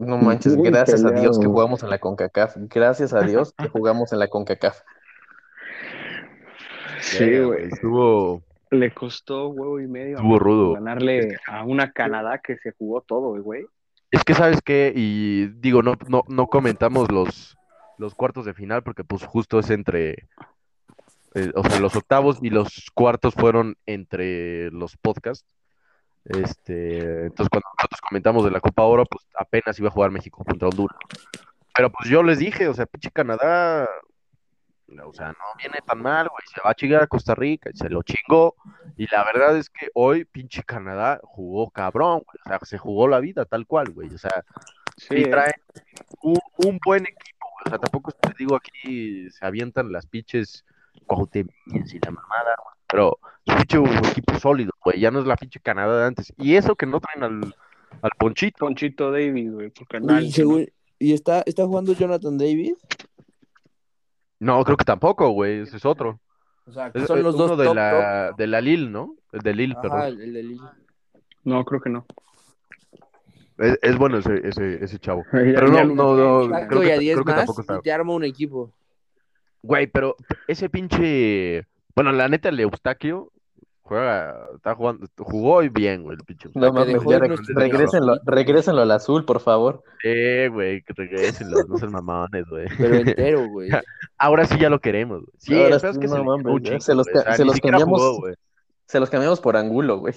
No 0.00 0.16
manches, 0.16 0.56
gracias 0.56 1.04
a 1.04 1.10
Dios 1.10 1.38
que 1.38 1.46
jugamos 1.46 1.82
en 1.82 1.90
la 1.90 1.98
CONCACAF. 1.98 2.56
Gracias 2.70 3.12
a 3.12 3.20
Dios 3.20 3.52
que 3.52 3.68
jugamos 3.68 4.12
en 4.14 4.18
la 4.18 4.28
CONCACAF. 4.28 4.80
Sí, 7.00 7.38
güey. 7.38 7.66
Estuvo, 7.66 8.42
le 8.70 8.92
costó 8.92 9.48
huevo 9.48 9.78
y 9.78 9.86
medio 9.86 10.16
rudo. 10.38 10.72
ganarle 10.72 11.36
a 11.46 11.64
una 11.64 11.92
Canadá 11.92 12.40
que 12.42 12.56
se 12.56 12.72
jugó 12.72 13.02
todo, 13.02 13.42
güey. 13.42 13.66
Es 14.10 14.24
que, 14.24 14.32
¿sabes 14.32 14.62
qué? 14.62 14.90
Y 14.96 15.48
digo, 15.60 15.82
no, 15.82 15.96
no, 16.08 16.24
no 16.28 16.46
comentamos 16.46 17.12
los, 17.12 17.58
los 17.98 18.14
cuartos 18.14 18.46
de 18.46 18.54
final 18.54 18.82
porque 18.82 19.04
pues 19.04 19.24
justo 19.24 19.58
es 19.58 19.68
entre, 19.68 20.28
eh, 21.34 21.52
o 21.54 21.62
sea, 21.62 21.78
los 21.78 21.94
octavos 21.94 22.38
y 22.40 22.48
los 22.48 22.90
cuartos 22.94 23.34
fueron 23.34 23.76
entre 23.84 24.70
los 24.70 24.96
podcasts. 24.96 25.46
Este, 26.24 27.26
entonces 27.26 27.48
cuando 27.48 27.68
nosotros 27.76 28.00
comentamos 28.06 28.44
de 28.44 28.50
la 28.50 28.60
Copa 28.60 28.82
Oro, 28.84 29.04
pues 29.06 29.24
apenas 29.38 29.78
iba 29.78 29.88
a 29.88 29.92
jugar 29.92 30.10
México 30.10 30.44
contra 30.44 30.68
Honduras. 30.68 30.98
Pero 31.74 31.90
pues 31.90 32.08
yo 32.08 32.22
les 32.22 32.38
dije, 32.38 32.68
o 32.68 32.74
sea, 32.74 32.86
pinche 32.86 33.10
Canadá, 33.10 33.88
o 35.04 35.12
sea, 35.12 35.28
no 35.28 35.56
viene 35.56 35.78
tan 35.86 36.02
mal, 36.02 36.28
güey. 36.28 36.42
Se 36.52 36.60
va 36.62 36.70
a 36.70 36.74
chingar 36.74 37.02
a 37.02 37.06
Costa 37.06 37.34
Rica 37.34 37.70
y 37.72 37.76
se 37.76 37.88
lo 37.88 38.02
chingó. 38.02 38.56
Y 38.96 39.06
la 39.06 39.24
verdad 39.24 39.56
es 39.56 39.70
que 39.70 39.88
hoy, 39.94 40.24
pinche 40.24 40.62
Canadá 40.64 41.20
jugó 41.22 41.70
cabrón, 41.70 42.22
güey. 42.26 42.38
O 42.44 42.48
sea, 42.48 42.58
se 42.62 42.78
jugó 42.78 43.08
la 43.08 43.20
vida 43.20 43.44
tal 43.44 43.66
cual, 43.66 43.90
güey. 43.90 44.12
O 44.12 44.18
sea, 44.18 44.44
sí, 44.96 45.22
trae 45.24 45.54
un, 46.22 46.78
buen 46.84 47.04
equipo, 47.04 47.46
güey. 47.52 47.62
O 47.66 47.70
sea, 47.70 47.78
tampoco 47.78 48.12
te 48.12 48.32
digo 48.38 48.56
aquí 48.56 49.30
se 49.30 49.46
avientan 49.46 49.92
las 49.92 50.06
pinches 50.06 50.64
Cuauhtémoc 51.06 51.54
y 51.66 51.98
la 51.98 52.10
mamada, 52.10 52.56
Pero 52.90 53.18
es 53.44 53.54
pinche 53.54 53.78
un 53.78 53.88
equipo 53.88 54.38
sólido, 54.38 54.72
güey. 54.84 55.00
Ya 55.00 55.10
no 55.10 55.20
es 55.20 55.26
la 55.26 55.36
pinche 55.36 55.60
Canadá 55.60 56.00
de 56.00 56.06
antes. 56.06 56.32
Y 56.36 56.56
eso 56.56 56.74
que 56.74 56.86
no 56.86 57.00
traen 57.00 57.22
al, 57.22 57.54
al 58.02 58.10
Ponchito. 58.18 58.58
Ponchito 58.58 59.10
David, 59.10 59.52
güey. 59.52 59.72
¿Y 60.98 61.12
está, 61.12 61.42
está 61.46 61.64
jugando 61.64 61.94
Jonathan 61.94 62.36
David? 62.36 62.74
No, 64.38 64.64
creo 64.64 64.76
que 64.76 64.84
tampoco, 64.84 65.30
güey. 65.30 65.60
Ese 65.60 65.76
es 65.76 65.84
otro. 65.84 66.20
O 66.66 66.72
sea, 66.72 66.92
son 67.06 67.22
los 67.22 67.36
dos 67.36 67.58
de 67.58 67.74
la, 67.74 68.32
de 68.36 68.46
la 68.46 68.60
Lille, 68.60 68.88
¿no? 68.88 69.16
El 69.32 69.40
de 69.40 69.54
Lille, 69.54 69.74
perdón. 69.80 70.02
El, 70.02 70.32
de 70.32 70.42
Lille. 70.42 70.60
No, 71.44 71.64
creo 71.64 71.80
que 71.80 71.90
no. 71.90 72.06
Es, 73.58 73.98
bueno 73.98 74.18
ese, 74.18 74.46
ese, 74.46 74.82
ese 74.82 74.98
chavo. 74.98 75.24
Pero 75.30 75.68
no, 75.68 75.84
no, 75.84 76.48
no, 76.48 76.68
creo 76.68 76.80
que, 76.80 76.96
creo 76.96 77.24
que 77.24 77.32
tampoco 77.32 77.60
está. 77.60 77.76
Y 77.78 77.82
te 77.82 77.92
arma 77.92 78.14
un 78.14 78.24
equipo. 78.24 78.72
Güey, 79.62 79.86
pero 79.86 80.16
ese 80.48 80.70
pinche. 80.70 81.66
Bueno, 82.00 82.12
la 82.12 82.28
neta, 82.28 82.48
el 82.48 82.58
Eustaquio 82.60 83.30
juega, 83.82 84.46
está 84.56 84.74
jugando, 84.74 85.06
jugó 85.18 85.60
bien, 85.70 86.02
güey, 86.02 86.16
el 86.16 86.24
pinche. 86.24 86.48
No 86.54 86.72
mames, 86.72 86.96
ya 87.06 87.18
regresenlo, 87.18 88.16
regresenlo 88.24 88.80
al 88.80 88.90
azul, 88.92 89.26
por 89.26 89.38
favor. 89.38 89.82
Eh, 90.02 90.48
güey, 90.50 90.80
que 90.80 90.94
regresenlo, 90.94 91.58
no 91.68 91.76
sean 91.76 91.92
mamones, 91.92 92.46
güey. 92.48 92.68
Pero 92.78 92.94
entero, 92.94 93.46
güey. 93.50 93.68
Ahora 94.16 94.46
sí 94.46 94.58
ya 94.58 94.70
lo 94.70 94.80
queremos, 94.80 95.18
güey. 95.18 95.34
Sí, 95.36 95.62
Ahora 95.62 95.76
es 95.76 95.98
que 95.98 96.06
no, 96.06 96.16
se, 96.16 96.22
mames, 96.22 96.84
se, 96.84 96.94
los, 96.94 97.06
se 97.36 97.44
los 97.44 97.60
cambiamos. 97.60 98.20
se 98.86 98.98
los 98.98 99.10
cambiamos 99.10 99.42
por 99.42 99.58
Angulo, 99.58 99.98
güey. 99.98 100.14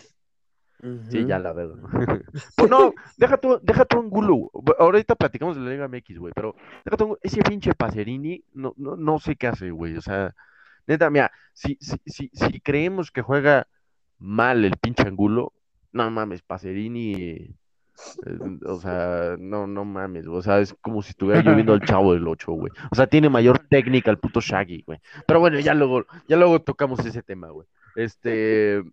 Sí, 1.10 1.26
ya 1.26 1.38
la 1.38 1.52
veo. 1.52 1.76
pues 2.56 2.70
no, 2.70 2.94
deja 3.18 3.36
tu, 3.36 3.60
deja 3.62 3.84
tu 3.84 4.00
Angulo. 4.00 4.50
Ahorita 4.80 5.16
platicamos 5.16 5.58
de 5.58 5.64
la 5.64 5.72
Liga 5.72 5.90
MX, 5.90 6.18
güey, 6.18 6.32
pero 6.34 6.56
deja 6.86 6.96
tu, 6.96 7.18
ese 7.22 7.42
pinche 7.42 7.76
Pacerini, 7.76 8.42
no, 8.54 8.74
no, 8.78 8.96
no 8.96 9.20
sé 9.20 9.36
qué 9.36 9.48
hace, 9.48 9.70
güey. 9.70 9.98
O 9.98 10.02
sea, 10.02 10.34
Neta, 10.88 11.10
mira, 11.10 11.32
si, 11.54 11.78
si, 11.80 11.98
si, 12.06 12.30
si 12.34 12.60
creemos 12.60 13.12
que 13.12 13.22
juega 13.22 13.68
mal 14.18 14.66
el 14.66 14.78
pinche 14.78 15.04
Angulo, 15.04 15.54
no 15.92 16.10
mames, 16.10 16.42
Pacerini, 16.42 17.56
eh, 18.26 18.40
o 18.66 18.80
sea, 18.80 19.36
no, 19.40 19.68
no 19.68 19.86
mames, 19.86 20.28
o 20.28 20.42
sea, 20.42 20.60
es 20.60 20.76
como 20.82 21.02
si 21.02 21.12
estuviera 21.12 21.44
yo 21.44 21.54
viendo 21.54 21.74
al 21.74 21.82
chavo 21.86 22.14
del 22.14 22.28
8, 22.28 22.52
güey. 22.52 22.72
O 22.92 22.96
sea, 22.96 23.08
tiene 23.08 23.30
mayor 23.30 23.60
técnica 23.70 24.12
el 24.12 24.18
puto 24.18 24.42
Shaggy, 24.42 24.84
güey. 24.86 25.00
Pero 25.28 25.40
bueno, 25.40 25.60
ya 25.60 25.74
luego, 25.74 26.06
ya 26.28 26.38
luego 26.38 26.62
tocamos 26.62 27.06
ese 27.06 27.22
tema, 27.22 27.50
güey. 27.50 27.68
Este, 27.96 28.84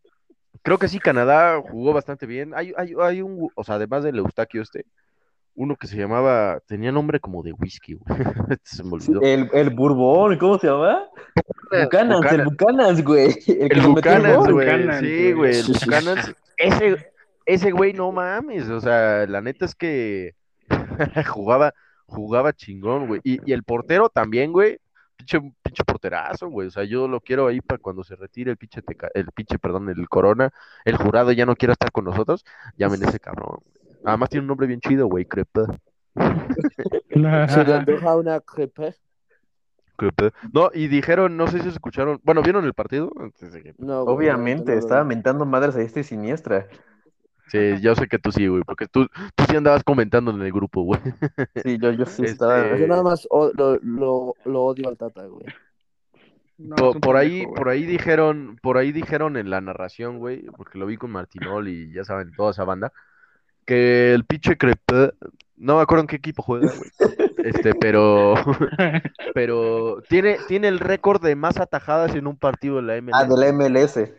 creo 0.62 0.78
que 0.78 0.88
sí, 0.88 0.99
Canadá 0.99 1.61
jugó 1.61 1.93
bastante 1.93 2.26
bien. 2.26 2.53
Hay, 2.55 2.72
hay, 2.76 2.95
hay 3.01 3.22
un, 3.22 3.49
o 3.55 3.64
sea, 3.64 3.76
además 3.76 4.05
del 4.05 4.18
Eustaquio 4.18 4.62
este, 4.62 4.84
uno 5.61 5.77
que 5.77 5.87
se 5.87 5.99
llamaba, 5.99 6.59
tenía 6.67 6.91
nombre 6.91 7.21
como 7.21 7.43
de 7.43 7.53
whisky, 7.53 7.93
güey. 7.93 8.19
se 8.65 8.83
me 8.83 8.93
olvidó. 8.93 9.21
El, 9.21 9.51
el 9.53 9.69
Bourbon, 9.69 10.39
¿cómo 10.39 10.59
se 10.59 10.69
llama? 10.69 11.07
Bucanans, 11.71 12.33
el 12.33 12.45
Bucanans, 12.45 13.05
güey. 13.05 13.37
El, 13.47 13.71
el 13.71 13.81
Bucanans, 13.83 14.51
güey. 14.51 15.01
Sí, 15.01 15.33
güey, 15.33 15.59
el 15.59 15.67
Bucanans. 15.67 16.35
Ese, 16.57 17.13
ese 17.45 17.73
güey 17.73 17.93
no 17.93 18.11
mames, 18.11 18.71
o 18.71 18.81
sea, 18.81 19.27
la 19.27 19.43
neta 19.43 19.67
es 19.67 19.75
que 19.75 20.35
jugaba, 21.31 21.75
jugaba 22.07 22.55
chingón, 22.55 23.07
güey. 23.07 23.21
Y, 23.23 23.39
y 23.45 23.53
el 23.53 23.63
portero 23.63 24.09
también, 24.09 24.53
güey, 24.53 24.79
pinche, 25.19 25.41
pinche 25.63 25.85
porterazo, 25.85 26.49
güey. 26.49 26.69
O 26.69 26.71
sea, 26.71 26.85
yo 26.85 27.07
lo 27.07 27.21
quiero 27.21 27.49
ahí 27.49 27.61
para 27.61 27.79
cuando 27.79 28.03
se 28.03 28.17
retire 28.17 28.51
el 28.51 28.57
pinche, 28.57 28.81
el 29.13 29.27
pinche, 29.35 29.59
perdón, 29.59 29.91
el 29.91 30.09
corona, 30.09 30.51
el 30.87 30.97
jurado 30.97 31.33
ya 31.33 31.45
no 31.45 31.55
quiera 31.55 31.75
estar 31.75 31.93
con 31.93 32.07
nosotros, 32.07 32.47
llamen 32.79 33.05
a 33.05 33.09
ese 33.11 33.21
cabrón. 33.21 33.59
Además 34.05 34.30
tiene 34.30 34.42
un 34.42 34.48
nombre 34.48 34.66
bien 34.66 34.80
chido, 34.80 35.07
güey, 35.07 35.24
Crepe. 35.24 35.62
Se 36.14 37.64
le 37.64 37.74
antoja 37.74 38.16
una 38.16 38.40
crepe. 38.40 38.94
No, 40.53 40.70
y 40.72 40.88
dijeron, 40.88 41.36
no 41.36 41.46
sé 41.46 41.61
si 41.61 41.68
escucharon, 41.68 42.20
bueno, 42.24 42.42
¿vieron 42.42 42.64
el 42.64 42.74
partido? 42.74 43.12
No, 43.78 44.03
Obviamente, 44.03 44.76
estaba 44.76 45.05
mentando 45.05 45.44
madres 45.44 45.76
a 45.76 45.82
este 45.82 46.03
siniestra. 46.03 46.68
Sí, 47.48 47.80
yo 47.80 47.94
sé 47.96 48.07
que 48.07 48.18
tú 48.18 48.30
sí, 48.30 48.46
güey, 48.46 48.62
porque 48.62 48.86
tú, 48.86 49.09
tú 49.34 49.44
sí 49.48 49.57
andabas 49.57 49.82
comentando 49.82 50.30
en 50.30 50.40
el 50.40 50.53
grupo, 50.53 50.82
güey. 50.82 51.01
Sí, 51.64 51.78
yo, 51.78 51.90
yo 51.90 52.07
sí 52.07 52.22
estaba. 52.24 52.61
Este, 52.61 52.80
yo 52.80 52.86
nada 52.86 53.03
más 53.03 53.26
lo, 53.30 53.76
lo, 53.82 54.34
lo, 54.44 54.62
odio 54.62 54.88
al 54.88 54.96
Tata, 54.96 55.26
güey. 55.26 55.44
por, 57.01 57.16
ahí, 57.16 57.44
por 57.46 57.68
ahí 57.68 57.84
dijeron, 57.84 58.57
por 58.62 58.78
ahí 58.78 58.92
dijeron 58.92 59.36
en 59.36 59.51
la 59.51 59.61
narración, 59.61 60.18
güey, 60.18 60.42
porque 60.57 60.78
lo 60.78 60.86
vi 60.86 60.96
con 60.96 61.11
Martinol 61.11 61.68
y 61.68 61.92
ya 61.92 62.05
saben, 62.05 62.30
toda 62.36 62.53
esa 62.53 62.64
banda, 62.64 62.92
que 63.71 64.14
el 64.14 64.25
pinche 64.25 64.59
Crepe, 64.59 65.12
no 65.57 65.77
me 65.77 65.83
acuerdo 65.83 66.01
en 66.01 66.09
qué 66.09 66.16
equipo 66.16 66.43
juega, 66.43 66.73
güey. 66.77 66.91
Este, 67.45 67.73
pero, 67.73 68.35
pero 69.35 70.03
tiene, 70.09 70.39
tiene 70.49 70.66
el 70.66 70.81
récord 70.81 71.23
de 71.23 71.37
más 71.37 71.57
atajadas 71.61 72.16
en 72.16 72.27
un 72.27 72.37
partido 72.37 72.77
de 72.77 72.83
la 72.83 73.01
MLS. 73.01 73.14
Ah, 73.14 73.25
de 73.27 73.37
la 73.37 73.53
MLS. 73.53 74.12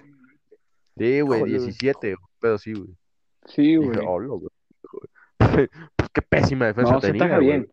Sí, 0.97 1.19
güey, 1.19 1.43
17, 1.43 2.15
pero 2.39 2.57
sí, 2.57 2.71
güey. 2.71 2.95
Sí, 3.45 3.75
güey. 3.75 3.91
pues 5.97 6.09
qué 6.13 6.21
pésima 6.21 6.67
defensa 6.67 6.93
no, 6.93 7.01
tenía. 7.01 7.27
Se 7.27 7.39
bien. 7.39 7.69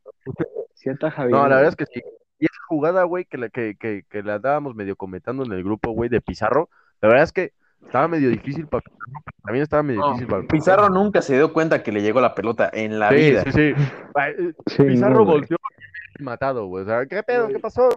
Sí 0.75 0.91
ataja 0.91 1.27
bien. 1.27 1.39
No, 1.39 1.47
la 1.47 1.57
verdad 1.57 1.69
es 1.69 1.77
que 1.77 1.87
sí. 1.87 2.03
Y 2.41 2.47
esa 2.47 2.61
jugada, 2.67 3.05
güey, 3.05 3.25
que 3.25 3.39
la, 3.39 3.51
que, 3.51 3.77
que, 3.77 4.03
que 4.09 4.25
la 4.25 4.41
dábamos 4.41 4.75
medio 4.75 4.97
comentando 4.97 5.45
en 5.45 5.53
el 5.53 5.63
grupo, 5.63 5.93
güey, 5.93 6.11
de 6.11 6.21
Pizarro, 6.21 6.71
la 7.01 7.09
verdad 7.09 7.23
es 7.23 7.33
que 7.33 7.53
estaba 7.85 8.09
medio 8.09 8.29
difícil 8.29 8.67
para 8.67 8.83
también 9.43 9.63
estaba 9.63 9.83
medio 9.83 10.07
difícil 10.09 10.27
para 10.27 10.43
Pizarro 10.47 10.89
nunca 10.91 11.23
se 11.23 11.37
dio 11.37 11.53
cuenta 11.53 11.83
que 11.83 11.93
le 11.93 12.03
llegó 12.03 12.21
la 12.21 12.35
pelota 12.35 12.71
en 12.73 12.99
la 12.99 13.11
vida. 13.11 13.45
Sí, 13.45 13.53
sí, 13.53 13.75
sí. 14.67 14.83
Pizarro 14.85 15.25
volteó 15.25 15.57
matado, 16.21 16.67
güey. 16.67 16.85
O 16.85 16.87
sea, 16.87 17.07
¿qué 17.07 17.23
pedo? 17.23 17.49
¿Qué 17.49 17.59
pasó? 17.59 17.89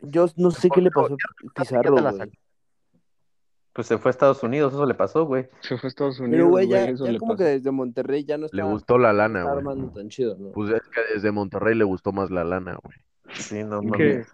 Yo 0.00 0.26
no 0.36 0.50
sé 0.50 0.68
qué 0.68 0.80
le 0.80 0.90
pasó 0.90 1.14
a 1.14 1.60
Pizarro, 1.60 1.92
güey. 1.92 2.30
Pues 3.72 3.86
se 3.86 3.96
fue 3.96 4.10
a 4.10 4.12
Estados 4.12 4.42
Unidos, 4.42 4.74
eso 4.74 4.84
le 4.84 4.92
pasó, 4.92 5.24
güey. 5.24 5.48
Se 5.60 5.78
fue 5.78 5.86
a 5.86 5.88
Estados 5.88 6.20
Unidos. 6.20 6.36
Pero, 6.36 6.48
güey, 6.48 6.68
ya, 6.68 6.90
ya 6.90 7.18
como 7.18 7.36
que 7.36 7.44
desde 7.44 7.70
Monterrey 7.70 8.22
ya 8.22 8.36
no 8.36 8.44
está. 8.46 8.56
Le 8.56 8.62
gustó 8.64 8.98
la 8.98 9.14
lana, 9.14 9.44
güey. 9.44 9.56
armando 9.56 9.90
tan 9.90 10.10
chido, 10.10 10.36
¿no? 10.38 10.52
Pues 10.52 10.70
es 10.74 10.82
que 10.90 11.00
desde 11.14 11.32
Monterrey 11.32 11.74
le 11.74 11.84
gustó 11.84 12.12
más 12.12 12.30
la 12.30 12.44
lana, 12.44 12.78
güey. 12.82 12.96
Sí, 13.32 13.64
no 13.64 13.82
mames. 13.82 14.28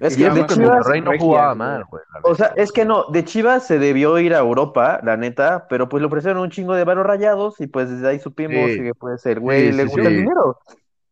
Es 0.00 0.16
que 0.16 0.30
de 0.30 0.46
Chivas 0.46 0.86
no 1.02 1.12
jugaba 1.18 1.54
mal, 1.54 1.84
güey. 1.84 2.02
O 2.22 2.34
sea, 2.34 2.52
es 2.56 2.72
que 2.72 2.84
no, 2.84 3.06
de 3.10 3.24
Chivas 3.24 3.66
se 3.66 3.78
debió 3.78 4.18
ir 4.18 4.34
a 4.34 4.38
Europa, 4.38 5.00
la 5.02 5.16
neta, 5.16 5.66
pero 5.68 5.88
pues 5.88 6.00
le 6.00 6.06
ofrecieron 6.06 6.42
un 6.42 6.50
chingo 6.50 6.74
de 6.74 6.84
varos 6.84 7.06
rayados 7.06 7.60
y 7.60 7.66
pues 7.66 7.90
desde 7.90 8.08
ahí 8.08 8.18
supimos 8.18 8.70
que 8.70 8.92
puede 8.98 9.18
ser, 9.18 9.40
güey, 9.40 9.72
le 9.72 9.84
gusta 9.84 10.08
el 10.08 10.16
dinero. 10.16 10.58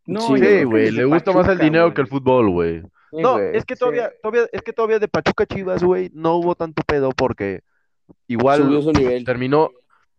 No, 0.06 0.20
sí, 0.20 0.64
güey, 0.64 0.90
le 0.90 1.04
gusta 1.04 1.32
más 1.32 1.48
el 1.48 1.58
dinero 1.58 1.92
que 1.92 2.00
el 2.00 2.06
fútbol, 2.06 2.50
güey. 2.50 2.82
no, 3.12 3.38
es 3.38 3.64
que 3.64 3.76
todavía, 3.76 4.12
todavía, 4.22 4.46
es 4.52 4.62
que 4.62 4.72
todavía 4.72 4.98
de 4.98 5.08
Pachuca 5.08 5.46
Chivas, 5.46 5.82
güey, 5.82 6.10
no 6.14 6.36
hubo 6.36 6.54
tanto 6.54 6.82
pedo 6.86 7.10
porque 7.10 7.62
igual 8.26 8.92
terminó, 9.24 9.70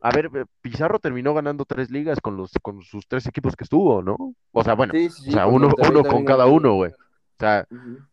a 0.01 0.11
ver, 0.11 0.29
Pizarro 0.61 0.99
terminó 0.99 1.33
ganando 1.33 1.65
tres 1.65 1.89
ligas 1.89 2.21
con 2.21 2.37
los, 2.37 2.51
con 2.61 2.83
sus 2.83 3.07
tres 3.07 3.25
equipos 3.25 3.55
que 3.55 3.63
estuvo, 3.63 4.01
¿no? 4.01 4.15
O 4.51 4.63
sea, 4.63 4.73
bueno, 4.73 4.93
o 4.93 5.31
sea, 5.31 5.47
uno, 5.47 5.69
uno 5.77 6.03
con 6.03 6.23
cada 6.25 6.45
uno, 6.45 6.75
güey. 6.75 6.91
O 7.39 7.41
sea, 7.41 7.65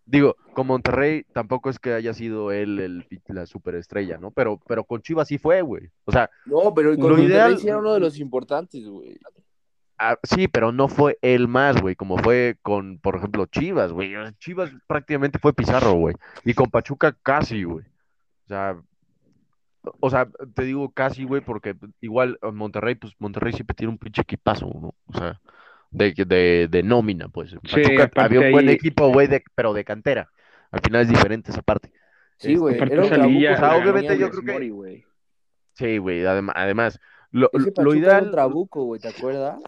digo, 0.04 0.36
con 0.54 0.68
Monterrey 0.68 1.24
tampoco 1.32 1.68
es 1.68 1.80
que 1.80 1.92
haya 1.92 2.14
sido 2.14 2.52
él 2.52 2.78
el, 2.78 3.20
la 3.26 3.44
superestrella, 3.46 4.18
¿no? 4.18 4.30
Pero, 4.30 4.60
pero 4.68 4.84
con 4.84 5.02
Chivas 5.02 5.26
sí 5.26 5.36
fue, 5.36 5.62
güey. 5.62 5.90
O 6.04 6.12
sea, 6.12 6.30
no, 6.44 6.72
pero 6.72 6.96
con 6.96 7.10
lo 7.10 7.20
ideal 7.20 7.58
era 7.60 7.78
uno 7.78 7.94
de 7.94 7.98
los 7.98 8.20
importantes, 8.20 8.86
güey. 8.86 9.18
Ah, 9.98 10.16
sí, 10.22 10.46
pero 10.46 10.70
no 10.70 10.86
fue 10.86 11.18
él 11.22 11.48
más, 11.48 11.82
güey, 11.82 11.96
como 11.96 12.18
fue 12.18 12.56
con, 12.62 12.98
por 12.98 13.16
ejemplo, 13.16 13.46
Chivas, 13.46 13.90
güey. 13.90 14.12
Chivas 14.38 14.70
prácticamente 14.86 15.40
fue 15.40 15.52
Pizarro, 15.52 15.94
güey. 15.94 16.14
Y 16.44 16.54
con 16.54 16.70
Pachuca 16.70 17.16
casi, 17.20 17.64
güey. 17.64 17.84
O 18.44 18.48
sea, 18.48 18.80
o 19.98 20.08
sea, 20.08 20.28
te 20.54 20.62
digo 20.62 20.90
casi, 20.90 21.24
güey, 21.24 21.40
porque 21.40 21.74
igual 22.00 22.38
Monterrey, 22.52 22.94
pues 22.94 23.12
Monterrey 23.18 23.52
siempre 23.52 23.74
tiene 23.74 23.92
un 23.92 23.98
pinche 23.98 24.22
equipazo, 24.22 24.66
¿no? 24.66 24.94
O 25.06 25.18
sea, 25.18 25.40
de, 25.96 26.12
de, 26.26 26.68
de 26.70 26.82
nómina, 26.82 27.28
pues. 27.28 27.56
había 28.16 28.40
un 28.40 28.52
buen 28.52 28.68
equipo, 28.68 29.08
güey, 29.08 29.28
pero 29.54 29.72
de 29.72 29.84
cantera. 29.84 30.30
Al 30.70 30.80
final 30.80 31.02
es 31.02 31.08
diferente 31.08 31.50
esa 31.50 31.62
parte. 31.62 31.92
Sí, 32.36 32.56
güey. 32.56 32.76
Este, 32.78 32.98
o 32.98 33.04
sea, 33.06 33.76
obviamente 33.76 34.18
yo 34.18 34.30
creo 34.30 34.58
que. 34.58 35.04
Sí, 35.72 35.98
güey. 35.98 36.24
Además, 36.26 36.54
además 36.58 37.00
lo, 37.30 37.50
lo 37.52 37.94
ideal. 37.94 38.30
Trabuco, 38.30 38.84
güey, 38.84 39.00
¿te 39.00 39.08
acuerdas? 39.08 39.58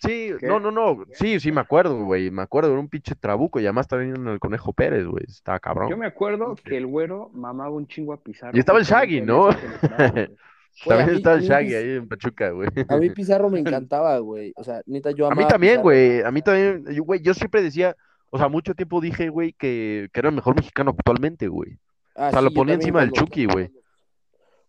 Sí, 0.00 0.32
no, 0.40 0.60
no, 0.60 0.70
no. 0.70 1.04
Sí, 1.12 1.40
sí, 1.40 1.52
me 1.52 1.60
acuerdo, 1.60 2.04
güey. 2.04 2.30
Me 2.30 2.40
acuerdo, 2.40 2.70
era 2.70 2.80
un 2.80 2.88
pinche 2.88 3.14
trabuco 3.14 3.60
y 3.60 3.64
además 3.64 3.86
también 3.86 4.16
en 4.16 4.28
el 4.28 4.38
Conejo 4.38 4.72
Pérez, 4.72 5.04
güey. 5.04 5.24
Estaba 5.28 5.60
cabrón. 5.60 5.90
Yo 5.90 5.96
me 5.98 6.06
acuerdo 6.06 6.54
que 6.54 6.78
el 6.78 6.86
güero 6.86 7.28
mamaba 7.34 7.70
un 7.70 7.86
chingo 7.86 8.14
a 8.14 8.22
Pizarro. 8.22 8.56
Y 8.56 8.60
estaba 8.60 8.78
el 8.78 8.86
Shaggy, 8.86 9.20
¿no? 9.20 9.50
También 10.86 11.16
está 11.16 11.34
el 11.34 11.42
Shaggy 11.42 11.74
ahí 11.74 11.90
en 11.96 12.08
Pachuca, 12.08 12.50
güey. 12.50 12.68
A 12.88 12.96
mí 12.96 13.10
Pizarro 13.14 13.50
me 13.50 13.60
encantaba, 13.60 14.18
güey. 14.18 14.52
O 14.56 14.64
sea, 14.64 14.82
neta, 14.86 15.10
yo 15.10 15.30
A 15.30 15.34
mí 15.34 15.46
también, 15.46 15.82
güey. 15.82 16.22
A 16.22 16.30
mí 16.30 16.42
también, 16.42 16.84
güey. 17.04 17.20
Yo 17.20 17.34
siempre 17.34 17.62
decía, 17.62 17.96
o 18.30 18.38
sea, 18.38 18.48
mucho 18.48 18.74
tiempo 18.74 19.00
dije, 19.00 19.28
güey, 19.28 19.52
que, 19.52 20.08
que 20.12 20.20
era 20.20 20.30
el 20.30 20.34
mejor 20.34 20.56
mexicano 20.56 20.92
actualmente, 20.96 21.48
güey. 21.48 21.78
Ah, 22.16 22.28
o 22.28 22.30
sea, 22.30 22.40
lo 22.40 22.50
ponía 22.50 22.74
encima 22.74 23.00
del 23.00 23.12
Chucky, 23.12 23.46
güey. 23.46 23.70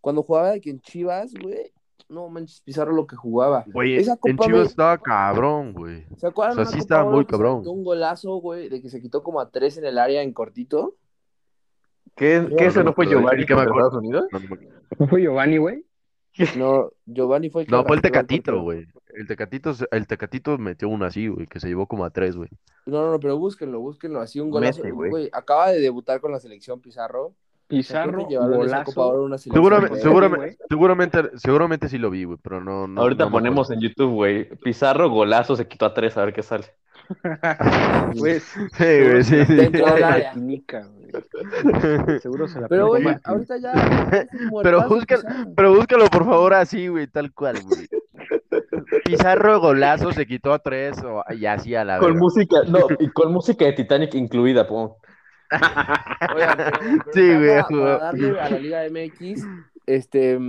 Cuando 0.02 0.24
jugaba 0.24 0.52
aquí 0.52 0.70
en 0.70 0.82
Chivas, 0.82 1.34
güey, 1.34 1.72
no 2.10 2.28
manches, 2.28 2.62
Pizarro 2.62 2.92
lo 2.92 3.06
que 3.06 3.16
jugaba. 3.16 3.64
Güey, 3.68 3.98
en 3.98 4.38
Chivas 4.38 4.70
estaba 4.70 4.98
cabrón, 4.98 5.74
güey. 5.74 6.06
¿Se 6.18 6.28
acuerdan? 6.28 6.60
O 6.60 6.64
sea, 6.64 6.72
sí 6.74 6.80
estaba 6.80 7.10
muy 7.10 7.26
cabrón. 7.26 7.66
Un 7.66 7.84
golazo, 7.84 8.36
güey, 8.38 8.68
de 8.68 8.82
que 8.82 8.90
se 8.90 9.02
quitó 9.02 9.24
como 9.24 9.40
a 9.40 9.50
tres 9.50 9.78
en 9.78 9.86
el 9.86 9.98
área 9.98 10.22
en 10.22 10.34
cortito. 10.34 10.96
¿Qué, 12.16 12.46
¿qué 12.58 12.66
eso 12.66 12.84
no 12.84 12.94
fue 12.94 13.08
Giovanni 13.08 13.46
que 13.46 13.56
me 13.56 13.62
Estados 13.62 13.94
Unidos? 13.94 14.26
¿No 15.00 15.08
fue 15.08 15.22
Giovanni, 15.22 15.58
güey? 15.58 15.86
No, 16.58 16.92
Giovanni 17.06 17.50
fue 17.50 17.64
el 17.64 17.68
que 17.68 17.72
No, 17.72 17.84
fue 17.84 17.96
el 17.96 18.02
Tecatito, 18.02 18.62
güey. 18.62 18.88
El 19.14 19.28
Tecatito, 19.28 19.74
el 19.92 20.08
Tecatito 20.08 20.58
metió 20.58 20.88
uno 20.88 21.06
así, 21.06 21.28
güey, 21.28 21.48
que 21.48 21.60
se 21.60 21.68
llevó 21.68 21.88
como 21.88 22.06
a 22.06 22.10
tres, 22.10 22.36
güey. 22.36 22.50
No, 22.86 23.02
no, 23.04 23.12
no, 23.12 23.20
pero 23.20 23.38
búsquenlo, 23.38 23.80
búsquenlo. 23.80 24.22
Así 24.22 24.40
un 24.40 24.50
golazo, 24.50 24.84
güey. 24.94 25.30
Acaba 25.34 25.72
de 25.72 25.80
debutar 25.80 26.22
con 26.22 26.32
la 26.32 26.40
selección 26.40 26.80
Pizarro. 26.80 27.36
Pizarro, 27.68 28.26
golazo. 28.26 29.38
Seguramente, 29.38 30.00
seguramente, 30.00 30.58
seguramente, 30.68 31.38
seguramente 31.38 31.90
sí 31.90 31.98
lo 31.98 32.10
vi, 32.10 32.26
güey, 32.26 32.38
pero 32.42 32.62
no. 32.62 32.88
no 32.88 33.02
Ahorita 33.02 33.30
ponemos 33.30 33.72
en 33.72 33.80
YouTube, 33.80 34.14
güey. 34.14 34.50
Pizarro, 34.58 35.10
golazo, 35.10 35.56
se 35.56 35.68
quitó 35.68 35.86
a 35.86 35.94
tres, 35.94 36.18
a 36.18 36.26
ver 36.26 36.34
qué 36.34 36.44
sale. 36.44 36.66
pues, 38.18 38.44
sí, 38.44 38.60
güey, 38.78 39.24
sí. 39.24 39.36
Dentro 39.36 39.94
de 39.94 40.00
la 40.00 40.32
química, 40.34 40.88
güey. 40.88 42.20
Seguro 42.20 42.48
se 42.48 42.62
la 42.62 42.68
Pero, 42.68 42.88
güey, 42.88 43.04
ahorita 43.24 43.58
ya. 43.58 44.28
pero, 44.64 44.88
búscalo, 44.88 45.24
pero 45.56 45.74
búscalo, 45.76 46.06
por 46.08 46.26
favor, 46.26 46.54
así, 46.54 46.88
güey, 46.88 47.08
tal 47.08 47.34
cual, 47.34 47.62
güey. 47.64 47.88
Pizarro 49.06 49.60
golazo 49.60 50.12
se 50.12 50.26
quitó 50.26 50.54
a 50.54 50.60
tres 50.60 50.98
o, 51.04 51.24
y 51.34 51.46
así 51.46 51.76
a 51.76 51.84
la 51.84 52.00
Con 52.00 52.18
música, 52.18 52.64
no, 52.68 52.80
y 53.00 53.10
con 53.10 53.32
música 53.34 53.66
de 53.66 53.74
Titanic 53.74 54.14
incluida, 54.16 54.68
pon. 54.68 54.92
sí, 57.14 57.36
güey. 57.36 57.62
Para, 57.70 57.98
darle 57.98 58.40
a 58.40 58.50
la 58.50 58.60
Liga 58.60 58.84
MX, 58.90 59.46
este, 59.86 60.40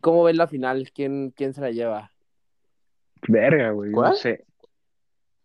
¿cómo 0.00 0.24
ven 0.24 0.36
la 0.36 0.48
final? 0.48 0.90
¿Quién, 0.94 1.32
quién 1.34 1.54
se 1.54 1.60
la 1.62 1.70
lleva? 1.70 2.10
Verga, 3.28 3.70
güey. 3.70 3.90
No 3.92 4.14
sé. 4.14 4.44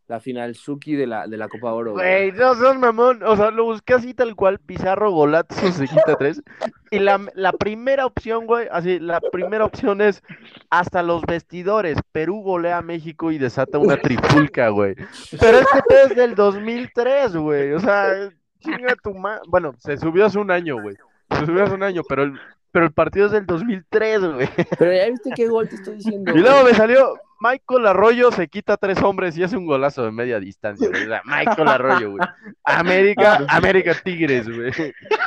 La 0.08 0.20
final 0.20 0.54
Suki 0.54 0.96
de 0.96 1.08
la, 1.08 1.28
de 1.28 1.36
la 1.36 1.48
Copa 1.48 1.74
Oro. 1.74 1.94
Güey, 1.94 2.32
no 2.32 2.54
son 2.56 2.80
mamón. 2.80 3.24
O 3.24 3.36
sea, 3.36 3.50
lo 3.50 3.66
busqué 3.66 3.96
así 3.96 4.14
tal 4.14 4.36
cual, 4.36 4.60
Pizarro, 4.60 5.10
Golazo, 5.12 5.72
se 5.72 5.88
quita 5.88 6.16
tres. 6.18 6.44
Y 6.92 7.00
la, 7.00 7.20
la 7.34 7.52
primera 7.54 8.06
opción, 8.06 8.46
güey, 8.46 8.68
así, 8.72 9.00
la 9.00 9.20
primera 9.20 9.66
opción 9.66 10.02
es 10.02 10.22
hasta 10.70 11.02
los 11.02 11.24
vestidores. 11.24 11.98
Perú 12.12 12.42
golea 12.42 12.78
a 12.78 12.82
México 12.84 13.32
y 13.32 13.40
desata 13.40 13.80
una 13.80 13.98
tripulca, 13.98 14.70
güey. 14.70 14.96
Pero 15.40 15.58
este 15.58 16.02
es 16.04 16.16
del 16.16 16.36
2003, 16.36 17.36
güey. 17.38 17.74
O 17.74 17.80
sea, 17.80 18.30
chinga 18.60 18.96
tu 19.02 19.14
ma... 19.16 19.42
Bueno, 19.48 19.74
se 19.80 19.98
subió 19.98 20.26
hace 20.26 20.38
un 20.38 20.52
año, 20.52 20.80
güey. 20.82 20.96
Se 21.32 21.46
subió 21.48 21.64
hace 21.64 21.74
un 21.74 21.84
año, 21.84 22.04
pero 22.08 22.24
el, 22.24 22.40
pero 22.72 22.86
el 22.86 22.92
partido 22.92 23.26
es 23.26 23.32
del 23.32 23.46
2003, 23.46 24.22
güey. 24.22 24.50
Pero 24.78 24.94
ya 24.94 25.10
viste 25.10 25.32
qué 25.36 25.48
gol 25.48 25.68
te 25.68 25.76
estoy 25.76 25.96
diciendo. 25.96 26.32
Y 26.36 26.40
luego 26.40 26.64
me 26.64 26.74
salió, 26.74 27.16
Michael 27.46 27.86
Arroyo 27.86 28.32
se 28.32 28.48
quita 28.48 28.76
tres 28.76 29.02
hombres 29.04 29.38
y 29.38 29.44
hace 29.44 29.56
un 29.56 29.68
golazo 29.68 30.04
de 30.04 30.12
media 30.12 30.40
distancia. 30.40 30.90
Michael 31.26 31.68
Arroyo, 31.68 32.12
güey. 32.12 32.28
América, 32.64 33.46
América 33.50 33.94
Tigres, 34.04 34.50
güey. 34.50 34.72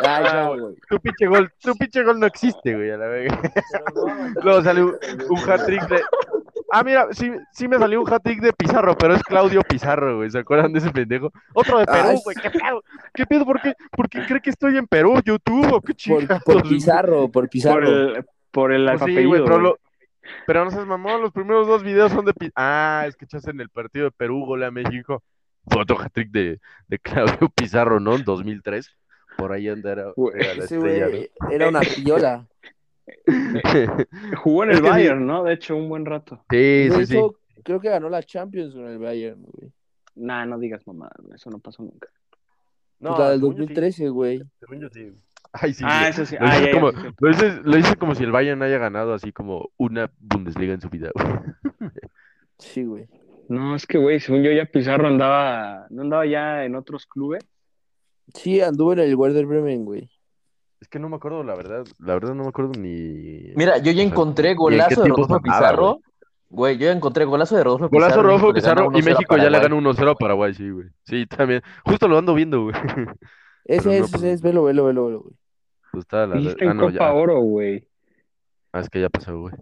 Ah, 0.05 0.51
tu 0.89 0.99
pinche 0.99 1.27
gol, 1.27 1.53
tu 1.61 1.75
pinche 1.77 2.03
gol 2.03 2.19
no 2.19 2.27
existe, 2.27 2.75
güey, 2.75 2.91
a 2.91 2.97
la 2.97 3.07
vez. 3.07 3.33
Luego 4.43 4.63
sale 4.63 4.83
un, 4.83 4.95
hat-trick 5.49 5.89
de. 5.89 6.03
Ah, 6.73 6.83
mira, 6.83 7.07
sí, 7.13 7.31
sí 7.53 7.69
me 7.69 7.79
salió 7.79 8.03
un 8.03 8.13
hat-trick 8.13 8.41
de 8.41 8.53
Pizarro, 8.53 8.97
pero 8.99 9.15
es 9.15 9.23
Claudio 9.23 9.63
Pizarro, 9.63 10.17
güey. 10.17 10.31
¿Se 10.31 10.41
acuerdan 10.41 10.73
de 10.73 10.81
ese 10.81 10.91
pendejo? 10.91 11.33
Otro 11.55 11.79
de 11.79 11.87
Perú, 11.87 12.21
güey. 12.25 12.37
¿Qué 12.43 12.51
pedo? 12.51 12.83
¿Qué 13.15 13.27
pedo? 13.27 13.45
¿Por 13.45 13.61
qué, 13.61 13.75
¿Por 13.93 14.09
qué 14.09 14.27
cree 14.27 14.41
que 14.41 14.51
estoy 14.51 14.77
en 14.77 14.89
Perú, 14.89 15.21
YouTube? 15.25 15.73
¿O 15.73 15.81
qué 15.81 15.95
chingados? 15.95 16.43
Por, 16.43 16.63
por 16.63 16.69
Pizarro, 16.69 17.29
por 17.29 17.49
Pizarro. 17.49 17.87
Por 17.87 17.93
el, 17.93 18.25
por 18.51 18.73
el 18.73 18.99
pues 18.99 19.15
sí, 19.15 19.25
güey, 19.25 19.43
pero, 19.45 19.59
lo, 19.59 19.79
pero 20.47 20.65
no 20.65 20.71
seas 20.71 20.87
mamón, 20.87 21.23
los 21.23 21.33
primeros 21.33 21.67
dos 21.67 21.83
videos 21.83 22.13
son 22.13 22.25
de. 22.25 22.33
Ah, 22.55 23.05
es 23.07 23.17
que 23.17 23.25
echaste 23.25 23.51
en 23.51 23.61
el 23.61 23.69
partido 23.69 24.07
de 24.07 24.11
Perú, 24.13 24.45
gole 24.45 24.67
a 24.67 24.71
México. 24.71 25.23
Fue 25.71 25.83
otro 25.83 26.01
hat-trick 26.01 26.31
de, 26.31 26.61
de 26.87 26.99
Claudio 26.99 27.49
Pizarro, 27.55 28.01
¿no? 28.01 28.17
En 28.17 28.25
2003. 28.25 28.91
Por 29.37 29.53
ahí 29.53 29.69
anda 29.69 29.93
era, 29.93 30.13
la 30.17 30.65
estrella, 30.65 31.09
era 31.51 31.69
una 31.69 31.81
piola. 31.81 32.49
Jugó 34.43 34.65
en 34.65 34.71
el 34.73 34.83
Bayern, 34.83 35.27
¿no? 35.27 35.45
De 35.45 35.55
hecho, 35.55 35.77
un 35.77 35.89
buen 35.89 36.05
rato. 36.05 36.45
Sí, 36.51 36.89
sí, 36.91 37.07
sí. 37.07 37.21
Creo 37.63 37.81
que 37.81 37.89
ganó 37.89 38.09
la 38.09 38.23
Champions 38.23 38.75
con 38.75 38.87
el 38.87 38.99
Bayern, 38.99 39.43
güey. 39.43 39.73
Nah, 40.17 40.45
no 40.45 40.59
digas 40.59 40.85
mamá, 40.87 41.11
eso 41.35 41.51
no 41.51 41.61
pasó 41.61 41.83
nunca. 41.83 42.09
No, 42.99 43.17
la 43.17 43.31
del 43.31 43.41
2013, 43.41 44.09
güey. 44.09 44.43
Sí. 44.93 45.13
Ay, 45.53 45.73
sí, 45.73 45.85
ah, 45.87 46.09
eso 46.09 46.27
sí. 46.27 46.37
Lo, 46.39 46.47
ah, 46.47 46.59
hice 46.59 46.71
como, 46.73 46.91
lo, 46.93 47.79
hice, 47.79 47.97
como 47.97 48.15
si 48.15 48.25
el 48.25 48.33
Bayern 48.33 48.63
haya 48.63 48.79
ganado 48.79 49.15
así 49.15 49.33
como 49.33 49.71
una 49.77 50.11
Bundesliga 50.19 50.75
en 50.75 50.81
su 50.81 50.89
vida, 50.91 51.11
güey. 51.15 51.91
Sí, 52.59 52.85
güey. 52.85 53.09
No, 53.49 53.75
es 53.75 53.87
que, 53.87 53.99
güey, 53.99 54.21
según 54.21 54.43
yo 54.43 54.53
ya 54.53 54.67
Pizarro 54.67 55.09
andaba, 55.09 55.87
¿no 55.91 56.03
andaba 56.03 56.27
ya 56.27 56.65
en 56.65 56.75
otros 56.75 57.07
clubes? 57.07 57.47
Sí, 58.35 58.61
anduvo 58.61 58.93
en 58.93 58.99
el 58.99 59.15
Werder 59.15 59.47
Bremen, 59.47 59.85
güey. 59.85 60.11
Es 60.81 60.89
que 60.89 60.99
no 60.99 61.09
me 61.09 61.17
acuerdo, 61.17 61.43
la 61.43 61.57
verdad, 61.57 61.85
la 61.99 62.15
verdad 62.15 62.35
no 62.35 62.43
me 62.43 62.49
acuerdo 62.51 62.73
ni... 62.79 63.53
Mira, 63.57 63.79
yo 63.79 63.91
ya 63.91 64.03
encontré 64.03 64.55
golazo 64.55 65.03
de 65.03 65.09
Rodolfo 65.09 65.41
Pizarro. 65.41 66.01
Güey, 66.51 66.79
yo 66.79 66.87
ya 66.87 66.93
encontré 66.93 67.25
golazo 67.25 67.57
de 67.57 67.65
Rodolfo 67.65 67.89
Pizarro. 67.91 68.05
Golazo 68.05 68.17
de 68.17 68.23
Rodolfo 68.23 68.55
Pizarro 68.55 68.91
y 68.95 69.03
México 69.03 69.37
ya 69.37 69.51
le 69.51 69.61
ganó 69.61 69.81
1-0 69.81 70.11
a 70.11 70.15
Paraguay, 70.15 70.55
sí, 70.55 70.71
güey. 70.71 70.87
Sí, 71.05 71.27
también. 71.27 71.63
Justo 71.85 72.07
lo 72.07 72.19
ando 72.19 72.35
viendo, 72.35 72.65
güey. 72.65 72.75
Ese 73.69 73.99
es, 73.99 74.13
ese 74.13 74.33
es, 74.33 74.43
velo, 74.43 74.65
velo, 74.65 74.87
velo, 74.87 75.07
velo, 75.07 75.21
güey. 75.21 75.35
Pues 75.93 76.03
está 76.05 76.27
la... 76.27 76.37
Ah, 76.37 76.75
no, 76.75 76.91
Copa 76.91 77.13
Oro, 77.13 77.41
güey. 77.41 77.87
Ah, 78.73 78.81
es 78.81 78.89
que 78.89 79.01
ya 79.01 79.11
pasó, 79.11 79.39
güey. 79.39 79.55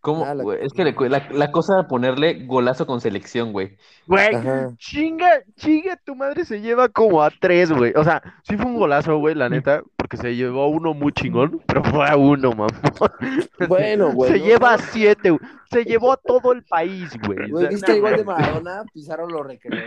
¿Cómo, 0.00 0.24
ah, 0.24 0.34
Es 0.62 0.72
que 0.72 0.82
la, 0.82 1.28
la, 1.30 1.52
cosa 1.52 1.76
de 1.76 1.84
ponerle 1.84 2.46
golazo 2.46 2.86
con 2.86 3.02
selección, 3.02 3.52
güey. 3.52 3.76
Güey, 4.06 4.30
chinga, 4.78 5.42
chinga, 5.56 5.96
tu 5.96 6.14
madre 6.16 6.46
se 6.46 6.62
lleva 6.62 6.88
como 6.88 7.22
a 7.22 7.30
tres, 7.30 7.70
güey. 7.70 7.92
O 7.94 8.02
sea, 8.02 8.22
sí 8.44 8.56
fue 8.56 8.64
un 8.64 8.78
golazo, 8.78 9.18
güey, 9.18 9.34
la 9.34 9.50
neta, 9.50 9.82
porque 9.96 10.16
se 10.16 10.34
llevó 10.34 10.62
a 10.62 10.68
uno 10.68 10.94
muy 10.94 11.12
chingón, 11.12 11.62
pero 11.66 11.84
fue 11.84 12.08
a 12.08 12.16
uno, 12.16 12.52
mamá. 12.52 12.68
Bueno, 13.68 14.10
güey. 14.12 14.32
Se 14.32 14.40
lleva 14.40 14.72
a 14.72 14.78
siete, 14.78 15.30
güey. 15.30 15.42
Se 15.70 15.84
llevó 15.84 16.12
a 16.12 16.16
todo 16.16 16.52
el 16.52 16.64
país, 16.64 17.10
güey. 17.26 17.50
Güey, 17.50 17.68
viste 17.68 17.94
igual 17.94 18.16
de 18.16 18.24
Maradona, 18.24 18.84
Pizarro 18.94 19.28
lo 19.28 19.42
recreó. 19.42 19.82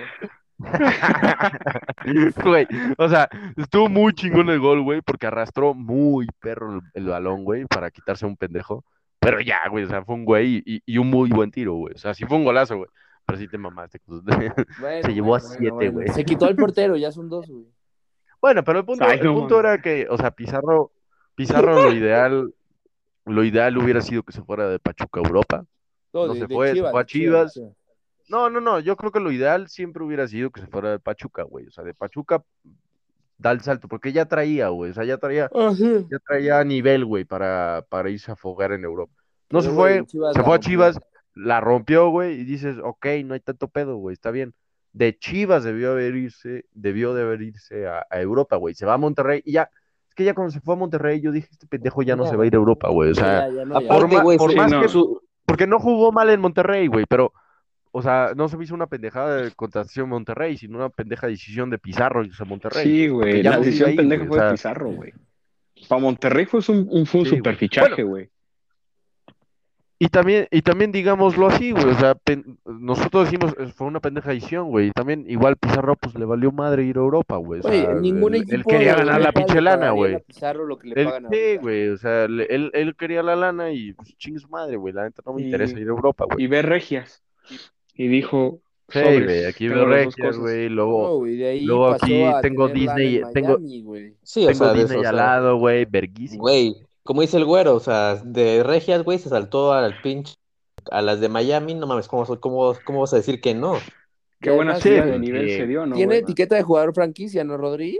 Güey, 2.43 2.67
o 2.97 3.09
sea, 3.09 3.29
estuvo 3.57 3.89
muy 3.89 4.13
chingón 4.13 4.49
el 4.49 4.59
gol, 4.59 4.81
güey, 4.81 5.01
porque 5.01 5.27
arrastró 5.27 5.73
muy 5.73 6.27
perro 6.39 6.81
el, 6.93 7.05
balón, 7.05 7.43
güey, 7.43 7.65
para 7.65 7.91
quitarse 7.91 8.25
a 8.25 8.27
un 8.27 8.37
pendejo. 8.37 8.83
Pero 9.19 9.39
ya, 9.39 9.59
güey, 9.69 9.85
o 9.85 9.87
sea, 9.87 10.03
fue 10.03 10.15
un 10.15 10.25
güey 10.25 10.61
y, 10.65 10.97
un 10.97 11.09
muy 11.09 11.29
buen 11.29 11.51
tiro, 11.51 11.75
güey. 11.75 11.95
O 11.95 11.97
sea, 11.97 12.13
sí 12.13 12.25
fue 12.25 12.37
un 12.37 12.43
golazo, 12.43 12.77
güey. 12.77 12.89
Pero 13.25 13.39
sí 13.39 13.47
te 13.47 13.57
mamaste. 13.57 14.01
se 15.03 15.13
llevó 15.13 15.35
a 15.35 15.39
siete, 15.39 15.89
güey. 15.89 16.09
Se 16.09 16.25
quitó 16.25 16.47
el 16.49 16.55
portero, 16.55 16.97
ya 16.97 17.11
son 17.11 17.29
dos, 17.29 17.47
güey. 17.47 17.65
Bueno, 18.41 18.63
pero 18.65 18.79
el 18.79 18.85
punto, 18.85 19.09
el 19.09 19.21
punto 19.21 19.59
era 19.61 19.81
que, 19.81 20.05
o 20.09 20.17
sea, 20.17 20.31
Pizarro, 20.31 20.91
Pizarro 21.33 21.83
lo 21.83 21.93
ideal, 21.93 22.53
lo 23.25 23.43
ideal 23.45 23.77
hubiera 23.77 24.01
sido 24.01 24.23
que 24.23 24.33
se 24.33 24.41
fuera 24.41 24.67
de 24.67 24.79
Pachuca 24.79 25.21
a 25.21 25.23
Europa. 25.23 25.65
No, 26.11 26.33
se 26.35 26.47
fue, 26.49 26.73
se 26.73 26.81
fue 26.81 27.01
a 27.01 27.05
Chivas. 27.05 27.59
No, 28.29 28.49
no, 28.49 28.61
no, 28.61 28.79
yo 28.79 28.95
creo 28.95 29.11
que 29.11 29.19
lo 29.19 29.31
ideal 29.31 29.67
siempre 29.67 30.03
hubiera 30.03 30.27
sido 30.27 30.49
que 30.49 30.61
se 30.61 30.67
fuera 30.67 30.91
de 30.91 30.99
Pachuca, 30.99 31.43
güey. 31.43 31.67
O 31.67 31.71
sea, 31.71 31.83
de 31.83 31.93
Pachuca 31.93 32.43
da 33.37 33.51
el 33.51 33.61
salto, 33.61 33.87
porque 33.87 34.13
ya 34.13 34.25
traía, 34.25 34.69
güey. 34.69 34.91
O 34.91 34.93
sea, 34.93 35.03
ya 35.03 35.17
traía, 35.17 35.49
ah, 35.53 35.73
ya 35.77 36.19
traía 36.25 36.63
nivel, 36.63 37.05
güey, 37.05 37.25
para, 37.25 37.85
para 37.89 38.09
irse 38.09 38.31
a 38.31 38.35
afogar 38.35 38.71
en 38.71 38.83
Europa. 38.83 39.13
No 39.49 39.61
se 39.61 39.69
fue, 39.69 40.03
se 40.07 40.43
fue 40.43 40.55
a 40.55 40.59
Chivas, 40.59 40.99
la 41.35 41.61
rompió, 41.61 42.09
güey, 42.09 42.39
y 42.39 42.43
dices, 42.43 42.77
ok, 42.81 43.05
no 43.25 43.33
hay 43.33 43.39
tanto 43.39 43.67
pedo, 43.67 43.97
güey, 43.97 44.13
está 44.13 44.31
bien. 44.31 44.53
De 44.93 45.17
Chivas 45.17 45.63
debió 45.63 45.91
haber 45.91 46.15
irse, 46.15 46.65
debió 46.71 47.13
de 47.13 47.23
haber 47.23 47.41
irse 47.41 47.87
a, 47.87 48.05
Europa, 48.11 48.55
güey. 48.55 48.73
Se 48.73 48.85
va 48.85 48.93
a 48.93 48.97
Monterrey 48.97 49.41
y 49.45 49.53
ya, 49.53 49.69
es 50.07 50.15
que 50.15 50.23
ya 50.23 50.33
cuando 50.33 50.51
se 50.51 50.61
fue 50.61 50.75
a 50.75 50.77
Monterrey, 50.77 51.19
yo 51.19 51.31
dije, 51.31 51.49
este 51.51 51.67
pendejo 51.67 52.03
ya 52.03 52.15
no 52.15 52.25
se 52.25 52.35
va 52.35 52.43
a 52.43 52.47
ir 52.47 52.53
a 52.53 52.57
Europa, 52.57 52.89
güey. 52.89 53.11
O 53.11 53.15
sea, 53.15 53.47
por, 53.87 54.55
más 54.55 54.73
que 54.73 54.87
su, 54.87 55.21
porque 55.45 55.67
no 55.67 55.79
jugó 55.79 56.11
mal 56.11 56.29
en 56.29 56.39
Monterrey, 56.39 56.87
güey, 56.87 57.05
pero 57.07 57.33
o 57.95 58.01
sea, 58.01 58.31
no 58.35 58.49
se 58.49 58.57
me 58.57 58.63
hizo 58.63 58.73
una 58.73 58.87
pendejada 58.87 59.35
de 59.37 59.51
contratación 59.51 60.09
Monterrey, 60.09 60.57
sino 60.57 60.79
una 60.79 60.89
pendeja 60.89 61.27
decisión 61.27 61.69
de 61.69 61.77
Pizarro 61.77 62.25
y 62.25 62.31
a 62.37 62.43
Monterrey. 62.43 62.83
Sí, 62.83 63.07
güey, 63.07 63.43
la 63.43 63.59
decisión 63.59 63.95
pendeja 63.95 64.25
fue 64.25 64.43
de 64.43 64.51
Pizarro, 64.51 64.89
güey. 64.89 65.13
Para 65.87 66.01
Monterrey 66.01 66.45
fue 66.45 66.61
un, 66.69 66.87
un, 66.89 67.05
fue 67.05 67.21
un 67.21 67.27
super 67.27 67.55
fichaje, 67.55 68.01
güey. 68.01 68.31
y 69.99 70.07
también, 70.07 70.47
y 70.49 70.63
también 70.63 70.91
digámoslo 70.91 71.45
así, 71.45 71.69
güey, 71.69 71.85
o 71.85 71.93
sea, 71.93 72.17
nosotros 72.65 73.25
decimos, 73.25 73.53
eh, 73.59 73.67
fue 73.67 73.85
una 73.85 73.99
pendeja 73.99 74.31
decisión, 74.31 74.69
güey, 74.69 74.89
también 74.89 75.29
igual 75.29 75.55
Pizarro, 75.57 75.95
pues 75.95 76.15
le 76.15 76.25
valió 76.25 76.51
madre 76.51 76.85
ir 76.85 76.97
a 76.97 77.01
Europa, 77.01 77.37
güey. 77.37 77.59
O 77.59 77.63
sea, 77.63 77.93
ningún 77.93 78.33
él, 78.33 78.45
él 78.49 78.63
quería 78.65 78.95
ganar 78.95 79.21
la 79.21 79.31
pinche 79.31 79.61
lana, 79.61 79.91
güey. 79.91 80.19
Pizarro 80.25 80.65
lo 80.65 80.79
que 80.79 80.87
le 80.87 81.05
pagan 81.05 81.27
Sí, 81.31 81.57
güey, 81.57 81.89
o 81.89 81.97
sea, 81.97 82.23
él, 82.23 82.71
él 82.73 82.95
quería 82.95 83.21
la 83.21 83.35
lana 83.35 83.71
y 83.71 83.93
pues 83.93 84.17
chingue 84.17 84.39
su 84.39 84.49
madre, 84.49 84.77
güey, 84.77 84.95
la 84.95 85.03
neta 85.03 85.21
no 85.23 85.33
me 85.33 85.43
interesa 85.43 85.77
ir 85.77 85.89
a 85.89 85.91
Europa, 85.91 86.25
güey. 86.25 86.43
Y 86.43 86.47
ver 86.47 86.65
regias 86.65 87.23
y 87.95 88.07
dijo. 88.07 88.59
Sí, 88.89 88.99
güey, 88.99 89.45
aquí 89.45 89.69
veo 89.69 89.85
Regias, 89.85 90.37
güey, 90.37 90.69
luego, 90.69 91.25
luego 91.25 91.87
aquí 91.87 92.23
tengo 92.41 92.67
Disney, 92.67 93.21
tengo, 93.33 93.57
sí, 94.21 94.45
tengo 94.45 94.73
Disney 94.73 95.03
al 95.03 95.15
lado, 95.15 95.57
güey, 95.57 95.85
verguísimo. 95.85 96.43
Güey, 96.43 96.75
como 97.01 97.21
dice 97.21 97.37
el 97.37 97.45
güero, 97.45 97.75
o 97.75 97.79
sea, 97.79 98.15
de 98.15 98.61
Regias, 98.61 99.03
güey, 99.03 99.17
se 99.17 99.29
saltó 99.29 99.73
al 99.73 99.99
pinche, 100.01 100.35
a 100.91 101.01
las 101.01 101.21
de 101.21 101.29
Miami, 101.29 101.73
no 101.73 101.87
mames, 101.87 102.07
¿cómo, 102.07 102.25
cómo, 102.39 102.75
cómo 102.85 102.99
vas 102.99 103.13
a 103.13 103.17
decir 103.17 103.41
que 103.41 103.55
no? 103.55 103.79
Qué 104.39 104.51
buena 104.51 104.75
serie 104.79 105.05
de 105.05 105.17
nivel 105.17 105.49
se 105.49 105.65
dio, 105.65 105.85
¿no? 105.85 105.95
Tiene 105.95 106.17
etiqueta 106.17 106.55
de 106.55 106.63
jugador 106.63 106.93
franquicia, 106.93 107.43
¿no, 107.43 107.57
Rodri? 107.57 107.99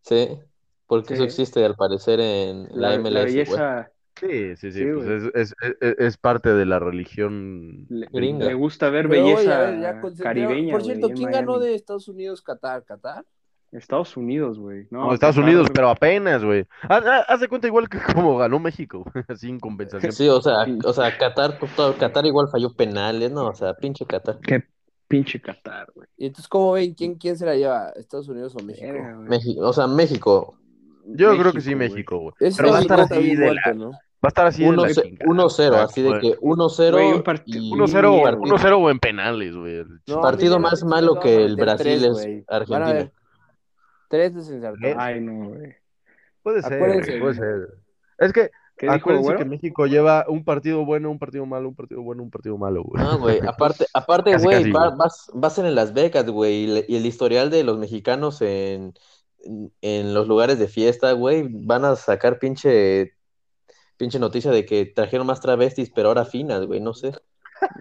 Sí, 0.00 0.38
porque 0.86 1.14
eso 1.14 1.24
existe 1.24 1.64
al 1.64 1.76
parecer 1.76 2.18
en 2.18 2.68
la, 2.72 2.98
MLS, 2.98 3.48
güey. 3.48 3.60
Sí, 4.22 4.56
sí, 4.56 4.70
sí, 4.70 4.84
pues 4.84 5.08
es, 5.08 5.30
es, 5.34 5.54
es, 5.80 5.98
es, 5.98 6.16
parte 6.16 6.54
de 6.54 6.64
la 6.64 6.78
religión 6.78 7.86
le, 7.88 8.06
Le 8.12 8.54
gusta 8.54 8.88
ver 8.88 9.08
belleza 9.08 10.00
caribeña. 10.22 10.70
Por 10.70 10.84
cierto, 10.84 11.08
¿quién 11.10 11.32
ganó 11.32 11.58
de 11.58 11.74
Estados 11.74 12.06
Unidos, 12.06 12.40
Qatar? 12.40 12.84
¿Qatar? 12.84 13.24
Estados 13.72 14.16
Unidos, 14.16 14.58
güey. 14.58 14.86
No, 14.90 15.12
Estados 15.12 15.38
Unidos, 15.38 15.68
pero 15.74 15.88
apenas, 15.88 16.44
güey. 16.44 16.66
Haz, 16.82 17.40
de 17.40 17.48
cuenta 17.48 17.66
igual 17.66 17.88
que 17.88 17.98
como 18.14 18.36
ganó 18.36 18.60
México, 18.60 19.04
sin 19.36 19.58
compensación. 19.58 20.12
Sí, 20.12 20.28
o 20.28 20.40
sea, 20.40 20.66
o 20.84 20.92
sea, 20.92 21.18
Qatar, 21.18 21.58
Qatar 21.98 22.26
igual 22.26 22.48
falló 22.48 22.72
penales, 22.74 23.32
¿no? 23.32 23.46
O 23.46 23.54
sea, 23.54 23.74
pinche 23.74 24.06
Qatar. 24.06 24.38
Qué 24.40 24.62
pinche 25.08 25.40
Qatar, 25.40 25.90
güey. 25.94 26.06
Y 26.16 26.26
entonces, 26.26 26.48
¿cómo 26.48 26.72
ven? 26.72 26.94
¿Quién, 26.94 27.16
quién 27.16 27.36
se 27.36 27.44
la 27.44 27.56
lleva? 27.56 27.90
¿Estados 27.96 28.28
Unidos 28.28 28.54
o 28.54 28.62
México? 28.62 28.92
México, 29.22 29.60
o 29.62 29.72
sea, 29.72 29.88
México. 29.88 30.58
Yo 31.06 31.36
creo 31.36 31.52
que 31.52 31.60
sí, 31.60 31.74
México, 31.74 32.18
güey. 32.18 32.34
Pero 32.38 32.70
va 32.70 32.78
a 32.78 32.82
estar 32.82 33.00
así 33.00 33.34
de 33.34 33.54
la... 33.54 33.74
¿no? 33.74 33.90
Va 34.24 34.28
a 34.28 34.28
estar 34.28 34.46
así 34.46 34.62
1-0, 34.62 35.74
así 35.74 36.02
de 36.02 36.20
que 36.20 36.38
1-0 36.38 37.24
1-0 37.24 38.78
o 38.80 38.90
en 38.90 38.98
penales, 39.00 39.56
güey. 39.56 39.84
partido 40.20 40.60
más 40.60 40.84
malo 40.84 41.18
que 41.18 41.44
el 41.44 41.56
Brasil 41.56 42.04
es 42.04 42.44
Argentina. 42.46 43.10
Tres 44.08 44.48
de 44.48 44.94
Ay, 44.96 45.20
no, 45.20 45.48
güey. 45.48 45.74
Puede 46.42 46.62
ser, 46.62 47.20
puede 47.20 47.34
ser. 47.34 47.68
Es 48.18 48.32
que 48.32 48.50
acuérdense 48.88 49.36
que 49.36 49.44
México 49.44 49.86
lleva 49.86 50.24
un 50.28 50.44
partido 50.44 50.84
bueno, 50.84 51.10
un 51.10 51.18
partido 51.18 51.46
malo, 51.46 51.68
un 51.68 51.74
partido 51.74 52.02
bueno, 52.02 52.22
un 52.22 52.30
partido 52.30 52.58
malo, 52.58 52.82
güey. 52.84 53.02
No, 53.02 53.18
güey, 53.18 53.40
aparte, 53.46 53.86
aparte, 53.92 54.36
güey, 54.36 54.70
vas, 54.70 55.30
vas 55.34 55.58
en 55.58 55.74
Las 55.74 55.94
Vegas, 55.94 56.28
güey, 56.28 56.84
y 56.88 56.96
el 56.96 57.06
historial 57.06 57.50
de 57.50 57.64
los 57.64 57.78
mexicanos 57.78 58.40
en, 58.42 58.94
en 59.80 60.14
los 60.14 60.28
lugares 60.28 60.58
de 60.58 60.68
fiesta, 60.68 61.12
güey, 61.12 61.48
van 61.48 61.84
a 61.84 61.96
sacar 61.96 62.38
pinche 62.38 63.14
pinche 63.96 64.18
noticia 64.18 64.50
de 64.50 64.64
que 64.64 64.86
trajeron 64.86 65.26
más 65.26 65.40
travestis, 65.40 65.90
pero 65.90 66.08
ahora 66.08 66.24
finas, 66.24 66.66
güey, 66.66 66.80
no 66.80 66.94
sé. 66.94 67.12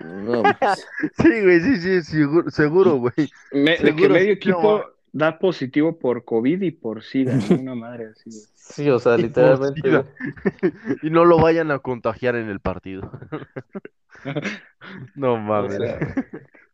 Pues. 0.04 0.88
sí, 1.18 1.42
güey, 1.42 1.60
sí, 1.60 1.78
sí, 1.78 2.04
seguro, 2.04 2.52
seguro 2.52 2.98
güey. 2.98 3.32
de 3.52 3.96
que 3.96 4.10
medio 4.10 4.34
equipo 4.34 4.86
da 5.12 5.40
positivo 5.40 5.98
por 5.98 6.24
COVID 6.24 6.62
y 6.62 6.72
por 6.72 7.04
SIDA, 7.04 7.34
una 7.60 7.76
madre 7.76 8.10
así. 8.12 8.30
Sí, 8.54 8.90
o 8.90 9.00
sea, 9.00 9.18
literalmente. 9.18 9.82
y 11.02 11.10
no 11.10 11.26
lo 11.26 11.40
vayan 11.40 11.72
a 11.72 11.80
contagiar 11.80 12.36
en 12.36 12.50
el 12.50 12.60
partido. 12.60 13.12
No 15.16 15.38
mames. 15.38 15.80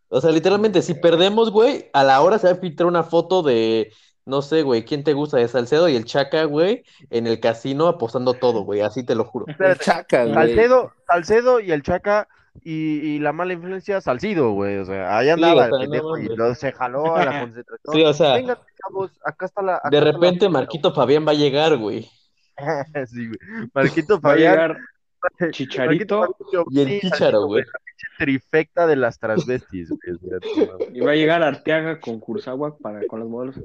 O 0.10 0.22
sea, 0.22 0.32
literalmente, 0.32 0.82
si 0.82 0.94
perdemos, 0.94 1.52
güey, 1.52 1.90
a 1.94 2.04
la 2.04 2.22
hora 2.22 2.40
se 2.40 2.48
va 2.48 2.54
a 2.54 2.58
filtrar 2.58 2.88
una 2.88 3.04
foto 3.04 3.42
de, 3.42 3.92
no 4.28 4.42
sé, 4.42 4.62
güey, 4.62 4.84
¿quién 4.86 5.04
te 5.04 5.14
gusta? 5.14 5.38
De 5.38 5.48
Salcedo 5.48 5.90
y 5.90 5.96
el 5.96 6.06
Chaca, 6.06 6.44
güey, 6.44 6.84
en 7.10 7.26
el 7.28 7.40
casino 7.40 7.88
apostando 7.88 8.34
todo, 8.36 8.62
güey, 8.62 8.82
así 8.82 9.04
te 9.04 9.16
lo 9.16 9.24
juro. 9.24 9.46
El 9.60 9.78
Chaca, 9.80 10.24
güey. 10.24 10.34
Salcedo, 10.36 10.92
Salcedo 11.08 11.60
y 11.60 11.72
el 11.72 11.82
Chaca 11.82 12.28
y, 12.64 13.00
y 13.00 13.20
la 13.20 13.32
mala 13.34 13.54
influencia 13.54 14.02
Salcido, 14.02 14.52
güey. 14.52 14.78
O 14.78 14.86
sea, 14.86 15.18
ahí 15.18 15.30
andaba 15.30 15.54
o 15.54 15.70
sea, 15.70 15.78
el 15.78 15.82
pendejo 15.90 16.18
no 16.18 16.24
y 16.24 16.36
lo- 16.36 16.56
se 16.56 16.72
jaló 16.72 17.16
a 17.16 17.26
la 17.26 17.40
concentración. 17.42 17.94
Sí, 17.96 18.04
o 18.04 18.14
sea, 18.14 18.34
Venga, 18.36 18.60
chavos, 18.84 19.12
acá 19.24 19.46
está 19.46 19.62
la. 19.62 19.76
acá 19.76 19.90
de 19.90 19.98
está 19.98 20.06
la 20.06 20.12
repente. 20.12 20.50
Marquito 20.50 20.94
Fabián 20.94 21.26
va 21.26 21.32
a 21.32 21.36
llegar, 21.36 21.78
güey. 21.78 22.10
sí, 23.08 23.28
güey. 23.28 23.70
Marquito 23.74 24.16
Va 24.20 24.32
a 24.32 24.34
Fabián. 24.34 24.52
llegar 24.54 24.78
Chicharito 25.52 26.20
Marquito 26.22 26.66
Y 26.70 26.80
el 26.82 27.02
Salcido, 27.02 27.46
güey. 27.48 27.64
la 27.64 27.72
pinche 27.86 28.08
Trifecta 28.18 28.88
de 28.88 28.96
las 28.96 29.20
transvestis, 29.20 29.90
güey. 29.90 30.18
y 30.94 31.00
va 31.00 31.12
a 31.12 31.16
llegar 31.16 31.44
Arteaga 31.44 32.00
con 32.00 32.20
Kurzawa 32.20 32.76
para 32.78 33.06
con 33.08 33.20
los 33.20 33.30
modelos. 33.30 33.56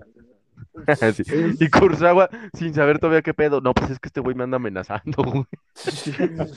Sí. 1.15 1.23
Y 1.61 1.71
Kurzawa, 1.71 2.29
sin 2.55 2.75
saber 2.75 2.99
todavía 2.99 3.23
qué 3.23 3.35
pedo. 3.35 3.61
No, 3.61 3.73
pues 3.75 3.91
es 3.91 3.99
que 3.99 4.09
este 4.09 4.21
güey 4.21 4.35
me 4.35 4.45
anda 4.45 4.57
amenazando, 4.57 5.23
güey. 5.23 5.45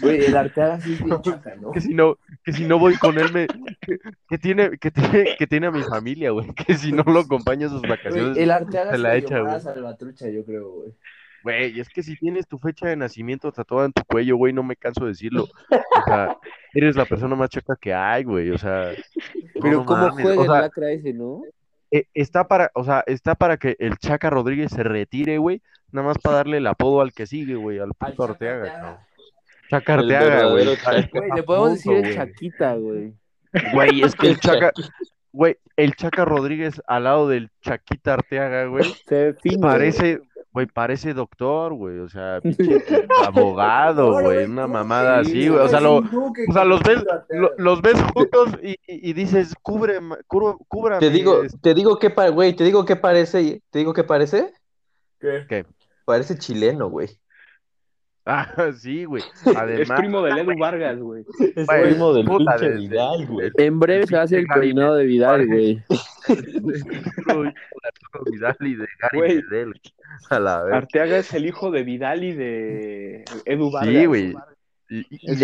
Güey, 0.02 0.26
el 0.26 0.38
Arteaga 0.38 0.80
sí 0.82 0.94
es 0.94 1.04
bien 1.04 1.22
Chaca, 1.22 1.56
¿no? 1.56 1.72
Que 1.72 1.82
si 1.82 1.94
no, 1.94 2.18
que 2.44 2.54
si 2.54 2.66
no 2.66 2.80
voy 2.80 2.96
con 2.98 3.18
él, 3.18 3.32
me, 3.34 3.48
que, 3.82 3.98
que 4.30 4.38
tiene, 4.38 4.78
que 4.78 4.92
tiene, 4.92 5.36
que 5.38 5.48
tiene 5.48 5.68
a 5.68 5.72
mi 5.72 5.84
familia, 5.84 6.32
güey. 6.32 6.48
Que 6.54 6.76
si 6.76 6.92
no 6.92 7.04
lo 7.04 7.20
acompaño 7.22 7.68
a 7.68 7.70
sus 7.70 7.82
Güey, 7.82 7.90
vacaciones. 7.92 8.38
el 8.38 8.52
Arteaga 8.52 8.92
se 8.92 8.98
la 8.98 9.16
echa, 9.16 9.40
güey. 9.40 9.60
Salvatrucha, 9.60 10.30
yo 10.30 10.44
creo, 10.46 10.70
güey. 10.72 10.94
Güey, 11.44 11.80
es 11.80 11.90
que 11.90 12.02
si 12.02 12.18
tienes 12.18 12.48
tu 12.48 12.58
fecha 12.58 12.88
de 12.88 12.96
nacimiento 12.96 13.52
tatuada 13.52 13.86
en 13.86 13.94
tu 13.94 14.04
cuello, 14.04 14.36
güey, 14.36 14.52
no 14.52 14.64
me 14.64 14.76
canso 14.76 15.04
de 15.04 15.10
decirlo. 15.12 15.44
O 15.44 16.04
sea, 16.08 16.36
eres 16.74 16.96
la 16.96 17.06
persona 17.06 17.36
más 17.36 17.50
chaca 17.52 17.76
que 17.80 17.94
hay, 17.94 18.24
güey. 18.24 18.50
O 18.50 18.58
sea, 18.58 18.92
Pero 19.54 19.78
no 19.78 19.86
cómo 19.86 20.08
mames. 20.08 20.24
juega 20.26 20.42
O 20.42 20.46
el 20.46 20.62
lacra 20.62 20.92
ese, 20.92 21.14
¿no? 21.14 21.44
Eh, 21.96 22.08
está 22.14 22.48
para, 22.48 22.72
o 22.74 22.84
sea, 22.84 23.04
está 23.08 23.36
para 23.36 23.56
que 23.56 23.78
el 23.80 23.98
Chaca 23.98 24.30
Rodríguez 24.30 24.72
se 24.72 24.84
retire, 24.84 25.38
güey, 25.38 25.62
nada 25.92 26.08
más 26.08 26.18
para 26.18 26.38
darle 26.38 26.58
el 26.58 26.68
apodo 26.68 27.00
al 27.00 27.14
que 27.14 27.26
sigue, 27.26 27.56
güey, 27.56 27.80
al 27.80 27.94
puto 27.94 28.26
Arteaga, 28.26 28.74
cabrón. 28.74 28.98
Chaca 29.70 29.94
El 29.94 30.00
Arteaga, 30.00 30.44
güey. 30.50 30.66
verdadero 30.66 30.76
Chaca. 30.76 31.20
Güey, 31.20 31.32
le 31.36 31.44
podemos 31.44 31.72
decir 31.72 31.94
el. 31.94 32.14
Chaquita, 32.14 32.76
güey. 32.76 33.14
Güey, 33.74 34.02
es 34.04 34.14
que 34.14 34.28
el 34.28 34.40
Chaca, 34.42 34.74
güey, 35.32 35.58
el 35.78 35.96
Chaca 35.96 36.26
Rodríguez 36.26 36.82
al 36.86 37.06
lado 37.06 37.30
del 37.30 37.50
Chaquita 37.62 38.16
Arteaga, 38.16 38.66
güey, 38.66 38.94
parece, 39.62 40.20
güey, 40.56 40.68
parece 40.68 41.14
doctor, 41.14 41.74
güey, 41.74 42.00
o 42.00 42.08
sea, 42.08 42.40
pinche 42.42 42.80
abogado, 43.28 44.14
güey, 44.22 44.46
una 44.46 44.68
mamada 44.68 45.20
así, 45.20 45.50
güey, 45.50 45.60
o 45.62 45.68
sea, 45.68 45.82
lo, 45.82 45.98
o 45.98 46.54
sea, 46.54 46.64
los 46.64 46.82
ves, 46.82 47.04
lo- 47.30 47.52
los 47.58 47.82
ves 47.82 48.02
juntos 48.14 48.52
y, 48.64 48.72
y- 48.72 49.10
y 49.10 49.14
dices, 49.14 49.54
cubre, 49.62 50.00
cubra, 50.28 50.56
cúbrame, 50.70 51.00
Te 51.02 51.10
digo, 51.10 51.42
te 51.62 51.74
digo 51.74 52.00
que, 52.00 52.08
güey, 52.32 52.56
te 52.56 52.64
digo 52.64 52.86
que 52.86 52.96
parece, 52.96 53.62
te 53.70 53.80
digo 53.80 53.94
que 53.94 54.06
parece, 54.06 54.54
¿Qué? 55.20 55.46
¿Qué? 55.50 55.66
parece 56.06 56.38
chileno, 56.38 56.90
güey. 56.90 57.10
Ah, 58.28 58.72
sí, 58.76 59.06
güey. 59.06 59.22
Es 59.80 59.90
primo 59.92 60.24
de 60.24 60.32
Edu 60.42 60.58
Vargas, 60.58 60.98
güey. 61.00 61.24
Es 61.56 61.68
primo 61.68 62.14
del 62.14 62.26
puta, 62.26 62.56
pinche 62.56 62.70
de- 62.72 62.78
Vidal, 62.78 63.26
güey. 63.28 63.52
En 63.58 63.80
breve 63.80 64.08
se 64.08 64.18
hacer 64.18 64.40
el 64.40 64.48
peinado 64.48 64.96
de 64.96 65.06
Vidal, 65.06 65.46
güey. 65.46 65.84
Vidal 68.32 68.58
y 68.62 68.76
de 68.76 68.88
Gary 69.00 69.18
Güey. 69.18 69.36
Medel. 69.44 69.74
A 70.30 70.40
la 70.40 70.64
vez. 70.64 70.74
Arteaga 70.74 71.18
es 71.18 71.34
el 71.34 71.46
hijo 71.46 71.72
de 71.72 71.84
Vidal 71.84 72.24
y 72.24 72.34
de 72.34 73.26
Edu 73.46 73.70
Vargas. 73.72 73.94
Sí, 73.94 74.06
güey. 74.06 74.34
Y, 74.90 75.06
y. 75.10 75.44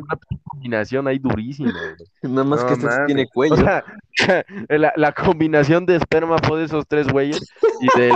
Una 0.00 0.16
combinación 0.50 1.08
ahí 1.08 1.18
durísima, 1.18 1.72
güey. 1.72 1.94
Nada 2.34 2.44
más 2.44 2.60
No 2.62 2.66
que 2.68 2.74
este 2.74 2.88
tiene 3.06 3.26
cuello. 3.28 3.54
O 3.54 3.56
sea, 3.56 3.84
la, 4.68 4.92
la 4.96 5.12
combinación 5.12 5.86
de 5.86 5.96
esperma 5.96 6.36
fue 6.46 6.58
de 6.60 6.64
esos 6.66 6.86
tres 6.86 7.08
güeyes 7.08 7.40
y 7.80 7.98
del 7.98 8.12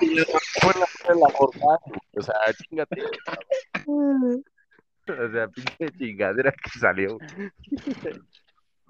y, 0.00 0.06
y 0.06 0.18
fue 0.60 0.72
la, 0.74 1.14
la 1.14 1.32
güey. 1.38 2.00
O 2.16 2.22
sea, 2.22 2.34
chingate. 2.56 3.02
O 3.86 5.32
sea, 5.32 5.48
pinche 5.48 5.88
chingadera 5.98 6.52
que 6.52 6.78
salió. 6.78 7.18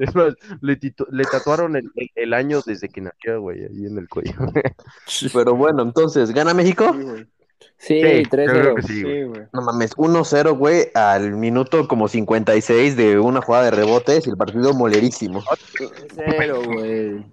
Es 0.01 0.15
más, 0.15 0.33
le, 0.61 0.77
tito- 0.79 1.09
le 1.11 1.25
tatuaron 1.25 1.75
el, 1.75 1.91
el- 1.97 2.11
el 2.15 2.33
año 2.33 2.61
desde 2.65 2.89
que 2.89 3.01
nació, 3.01 3.41
güey, 3.41 3.65
ahí 3.65 3.85
en 3.85 3.99
el 3.99 4.09
cuello. 4.09 4.33
Pero 5.33 5.57
bueno, 5.57 5.83
entonces, 5.83 6.31
¿gana 6.31 6.55
México? 6.55 6.95
Sí, 6.97 7.03
güey. 7.03 7.27
Sí, 7.77 8.01
Sí, 8.03 8.23
yo 8.25 8.31
creo 8.31 8.75
3-0. 8.75 8.75
que 8.77 8.83
sí. 8.83 9.05
No 9.53 9.63
mames, 9.63 9.97
1-0, 9.97 10.57
güey, 10.57 10.89
al 10.95 11.33
minuto 11.33 11.87
como 11.87 12.09
56 12.09 12.97
de 12.97 13.19
una 13.19 13.41
jugada 13.41 13.67
de 13.67 13.71
rebotes 13.71 14.27
y 14.27 14.31
el 14.31 14.37
partido 14.37 14.75
molerísimo. 14.75 15.43
0, 16.17 16.61
güey. 16.67 17.25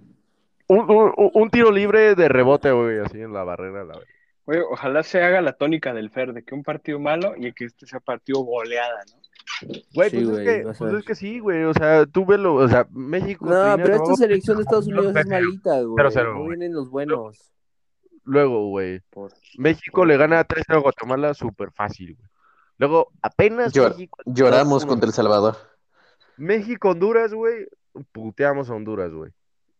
Un, 0.68 0.90
un- 0.90 1.30
un 1.34 1.50
tiro 1.50 1.70
libre 1.70 2.14
de 2.14 2.28
rebote, 2.28 2.70
güey, 2.72 2.98
así 2.98 3.20
en 3.20 3.32
la 3.32 3.44
barrera. 3.44 3.84
La... 3.84 3.98
Güey, 4.46 4.60
ojalá 4.70 5.02
se 5.02 5.22
haga 5.22 5.40
la 5.40 5.52
tónica 5.52 5.92
del 5.94 6.10
Fer, 6.10 6.32
de 6.32 6.44
que 6.44 6.54
un 6.54 6.62
partido 6.62 6.98
malo 7.00 7.34
y 7.36 7.52
que 7.52 7.64
este 7.66 7.86
sea 7.86 8.00
partido 8.00 8.40
goleada, 8.40 9.02
¿no? 9.12 9.20
Güey, 9.94 10.10
Sí, 10.10 10.16
pues, 10.18 10.28
güey, 10.30 10.48
es 10.48 10.54
que, 10.54 10.72
pues 10.78 10.94
es 10.94 11.04
que 11.04 11.14
sí, 11.14 11.38
güey, 11.38 11.64
o 11.64 11.72
sea, 11.74 12.04
tú 12.06 12.24
velo, 12.26 12.54
o 12.54 12.68
sea, 12.68 12.86
México. 12.90 13.46
No, 13.46 13.76
pero 13.76 13.94
esta 13.94 14.14
selección 14.16 14.56
de 14.56 14.62
Estados 14.64 14.86
Unidos 14.86 15.14
es 15.16 15.26
malita, 15.26 15.80
güey. 15.82 16.04
0-0, 16.04 16.24
No 16.24 16.34
güey. 16.38 16.48
vienen 16.48 16.74
los 16.74 16.90
buenos. 16.90 17.52
Luego, 18.26 18.68
güey, 18.68 19.00
Por- 19.10 19.32
México 19.56 20.04
le 20.04 20.16
gana 20.16 20.44
3-0 20.44 20.78
a 20.78 20.82
Guatemala 20.82 21.32
súper 21.32 21.70
fácil, 21.72 22.14
güey. 22.16 22.28
Luego, 22.78 23.10
apenas 23.22 23.72
Llor- 23.72 23.90
México, 23.94 24.18
Lloramos 24.26 24.84
contra 24.84 25.06
El 25.06 25.14
Salvador. 25.14 25.56
México, 26.36 26.90
Honduras, 26.90 27.32
güey, 27.32 27.66
puteamos 28.12 28.68
a 28.68 28.74
Honduras, 28.74 29.12
güey. 29.12 29.32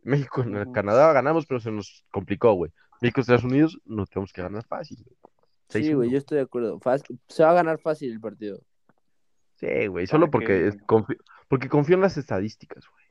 México, 0.03 0.43
en. 0.43 0.73
Canadá 0.73 1.13
ganamos, 1.13 1.45
pero 1.47 1.61
se 1.61 1.71
nos 1.71 2.05
complicó, 2.13 2.53
güey. 2.55 2.71
México, 3.03 3.21
Estados 3.21 3.45
Unidos, 3.45 3.79
nos 3.85 4.09
tenemos 4.09 4.33
que 4.33 4.41
ganar 4.41 4.65
fácil, 4.65 4.99
güey. 5.05 5.17
Sí, 5.69 5.93
güey, 5.93 6.09
6-1. 6.09 6.13
yo 6.13 6.19
estoy 6.19 6.37
de 6.39 6.43
acuerdo. 6.45 6.79
Fácil- 6.81 7.19
Se 7.29 7.43
va 7.43 7.51
a 7.51 7.55
ganar 7.55 7.79
fácil 7.81 8.13
el 8.13 8.21
partido. 8.21 8.61
Sí, 9.57 9.87
güey, 9.89 10.07
solo 10.07 10.31
porque, 10.31 10.73
confío, 10.87 11.17
porque 11.49 11.69
confío 11.69 11.97
en 11.97 12.03
las 12.03 12.17
estadísticas, 12.17 12.85
güey. 12.89 13.06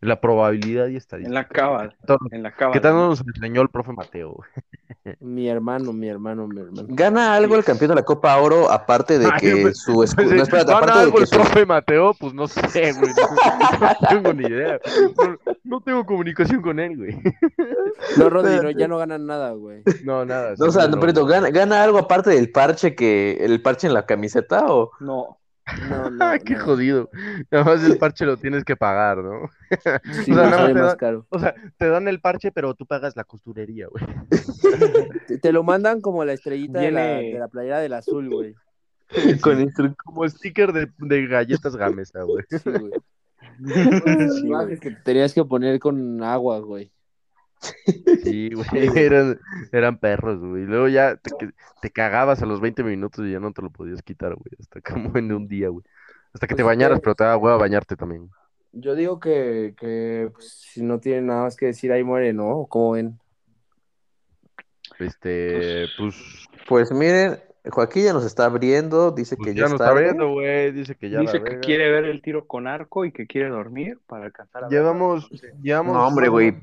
La 0.00 0.20
probabilidad 0.20 0.86
y 0.86 0.96
estadística. 0.96 1.28
En 1.28 1.34
la 1.34 1.48
cava, 1.48 1.92
Todo- 2.06 2.18
en 2.30 2.42
la 2.44 2.54
cava. 2.54 2.72
¿Qué 2.72 2.80
tal 2.80 2.94
nos 2.94 3.20
enseñó 3.20 3.62
el 3.62 3.68
profe 3.68 3.92
Mateo? 3.92 4.38
Mi 5.20 5.48
hermano, 5.48 5.92
mi 5.92 6.08
hermano, 6.08 6.46
mi 6.46 6.60
hermano. 6.60 6.86
¿Gana 6.90 7.34
algo 7.34 7.56
el 7.56 7.64
campeón 7.64 7.90
de 7.90 7.94
la 7.94 8.02
Copa 8.04 8.36
Oro 8.36 8.70
aparte 8.70 9.18
de 9.18 9.26
Ay, 9.26 9.40
que 9.40 9.62
pues, 9.62 9.78
su 9.78 10.02
escudo... 10.02 10.26
Pues, 10.26 10.36
No, 10.36 10.42
espérate, 10.42 10.70
¿gana 10.72 10.78
aparte 10.78 10.98
de 10.98 11.04
algo 11.04 11.16
que 11.16 11.22
el 11.22 11.26
su... 11.28 11.36
profe 11.36 11.66
Mateo? 11.66 12.14
Pues 12.14 12.34
no 12.34 12.46
sé, 12.46 12.92
güey. 12.92 13.12
No, 13.14 13.80
no 13.80 14.08
tengo 14.08 14.32
ni 14.34 14.46
idea. 14.46 14.78
No, 15.16 15.36
no 15.64 15.80
tengo 15.80 16.04
comunicación 16.04 16.60
con 16.60 16.78
él, 16.78 16.96
güey. 16.96 17.18
No, 18.18 18.28
Rodri, 18.28 18.56
no, 18.60 18.70
ya 18.70 18.86
no 18.86 18.98
ganan 18.98 19.26
nada, 19.26 19.52
güey. 19.52 19.82
No, 20.04 20.24
nada. 20.26 20.54
No, 20.58 20.66
o 20.66 20.70
sea, 20.70 20.88
no, 20.88 21.00
pero 21.00 21.24
¿gana, 21.24 21.48
¿gana 21.50 21.82
algo 21.82 21.98
aparte 21.98 22.30
del 22.30 22.50
parche 22.52 22.94
que... 22.94 23.38
el 23.40 23.62
parche 23.62 23.86
en 23.86 23.94
la 23.94 24.04
camiseta 24.04 24.66
o...? 24.66 24.90
No, 25.00 25.38
No, 25.90 26.10
no. 26.10 26.24
Ah, 26.24 26.38
qué 26.38 26.54
no. 26.54 26.64
jodido. 26.64 27.10
Además 27.50 27.84
el 27.84 27.98
parche 27.98 28.24
lo 28.26 28.36
tienes 28.36 28.64
que 28.64 28.76
pagar, 28.76 29.18
¿no? 29.18 29.48
Sí, 30.24 30.32
O 30.32 30.34
sea, 30.34 30.50
nada 30.50 30.50
más 30.50 30.66
te 30.66 30.74
más 30.74 30.82
da- 30.92 30.96
caro. 30.96 31.26
O 31.28 31.38
sea, 31.38 31.54
te 31.76 31.88
dan 31.88 32.08
el 32.08 32.20
parche, 32.20 32.50
pero 32.52 32.74
tú 32.74 32.86
pagas 32.86 33.16
la 33.16 33.24
costurería, 33.24 33.86
güey. 33.88 34.04
Te, 35.26 35.38
te 35.38 35.52
lo 35.52 35.62
mandan 35.62 36.00
como 36.00 36.24
la 36.24 36.32
estrellita 36.32 36.80
de, 36.80 36.90
la, 36.90 37.02
de 37.18 37.36
la 37.38 37.48
playera 37.48 37.80
del 37.80 37.92
azul, 37.94 38.28
güey. 38.30 38.54
Con 39.40 39.70
Como 40.04 40.28
sticker 40.28 40.72
de, 40.72 40.90
de 40.98 41.26
galletas 41.26 41.76
gamesa, 41.76 42.22
güey. 42.22 42.44
Sí, 42.50 42.58
güey. 42.64 42.92
Sí, 44.30 44.46
Imágenes 44.46 44.80
que 44.80 44.90
te 44.90 45.00
tenías 45.02 45.32
que 45.34 45.44
poner 45.44 45.78
con 45.80 46.22
agua, 46.22 46.58
güey. 46.60 46.90
Sí, 48.22 48.50
güey. 48.54 48.68
Eran, 48.96 49.40
eran 49.72 49.98
perros, 49.98 50.40
güey. 50.40 50.62
Y 50.64 50.66
luego 50.66 50.88
ya 50.88 51.20
te 51.80 51.90
cagabas 51.90 52.42
a 52.42 52.46
los 52.46 52.60
20 52.60 52.82
minutos 52.84 53.26
y 53.26 53.32
ya 53.32 53.40
no 53.40 53.52
te 53.52 53.62
lo 53.62 53.70
podías 53.70 54.02
quitar, 54.02 54.34
güey. 54.34 54.50
Hasta 54.60 54.80
como 54.80 55.16
en 55.18 55.32
un 55.32 55.48
día, 55.48 55.68
güey. 55.68 55.84
Hasta 56.32 56.46
que 56.46 56.54
te 56.54 56.64
Pues, 56.64 56.64
bañaras, 56.64 56.98
eh, 56.98 57.02
pero 57.02 57.14
te 57.14 57.24
daba 57.24 57.36
hueva 57.38 57.56
bañarte 57.58 57.96
también. 57.96 58.30
Yo 58.72 58.94
digo 58.94 59.18
que, 59.20 59.74
que 59.78 60.30
pues, 60.32 60.50
si 60.50 60.82
no 60.82 61.00
tienen 61.00 61.26
nada 61.26 61.44
más 61.44 61.56
que 61.56 61.66
decir, 61.66 61.92
ahí 61.92 62.04
muere, 62.04 62.32
¿no? 62.32 62.66
¿Cómo 62.68 62.92
ven? 62.92 63.18
Este, 64.98 65.86
pues, 65.96 66.16
Pues 66.66 66.90
miren, 66.92 67.38
Joaquín 67.70 68.04
ya 68.04 68.12
nos 68.12 68.24
está 68.24 68.46
abriendo, 68.46 69.10
dice 69.10 69.36
pues 69.36 69.48
que 69.48 69.54
ya 69.54 69.66
está 69.66 69.76
está 69.76 69.94
viendo, 69.94 70.30
güey. 70.30 70.72
Dice 70.72 70.94
que 70.94 71.10
ya 71.10 71.20
dice 71.20 71.38
la 71.38 71.44
que 71.44 71.60
quiere 71.60 71.90
ver 71.90 72.04
el 72.04 72.22
tiro 72.22 72.46
con 72.46 72.66
arco 72.66 73.04
y 73.04 73.12
que 73.12 73.26
quiere 73.26 73.48
dormir 73.48 73.98
para 74.06 74.26
alcanzar 74.26 74.64
a. 74.64 74.68
Llevamos, 74.68 75.30
llevamos. 75.62 75.94
No, 75.94 76.06
hombre, 76.06 76.28
güey. 76.28 76.56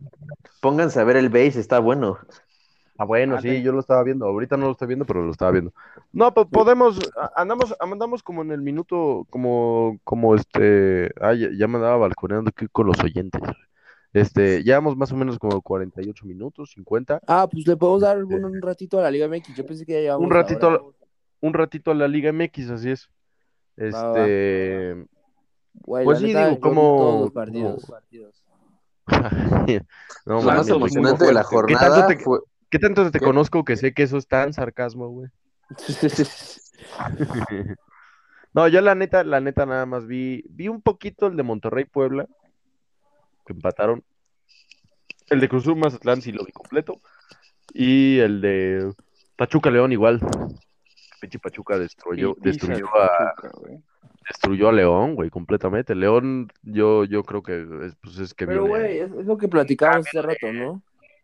Pónganse 0.61 0.99
a 0.99 1.03
ver 1.03 1.17
el 1.17 1.29
base, 1.29 1.59
está 1.59 1.79
bueno. 1.79 2.17
Ah, 2.97 3.03
bueno, 3.03 3.41
sí, 3.41 3.61
yo 3.61 3.73
lo 3.73 3.81
estaba 3.81 4.03
viendo. 4.03 4.25
Ahorita 4.25 4.55
no 4.55 4.67
lo 4.67 4.71
estoy 4.71 4.87
viendo, 4.87 5.05
pero 5.05 5.23
lo 5.23 5.31
estaba 5.31 5.51
viendo. 5.51 5.73
No, 6.13 6.33
pues 6.33 6.47
podemos, 6.47 6.97
andamos, 7.35 7.75
andamos 7.79 8.23
como 8.23 8.41
en 8.41 8.51
el 8.51 8.61
minuto, 8.61 9.27
como, 9.29 9.99
como 10.05 10.33
este, 10.33 11.11
ah, 11.19 11.33
ya, 11.33 11.49
ya 11.57 11.67
me 11.67 11.75
andaba 11.75 11.97
balconeando 11.97 12.49
aquí 12.49 12.67
con 12.71 12.87
los 12.87 12.97
oyentes. 13.03 13.41
Este, 14.15 14.63
llevamos 14.63 14.95
más 14.95 15.11
o 15.11 15.17
menos 15.17 15.37
como 15.37 15.61
48 15.61 16.25
minutos, 16.25 16.71
50. 16.71 17.19
Ah, 17.27 17.49
pues 17.51 17.67
le 17.67 17.75
podemos 17.75 17.99
dar 18.01 18.23
un, 18.23 18.45
un 18.45 18.61
ratito 18.61 18.97
a 18.97 19.03
la 19.03 19.11
Liga 19.11 19.27
MX. 19.27 19.53
Yo 19.57 19.65
pensé 19.65 19.85
que 19.85 19.91
ya 19.91 19.99
llevamos 19.99 20.25
Un 20.25 20.31
ratito, 20.31 20.67
hora. 20.67 20.77
a 20.77 20.79
la- 20.79 20.85
un 21.41 21.53
ratito 21.53 21.91
a 21.91 21.95
la 21.95 22.07
Liga 22.07 22.31
MX, 22.31 22.69
así 22.69 22.91
es. 22.91 23.09
Va, 23.77 24.11
va. 24.11 24.25
Este, 24.25 25.05
pues 25.83 26.19
sí, 26.19 26.27
digo, 26.27 26.61
como... 26.61 26.95
Todos 26.97 27.21
los 27.23 27.31
partidos. 27.33 28.43
no, 30.25 30.35
Lo 30.35 30.41
más 30.43 30.69
emocionante 30.69 31.25
de 31.25 31.33
la 31.33 31.43
jornada 31.43 31.85
¿Qué 31.85 31.91
tanto 31.91 32.07
te, 32.07 32.23
fue... 32.23 32.39
¿qué 32.69 32.79
tanto 32.79 33.11
te 33.11 33.19
conozco 33.19 33.65
que 33.65 33.75
sé 33.75 33.93
que 33.93 34.03
eso 34.03 34.15
es 34.17 34.29
tan 34.29 34.53
sarcasmo, 34.53 35.09
güey? 35.09 35.29
no, 38.53 38.69
yo 38.69 38.79
la 38.79 38.95
neta, 38.95 39.25
la 39.25 39.41
neta 39.41 39.65
nada 39.65 39.85
más 39.85 40.07
vi, 40.07 40.45
vi 40.49 40.69
un 40.69 40.81
poquito 40.81 41.27
el 41.27 41.35
de 41.35 41.43
Monterrey 41.43 41.83
Puebla, 41.83 42.29
que 43.45 43.53
empataron. 43.53 44.03
El 45.29 45.39
de 45.39 45.49
Cruz 45.49 45.67
Mazatlán 45.67 46.21
sí 46.21 46.31
lo 46.31 46.45
vi 46.45 46.51
completo. 46.51 47.01
Y 47.73 48.19
el 48.19 48.41
de 48.41 48.93
Pachuca 49.35 49.71
León 49.71 49.91
igual. 49.91 50.19
Pinche 51.19 51.39
Pachuca 51.39 51.77
destruyó, 51.77 52.35
destruyó 52.39 52.87
a 52.95 53.33
destruyó 54.27 54.69
a 54.69 54.73
León, 54.73 55.15
güey, 55.15 55.29
completamente. 55.29 55.95
León, 55.95 56.51
yo, 56.63 57.05
yo 57.05 57.23
creo 57.23 57.43
que 57.43 57.61
es, 57.85 57.95
pues 58.01 58.17
es 58.17 58.33
que 58.33 58.47
Pero, 58.47 58.65
güey, 58.67 58.99
es, 58.99 59.11
lo 59.11 59.37
que 59.37 59.47
platicábamos 59.47 60.07
hace 60.07 60.21
rato, 60.21 60.51
¿no? 60.51 60.81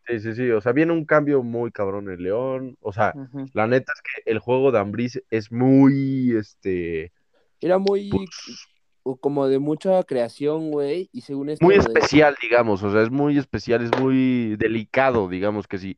Sí, 0.07 0.19
sí, 0.19 0.33
sí. 0.33 0.49
O 0.51 0.61
sea, 0.61 0.71
viene 0.71 0.93
un 0.93 1.05
cambio 1.05 1.43
muy 1.43 1.71
cabrón 1.71 2.09
en 2.09 2.23
León. 2.23 2.77
O 2.81 2.91
sea, 2.91 3.13
la 3.53 3.67
neta 3.67 3.93
es 3.93 4.01
que 4.01 4.31
el 4.31 4.39
juego 4.39 4.71
de 4.71 4.79
Ambris 4.79 5.21
es 5.29 5.51
muy, 5.51 6.35
este. 6.35 7.11
Era 7.59 7.77
muy. 7.77 8.09
Pues 8.09 8.67
como 9.19 9.47
de 9.47 9.59
mucha 9.59 10.03
creación, 10.03 10.71
güey, 10.71 11.09
y 11.11 11.21
según 11.21 11.49
esto... 11.49 11.65
Muy 11.65 11.75
especial, 11.75 12.35
digamos, 12.41 12.83
o 12.83 12.91
sea, 12.91 13.01
es 13.01 13.11
muy 13.11 13.37
especial, 13.37 13.83
es 13.83 13.91
muy 13.99 14.55
delicado, 14.57 15.27
digamos 15.27 15.67
que 15.67 15.77
sí. 15.77 15.97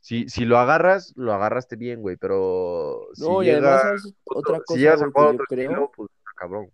Si, 0.00 0.28
si 0.28 0.44
lo 0.44 0.58
agarras, 0.58 1.12
lo 1.16 1.32
agarraste 1.32 1.76
bien, 1.76 2.00
güey, 2.00 2.16
pero 2.16 3.08
no, 3.18 3.40
si 3.40 3.46
y 3.46 3.50
además 3.50 4.14
otra 4.24 4.60
cosa 4.60 4.78
si 4.78 4.86
a 4.86 4.94
otro 4.94 5.44
creo, 5.48 5.92
pues 5.96 6.10
cabrón. 6.36 6.70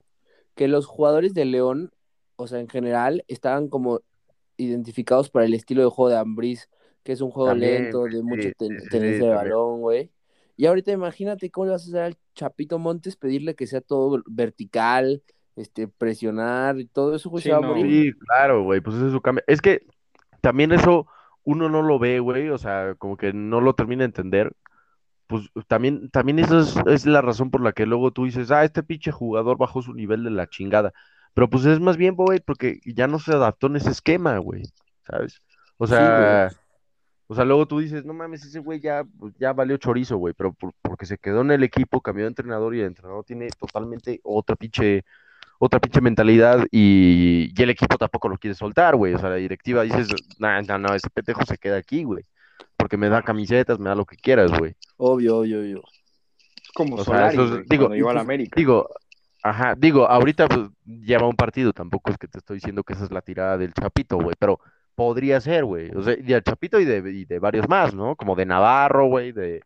Que 0.54 0.66
los 0.66 0.86
jugadores 0.86 1.34
de 1.34 1.44
León, 1.44 1.92
o 2.36 2.46
sea, 2.46 2.58
en 2.58 2.68
general, 2.68 3.24
estaban 3.28 3.68
como 3.68 4.00
identificados 4.56 5.30
para 5.30 5.44
el 5.44 5.54
estilo 5.54 5.82
de 5.82 5.90
juego 5.90 6.08
de 6.10 6.16
Ambris, 6.16 6.68
que 7.04 7.12
es 7.12 7.20
un 7.20 7.30
juego 7.30 7.54
lento, 7.54 8.04
de 8.04 8.22
mucho 8.22 8.48
tenis 8.58 9.20
de 9.20 9.28
balón, 9.28 9.80
güey. 9.80 10.10
Y 10.56 10.66
ahorita 10.66 10.90
imagínate 10.90 11.50
cómo 11.50 11.66
le 11.66 11.72
vas 11.72 11.84
a 11.84 11.88
hacer 11.88 12.02
al 12.02 12.16
Chapito 12.34 12.78
Montes 12.78 13.16
pedirle 13.16 13.54
que 13.54 13.66
sea 13.66 13.80
todo 13.80 14.22
vertical, 14.26 15.22
este, 15.59 15.88
presionar 15.88 16.78
y 16.78 16.86
todo 16.86 17.14
eso, 17.14 17.30
güey, 17.30 17.42
sí, 17.42 18.12
claro, 18.26 18.62
güey, 18.64 18.80
pues 18.80 18.96
eso 18.96 19.06
es 19.06 19.12
su 19.12 19.20
cambio. 19.20 19.44
Es 19.46 19.61
que 19.61 19.82
también 20.40 20.72
eso 20.72 21.06
uno 21.44 21.68
no 21.68 21.82
lo 21.82 21.98
ve, 21.98 22.20
güey, 22.20 22.48
o 22.50 22.59
sea, 22.59 22.94
como 22.96 23.16
que 23.16 23.32
no 23.32 23.61
lo 23.61 23.74
termina 23.74 24.00
de 24.00 24.06
entender. 24.06 24.52
Pues 25.26 25.50
también, 25.66 26.09
también 26.11 26.38
eso 26.38 26.61
es, 26.61 26.74
es, 26.86 27.06
la 27.06 27.20
razón 27.20 27.50
por 27.50 27.61
la 27.61 27.72
que 27.72 27.84
luego 27.84 28.12
tú 28.12 28.24
dices, 28.24 28.50
ah, 28.50 28.64
este 28.64 28.82
pinche 28.82 29.12
jugador 29.12 29.59
bajó 29.59 29.82
su 29.82 29.92
nivel 29.92 30.24
de 30.24 30.30
la 30.30 30.46
chingada. 30.46 30.92
Pero 31.34 31.50
pues 31.50 31.64
es 31.66 31.80
más 31.80 31.96
bien, 31.96 32.14
güey, 32.14 32.40
porque 32.40 32.80
ya 32.84 33.06
no 33.06 33.18
se 33.18 33.32
adaptó 33.32 33.66
en 33.66 33.76
ese 33.76 33.90
esquema, 33.90 34.38
güey, 34.38 34.64
¿sabes? 35.06 35.42
O 35.76 35.86
sea, 35.86 36.50
o 37.30 37.34
sea, 37.34 37.44
luego 37.44 37.68
tú 37.68 37.78
dices, 37.78 38.06
no 38.06 38.14
mames, 38.14 38.44
ese 38.44 38.59
güey 38.59 38.80
ya, 38.80 39.04
pues, 39.18 39.34
ya 39.38 39.52
valió 39.52 39.76
chorizo, 39.76 40.16
güey, 40.16 40.32
pero 40.32 40.56
porque 40.80 41.04
se 41.04 41.18
quedó 41.18 41.42
en 41.42 41.50
el 41.50 41.62
equipo, 41.62 42.00
cambió 42.00 42.24
de 42.24 42.28
entrenador 42.28 42.74
y 42.74 42.80
el 42.80 42.86
entrenador 42.86 43.22
tiene 43.24 43.50
totalmente 43.50 44.18
otra 44.24 44.56
pinche, 44.56 45.04
otra 45.59 45.80
pinche 45.80 46.00
mentalidad 46.00 46.66
y, 46.70 47.52
el 47.61 47.70
equipo 47.70 47.98
tampoco 47.98 48.28
lo 48.28 48.38
quiere 48.38 48.54
soltar, 48.54 48.96
güey. 48.96 49.14
O 49.14 49.18
sea, 49.18 49.30
la 49.30 49.36
directiva 49.36 49.82
dices, 49.82 50.09
no, 50.38 50.62
no, 50.62 50.78
no, 50.78 50.94
ese 50.94 51.11
petejo 51.11 51.44
se 51.44 51.59
queda 51.59 51.76
aquí, 51.76 52.04
güey. 52.04 52.24
Porque 52.76 52.96
me 52.96 53.09
da 53.09 53.22
camisetas, 53.22 53.78
me 53.78 53.88
da 53.88 53.94
lo 53.94 54.04
que 54.04 54.16
quieras, 54.16 54.56
güey. 54.56 54.74
Obvio, 54.96 55.38
obvio, 55.38 55.61
obvio. 55.61 55.82
Como 56.74 56.96
o 56.96 57.04
Solari, 57.04 57.36
digo, 57.68 57.94
iba 57.94 58.11
a 58.11 58.14
la 58.14 58.20
América. 58.20 58.54
Digo, 58.56 58.88
Ajá, 59.42 59.74
digo, 59.76 60.06
ahorita 60.06 60.48
pues, 60.48 60.68
lleva 60.84 61.28
un 61.28 61.36
partido, 61.36 61.72
tampoco 61.72 62.11
es 62.11 62.18
que 62.18 62.26
te 62.26 62.38
estoy 62.38 62.56
diciendo 62.56 62.82
que 62.82 62.94
esa 62.94 63.04
es 63.04 63.11
la 63.11 63.22
tirada 63.22 63.56
del 63.56 63.72
Chapito, 63.72 64.18
güey, 64.18 64.34
pero 64.38 64.59
podría 64.94 65.40
ser, 65.40 65.64
güey. 65.64 65.90
O 65.94 66.02
sea, 66.02 66.16
del 66.16 66.42
Chapito 66.42 66.80
y 66.80 66.84
de, 66.84 67.00
de 67.00 67.38
varios 67.38 67.68
más, 67.68 67.94
¿no? 67.94 68.16
Como 68.16 68.34
de 68.34 68.46
Navarro, 68.46 69.06
güey, 69.06 69.32
de, 69.32 69.62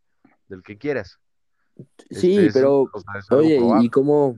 del 0.48 0.62
que 0.62 0.76
quieras. 0.76 1.18
Sí, 2.10 2.36
este, 2.36 2.60
pero, 2.60 2.86
oye, 3.30 3.58
¿y 3.80 3.88
cómo, 3.88 4.36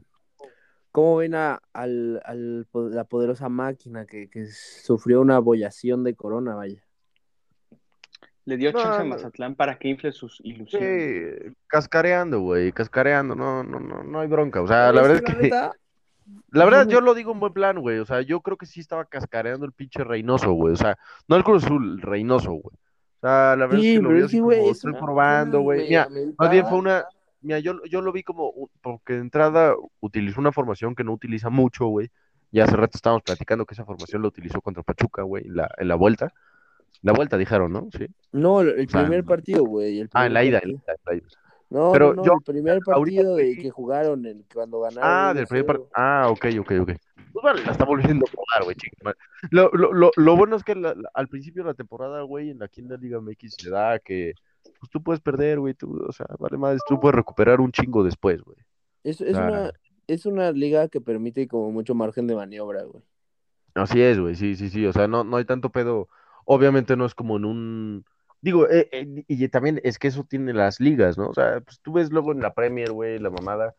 cómo 0.94 1.16
ven 1.16 1.34
a 1.34 1.60
al, 1.72 2.22
al, 2.24 2.68
la 2.72 3.02
poderosa 3.02 3.48
máquina 3.48 4.06
que, 4.06 4.30
que 4.30 4.46
sufrió 4.46 5.20
una 5.20 5.34
abollación 5.34 6.04
de 6.04 6.14
corona, 6.14 6.54
vaya? 6.54 6.80
Le 8.44 8.56
dio 8.56 8.70
chance 8.70 9.00
a 9.00 9.04
Mazatlán 9.04 9.56
para 9.56 9.76
que 9.76 9.88
infle 9.88 10.12
sus 10.12 10.40
ilusiones. 10.44 11.40
Sí, 11.46 11.52
cascareando, 11.66 12.38
güey, 12.42 12.70
cascareando, 12.70 13.34
no, 13.34 13.64
no, 13.64 13.80
no, 13.80 14.04
no 14.04 14.20
hay 14.20 14.28
bronca. 14.28 14.62
O 14.62 14.68
sea, 14.68 14.92
la 14.92 15.02
verdad 15.02 15.16
es 15.16 15.22
que. 15.22 15.50
La 16.52 16.64
verdad, 16.64 16.88
yo 16.88 17.02
lo 17.02 17.12
digo 17.12 17.32
en 17.32 17.40
buen 17.40 17.52
plan, 17.52 17.78
güey. 17.80 17.98
O 17.98 18.06
sea, 18.06 18.22
yo 18.22 18.40
creo 18.40 18.56
que 18.56 18.64
sí 18.64 18.80
estaba 18.80 19.04
cascareando 19.04 19.66
el 19.66 19.72
pinche 19.72 20.04
Reynoso, 20.04 20.52
güey. 20.52 20.72
O 20.72 20.76
sea, 20.76 20.96
no 21.28 21.36
el 21.36 21.44
Cruz 21.44 21.64
Azul, 21.64 22.00
Reynoso, 22.00 22.52
güey. 22.52 22.74
O 22.74 23.20
sea, 23.20 23.56
la 23.56 23.66
verdad 23.66 23.84
es 23.84 23.96
que 23.96 24.00
lo 24.00 24.08
vi 24.08 24.38
como, 24.38 24.52
estoy 24.70 24.92
probando, 24.94 25.60
güey. 25.60 25.86
Mira, 25.88 26.08
más 26.38 26.50
bien 26.50 26.66
fue 26.66 26.78
una. 26.78 27.04
Mira, 27.44 27.58
yo, 27.58 27.84
yo 27.84 28.00
lo 28.00 28.10
vi 28.10 28.22
como. 28.22 28.52
Porque 28.80 29.12
de 29.12 29.20
entrada 29.20 29.74
utilizó 30.00 30.40
una 30.40 30.50
formación 30.50 30.94
que 30.94 31.04
no 31.04 31.12
utiliza 31.12 31.50
mucho, 31.50 31.86
güey. 31.86 32.10
Ya 32.50 32.64
hace 32.64 32.76
rato 32.76 32.96
estábamos 32.96 33.22
platicando 33.22 33.66
que 33.66 33.74
esa 33.74 33.84
formación 33.84 34.22
la 34.22 34.28
utilizó 34.28 34.60
contra 34.60 34.82
Pachuca, 34.82 35.22
güey, 35.22 35.46
en 35.46 35.56
la, 35.56 35.70
en 35.76 35.88
la 35.88 35.94
vuelta. 35.94 36.32
La 37.02 37.12
vuelta 37.12 37.36
dijeron, 37.36 37.72
¿no? 37.72 37.88
Sí. 37.96 38.06
No, 38.32 38.62
el 38.62 38.86
primer 38.86 39.24
partido, 39.24 39.64
güey. 39.64 40.08
Ah, 40.14 40.26
en 40.26 40.32
la 40.32 40.44
ida, 40.44 40.62
No, 41.68 41.92
Pero 41.92 42.14
no, 42.14 42.24
yo, 42.24 42.32
el 42.34 42.44
primer 42.44 42.78
partido 42.80 43.36
de 43.36 43.56
que 43.56 43.70
jugaron 43.70 44.24
en, 44.24 44.44
cuando 44.52 44.80
ganaron. 44.80 45.02
Ah, 45.04 45.34
del 45.34 45.46
primer 45.46 45.66
partido. 45.66 45.90
Ah, 45.94 46.28
ok, 46.30 46.46
ok, 46.60 46.72
ok. 46.80 46.92
Pues 47.32 47.42
vale, 47.42 47.62
la 47.64 47.72
está 47.72 47.84
volviendo 47.84 48.24
a 48.26 48.30
jugar, 48.30 48.62
güey, 48.62 48.76
lo, 49.50 49.68
lo, 49.72 49.92
lo, 49.92 50.10
lo, 50.14 50.36
bueno 50.36 50.54
es 50.54 50.62
que 50.62 50.80
al 51.14 51.28
principio 51.28 51.64
de 51.64 51.70
la 51.70 51.74
temporada, 51.74 52.22
güey, 52.22 52.50
en 52.50 52.60
la 52.60 52.68
quinta 52.68 52.96
Liga 52.96 53.20
MX 53.20 53.56
se 53.58 53.70
da 53.70 53.98
que 53.98 54.34
pues 54.78 54.90
tú 54.90 55.02
puedes 55.02 55.20
perder, 55.20 55.60
güey, 55.60 55.74
tú, 55.74 56.04
o 56.06 56.12
sea, 56.12 56.26
vale 56.38 56.56
más, 56.56 56.80
tú 56.88 57.00
puedes 57.00 57.14
recuperar 57.14 57.60
un 57.60 57.72
chingo 57.72 58.04
después, 58.04 58.42
güey. 58.42 58.58
Es, 59.02 59.20
es, 59.20 59.36
una, 59.36 59.72
es 60.06 60.26
una 60.26 60.52
liga 60.52 60.88
que 60.88 61.00
permite 61.00 61.46
como 61.46 61.70
mucho 61.70 61.94
margen 61.94 62.26
de 62.26 62.34
maniobra, 62.34 62.82
güey. 62.84 63.02
Así 63.74 64.00
es, 64.00 64.18
güey, 64.18 64.34
sí, 64.34 64.56
sí, 64.56 64.70
sí, 64.70 64.86
o 64.86 64.92
sea, 64.92 65.08
no, 65.08 65.24
no 65.24 65.36
hay 65.36 65.44
tanto 65.44 65.70
pedo 65.70 66.08
Obviamente 66.44 66.96
no 66.96 67.06
es 67.06 67.14
como 67.14 67.36
en 67.36 67.44
un... 67.44 68.04
Digo, 68.40 68.68
eh, 68.68 68.88
eh, 68.92 69.24
y 69.26 69.48
también 69.48 69.80
es 69.84 69.98
que 69.98 70.08
eso 70.08 70.24
tiene 70.24 70.52
las 70.52 70.78
ligas, 70.78 71.16
¿no? 71.16 71.30
O 71.30 71.34
sea, 71.34 71.60
pues 71.62 71.80
tú 71.80 71.94
ves 71.94 72.10
luego 72.10 72.32
en 72.32 72.40
la 72.40 72.52
Premier, 72.52 72.92
güey, 72.92 73.18
la 73.18 73.30
mamada, 73.30 73.74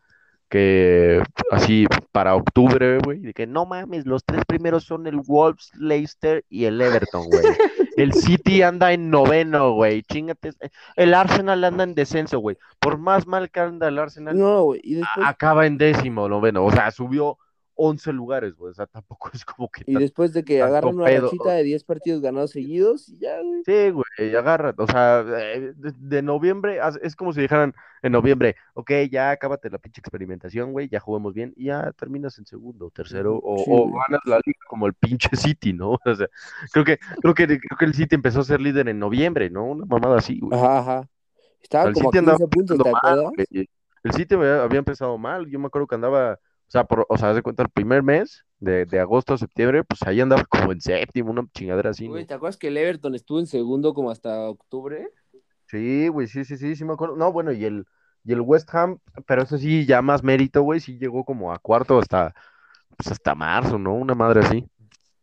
que 0.49 1.21
así 1.51 1.85
para 2.11 2.35
octubre, 2.35 2.99
güey, 3.03 3.19
de 3.19 3.33
que 3.33 3.47
no 3.47 3.65
mames, 3.65 4.05
los 4.05 4.23
tres 4.23 4.43
primeros 4.45 4.83
son 4.83 5.07
el 5.07 5.17
Wolves, 5.17 5.71
Leicester 5.77 6.45
y 6.49 6.65
el 6.65 6.79
Everton, 6.79 7.25
güey. 7.27 7.43
El 7.95 8.11
City 8.11 8.61
anda 8.61 8.91
en 8.91 9.09
noveno, 9.09 9.71
güey. 9.71 10.03
Chingate. 10.03 10.51
El 10.97 11.13
Arsenal 11.13 11.63
anda 11.63 11.85
en 11.85 11.95
descenso, 11.95 12.39
güey. 12.39 12.57
Por 12.79 12.97
más 12.97 13.25
mal 13.25 13.49
que 13.49 13.61
anda 13.61 13.87
el 13.87 13.97
Arsenal, 13.97 14.37
no, 14.37 14.75
y 14.75 15.01
acaba 15.23 15.65
en 15.65 15.77
décimo, 15.77 16.27
noveno. 16.27 16.65
O 16.65 16.71
sea, 16.71 16.91
subió 16.91 17.37
11 17.75 18.13
lugares, 18.13 18.55
güey. 18.55 18.71
O 18.71 18.73
sea, 18.73 18.87
tampoco 18.87 19.29
es 19.33 19.45
como 19.45 19.69
que. 19.69 19.83
Y 19.85 19.95
después 19.95 20.33
de 20.33 20.43
que 20.43 20.61
agarran 20.61 20.95
una 20.95 21.05
rachita 21.05 21.51
de 21.51 21.63
10 21.63 21.83
partidos 21.83 22.21
ganados 22.21 22.51
seguidos, 22.51 23.07
ya, 23.19 23.39
güey. 23.41 23.61
Sí, 23.65 23.91
güey, 23.91 24.35
agarra. 24.35 24.73
O 24.77 24.87
sea, 24.87 25.25
eh, 25.27 25.73
de, 25.75 26.21
noviembre, 26.21 26.79
es 27.01 27.15
como 27.15 27.33
si 27.33 27.41
dijeran 27.41 27.73
en 28.01 28.11
noviembre, 28.11 28.55
ok, 28.73 28.91
ya 29.11 29.31
acábate 29.31 29.69
la 29.69 29.77
pinche 29.77 29.99
experimentación, 29.99 30.71
güey, 30.71 30.87
ya 30.89 30.99
juguemos 30.99 31.33
bien, 31.33 31.53
y 31.55 31.65
ya 31.65 31.91
terminas 31.93 32.37
en 32.37 32.45
segundo, 32.45 32.91
tercero, 32.91 33.39
o, 33.41 33.91
ganas 33.91 34.21
la 34.25 34.39
liga 34.45 34.59
como 34.67 34.85
el 34.85 34.93
pinche 34.93 35.29
City, 35.35 35.73
¿no? 35.73 35.97
O 36.05 36.15
sea, 36.15 36.27
creo 36.71 36.85
que, 36.85 36.99
creo 37.21 37.33
que, 37.33 37.47
creo 37.47 37.77
que 37.79 37.85
el 37.85 37.93
City 37.93 38.15
empezó 38.15 38.41
a 38.41 38.43
ser 38.43 38.61
líder 38.61 38.87
en 38.89 38.99
noviembre, 38.99 39.49
¿no? 39.49 39.65
Una 39.65 39.85
mamada 39.85 40.17
así, 40.17 40.39
güey. 40.39 40.57
Ajá, 40.57 40.79
ajá. 40.79 41.09
Estaba 41.61 41.91
como 41.91 42.09
a 42.09 42.11
15 42.11 42.47
puntos, 42.47 42.77
¿te 42.77 42.89
acuerdas? 42.89 43.31
El 44.03 44.13
City 44.13 44.35
había 44.35 44.79
empezado 44.79 45.17
mal, 45.17 45.47
yo 45.47 45.57
me 45.57 45.65
acuerdo 45.65 45.87
que 45.87 45.95
andaba 45.95 46.33
o 46.33 46.37
sea, 46.75 46.83
por, 46.83 47.05
o 47.07 47.17
sea, 47.17 47.29
haz 47.29 47.35
de 47.35 47.41
cuenta 47.41 47.63
el 47.63 47.69
primer 47.69 48.03
mes, 48.03 48.45
de, 48.59 48.85
de, 48.85 48.99
agosto 48.99 49.33
a 49.33 49.37
septiembre, 49.37 49.83
pues 49.83 50.01
ahí 50.03 50.19
andaba 50.19 50.43
como 50.45 50.71
en 50.71 50.81
séptimo, 50.81 51.31
una 51.31 51.47
chingadera 51.53 51.91
así. 51.91 52.07
Güey, 52.07 52.25
¿te 52.25 52.33
acuerdas 52.33 52.57
que 52.57 52.67
el 52.67 52.77
Everton 52.77 53.15
estuvo 53.15 53.39
en 53.39 53.47
segundo 53.47 53.93
como 53.93 54.11
hasta 54.11 54.49
octubre? 54.49 55.09
Sí, 55.67 56.07
güey, 56.09 56.27
sí, 56.27 56.43
sí, 56.43 56.57
sí, 56.57 56.75
sí 56.75 56.85
me 56.85 56.93
acuerdo. 56.93 57.15
No, 57.15 57.31
bueno, 57.31 57.51
y 57.51 57.63
el, 57.63 57.85
y 58.23 58.33
el 58.33 58.41
West 58.41 58.73
Ham, 58.73 58.99
pero 59.25 59.43
eso 59.43 59.57
sí, 59.57 59.85
ya 59.85 60.01
más 60.01 60.23
mérito, 60.23 60.61
güey, 60.63 60.79
sí 60.79 60.97
llegó 60.97 61.23
como 61.23 61.53
a 61.53 61.59
cuarto 61.59 61.97
hasta, 61.97 62.33
pues 62.97 63.11
hasta 63.11 63.35
marzo, 63.35 63.77
¿no? 63.77 63.93
Una 63.93 64.15
madre 64.15 64.41
así. 64.41 64.67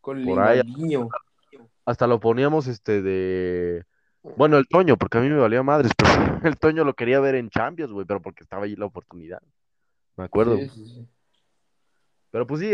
Con 0.01 0.25
Por 0.25 0.41
ahí, 0.41 0.61
hasta, 0.61 1.09
hasta 1.85 2.07
lo 2.07 2.19
poníamos 2.19 2.67
este 2.67 3.03
de... 3.03 3.85
Bueno, 4.37 4.57
el 4.57 4.69
Toño, 4.69 4.97
porque 4.97 5.19
a 5.19 5.21
mí 5.21 5.29
me 5.29 5.39
valía 5.39 5.63
madres, 5.63 5.93
pero 5.97 6.11
el 6.45 6.57
Toño 6.57 6.85
lo 6.85 6.95
quería 6.95 7.21
ver 7.21 7.35
en 7.35 7.51
Champions, 7.51 7.93
güey, 7.93 8.07
pero 8.07 8.23
porque 8.23 8.45
estaba 8.45 8.65
ahí 8.65 8.77
la 8.77 8.87
oportunidad. 8.87 9.43
Me 10.17 10.25
acuerdo. 10.25 10.57
Sí, 10.57 10.69
sí, 10.69 10.87
sí. 10.87 11.09
Pero 12.33 12.47
pues 12.49 12.61
sí, 12.63 12.71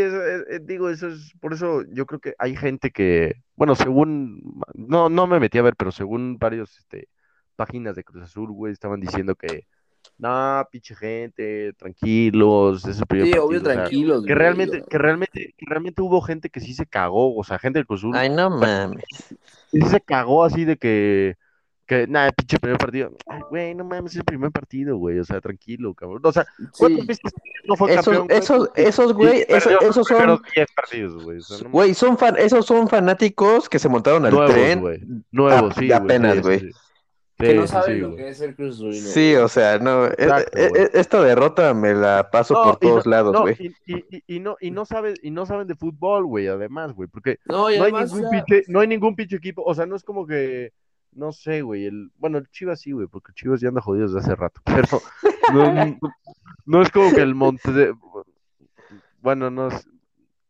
digo, 0.63 0.89
eso 0.89 1.09
es, 1.09 1.33
por 1.41 1.53
eso 1.53 1.83
yo 1.93 2.07
creo 2.07 2.21
que 2.21 2.35
hay 2.39 2.55
gente 2.57 2.91
que, 2.91 3.35
bueno, 3.57 3.75
según, 3.75 4.61
no, 4.75 5.09
no 5.09 5.27
me 5.27 5.39
metí 5.41 5.59
a 5.59 5.63
ver, 5.63 5.75
pero 5.77 5.91
según 5.91 6.37
varios, 6.39 6.79
este, 6.79 7.09
páginas 7.57 7.95
de 7.97 8.05
Cruz 8.05 8.23
Azul, 8.23 8.51
güey, 8.51 8.73
estaban 8.73 9.01
diciendo 9.01 9.35
que, 9.35 9.67
no, 10.17 10.65
pinche 10.71 10.95
gente, 10.95 11.73
tranquilos, 11.73 12.83
primer 13.07 13.27
Sí, 13.27 13.33
partido, 13.33 13.43
obvio, 13.45 13.59
o 13.61 13.65
sea, 13.65 13.73
tranquilos. 13.75 14.25
que 14.25 14.35
realmente, 14.35 14.83
que 14.89 14.97
realmente, 14.97 15.53
que 15.57 15.65
realmente 15.67 16.01
hubo 16.01 16.21
gente 16.21 16.49
que 16.49 16.61
sí 16.61 16.73
se 16.73 16.87
cagó, 16.87 17.35
o 17.37 17.43
sea, 17.43 17.59
gente 17.59 17.79
del 17.79 17.87
Cruz 17.87 18.01
Azul, 18.01 18.15
Ay, 18.15 18.29
no 18.29 18.49
mames. 18.49 19.05
sí 19.71 19.81
se 19.81 20.01
cagó 20.01 20.43
así 20.45 20.65
de 20.65 20.77
que, 20.77 21.37
que, 21.89 22.07
nada, 22.07 22.31
pinche 22.31 22.59
primer 22.59 22.77
partido, 22.77 23.11
ay, 23.27 23.41
güey, 23.49 23.73
no 23.75 23.83
mames, 23.83 24.11
es 24.11 24.17
el 24.19 24.23
primer 24.23 24.51
partido, 24.51 24.95
güey, 24.97 25.17
o 25.19 25.25
sea, 25.25 25.41
tranquilo, 25.41 25.93
cabrón, 25.95 26.21
o 26.23 26.31
sea, 26.31 26.45
¿cuántas 26.77 27.01
Sí. 27.01 27.07
veces 27.07 27.31
no 27.65 27.75
fue 27.75 27.91
Esos, 27.91 28.05
campeón? 28.05 28.27
güey? 28.27 28.37
esos, 28.39 28.69
esos, 28.75 29.13
güey, 29.13 29.45
eso- 29.49 29.69
perdió 29.69 29.71
los 29.81 29.89
esos 29.89 30.07
son, 30.07 30.17
primeros 30.17 30.41
10 30.55 30.67
partidos, 30.75 31.23
güey, 31.23 31.37
o 31.39 31.41
sea, 31.41 31.57
no 31.63 31.69
güey, 31.71 31.93
son 31.95 32.17
fan, 32.17 32.35
esos 32.37 32.65
son 32.65 32.87
fanáticos 32.87 33.67
que 33.67 33.79
se 33.79 33.89
montaron 33.89 34.23
al 34.25 34.31
Nuevos, 34.31 34.51
tren. 34.53 34.79
güey. 34.81 35.01
Nuevos, 35.31 35.73
sí, 35.75 35.91
apenas, 35.91 36.35
sí, 36.35 36.41
güey. 36.41 36.59
sí, 36.59 36.71
sí. 36.71 36.79
Que 37.39 37.53
no 37.53 37.65
saben 37.67 37.95
sí, 37.95 38.01
lo 38.01 38.11
güey. 38.11 38.17
que 38.23 38.29
es 38.29 38.55
Cruz 38.55 38.75
Azulino. 38.75 39.07
Sí, 39.07 39.35
o 39.35 39.47
sea, 39.47 39.79
no, 39.79 40.05
e- 40.07 40.09
Exacto, 40.09 40.57
e- 40.59 40.69
güey. 40.69 40.81
e- 40.83 40.89
esta 40.93 41.23
derrota 41.23 41.73
me 41.73 41.93
la 41.95 42.29
paso 42.29 42.53
No, 42.53 42.63
por 42.65 42.73
no- 42.73 42.79
todos 42.79 43.05
lados, 43.07 43.31
no, 43.33 43.41
güey. 43.43 43.55
y, 43.57 43.93
y- 43.95 44.05
y- 44.11 44.23
y 44.35 44.39
no, 44.41 44.57
y 44.59 44.71
no 44.71 44.85
saben, 44.85 45.15
y 45.23 45.31
no 45.31 45.45
saben 45.45 45.65
de 45.65 45.75
fútbol, 45.75 46.25
güey, 46.25 46.47
además, 46.47 46.91
güey, 46.93 47.07
porque 47.07 47.39
No, 47.45 47.67
hay 47.67 47.79
ningún 47.79 48.03
o 48.03 48.07
sea, 48.07 48.29
pinche, 48.29 48.63
no 48.67 48.81
hay 48.81 48.87
ningún 48.89 49.15
pinche 49.15 49.37
equipo, 49.37 49.63
o 49.63 49.73
sea, 49.73 49.85
no 49.85 49.95
es 49.95 50.03
como 50.03 50.27
que, 50.27 50.73
no 51.11 51.31
sé, 51.31 51.61
güey, 51.61 51.85
el, 51.85 52.11
bueno, 52.17 52.37
el 52.37 52.47
Chivas 52.49 52.81
sí, 52.81 52.91
güey, 52.91 53.07
porque 53.07 53.31
el 53.31 53.35
Chivas 53.35 53.61
ya 53.61 53.69
anda 53.69 53.81
jodido 53.81 54.05
desde 54.07 54.19
hace 54.19 54.35
rato, 54.35 54.61
pero 54.65 55.01
no, 55.53 55.73
no- 55.73 55.97
no 56.65 56.81
es 56.81 56.89
como 56.91 57.11
que 57.13 57.21
el 57.21 57.35
Monte 57.35 57.71
de, 57.71 57.93
bueno, 59.21 59.49
no 59.49 59.67
es, 59.67 59.87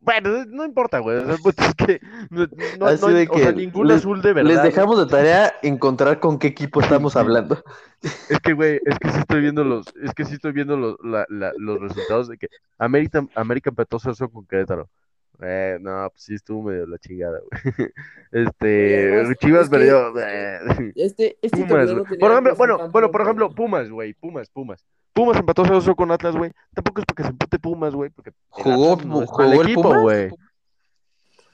bueno, 0.01 0.45
no 0.47 0.64
importa, 0.66 0.99
güey, 0.99 1.18
es 1.18 1.76
que 1.76 1.99
no, 2.30 2.47
no- 2.78 2.86
Así 2.88 3.01
no 3.01 3.07
hay- 3.07 3.14
de 3.14 3.28
o 3.30 3.38
sea, 3.38 3.53
que 3.53 3.53
ningún 3.62 3.88
les- 3.88 3.97
azul 3.97 4.22
de 4.22 4.34
verdad. 4.34 4.49
Les 4.49 4.64
dejamos 4.64 4.97
de 4.97 5.05
tarea 5.07 5.53
encontrar 5.62 6.20
con 6.20 6.39
qué 6.39 6.47
equipo 6.47 6.80
estamos 6.82 7.16
hablando. 7.18 7.62
Es 8.30 8.39
que, 8.39 8.53
güey, 8.53 8.80
es 8.86 8.97
que 8.99 9.10
sí 9.12 9.20
estoy 9.20 9.41
viendo 9.41 9.64
los, 9.66 9.88
es 10.01 10.14
que 10.14 10.24
sí 10.26 10.36
estoy 10.36 10.53
viendo 10.53 10.78
los, 10.78 10.95
la- 11.03 11.26
la- 11.30 11.51
los 11.57 11.80
resultados 11.82 12.30
de 12.30 12.38
que 12.38 12.47
América, 12.78 13.26
América 13.36 13.72
empató 13.72 13.99
0 13.99 14.30
con 14.32 14.45
Querétaro. 14.45 14.89
Eh, 15.41 15.77
no, 15.79 16.09
pues 16.11 16.23
sí 16.23 16.35
estuvo 16.35 16.63
medio 16.63 16.85
la 16.85 16.97
chingada, 16.97 17.39
güey. 17.39 17.51
Este, 18.31 19.13
además, 19.13 19.37
Chivas 19.39 19.63
es 19.63 19.69
que- 19.69 19.77
perdió. 19.77 20.19
eh, 20.19 20.91
Este, 20.95 21.37
este 21.41 21.57
Pumas, 21.65 21.89
no 21.89 22.03
Por 22.03 22.31
ejemplo, 22.31 22.51
que 22.53 22.57
bueno, 22.57 22.89
bueno, 22.89 23.11
por 23.11 23.21
ejemplo. 23.21 23.49
Pumas, 23.55 23.89
güey, 23.89 24.13
Pumas, 24.13 24.49
Pumas. 24.49 24.85
Pumas 25.13 25.37
empató 25.37 25.63
0 25.65 25.95
con 25.95 26.11
Atlas, 26.11 26.35
güey. 26.35 26.51
Tampoco 26.73 27.01
es 27.01 27.05
porque 27.05 27.23
se 27.23 27.29
empute 27.29 27.57
Pumas, 27.59 27.95
güey, 27.95 28.09
porque 28.11 28.31
Jugó, 28.49 28.93
Atlas 28.93 29.07
no 29.07 29.25
jugó 29.25 29.43
el 29.53 29.61
equipo, 29.61 29.99
güey. 30.01 30.29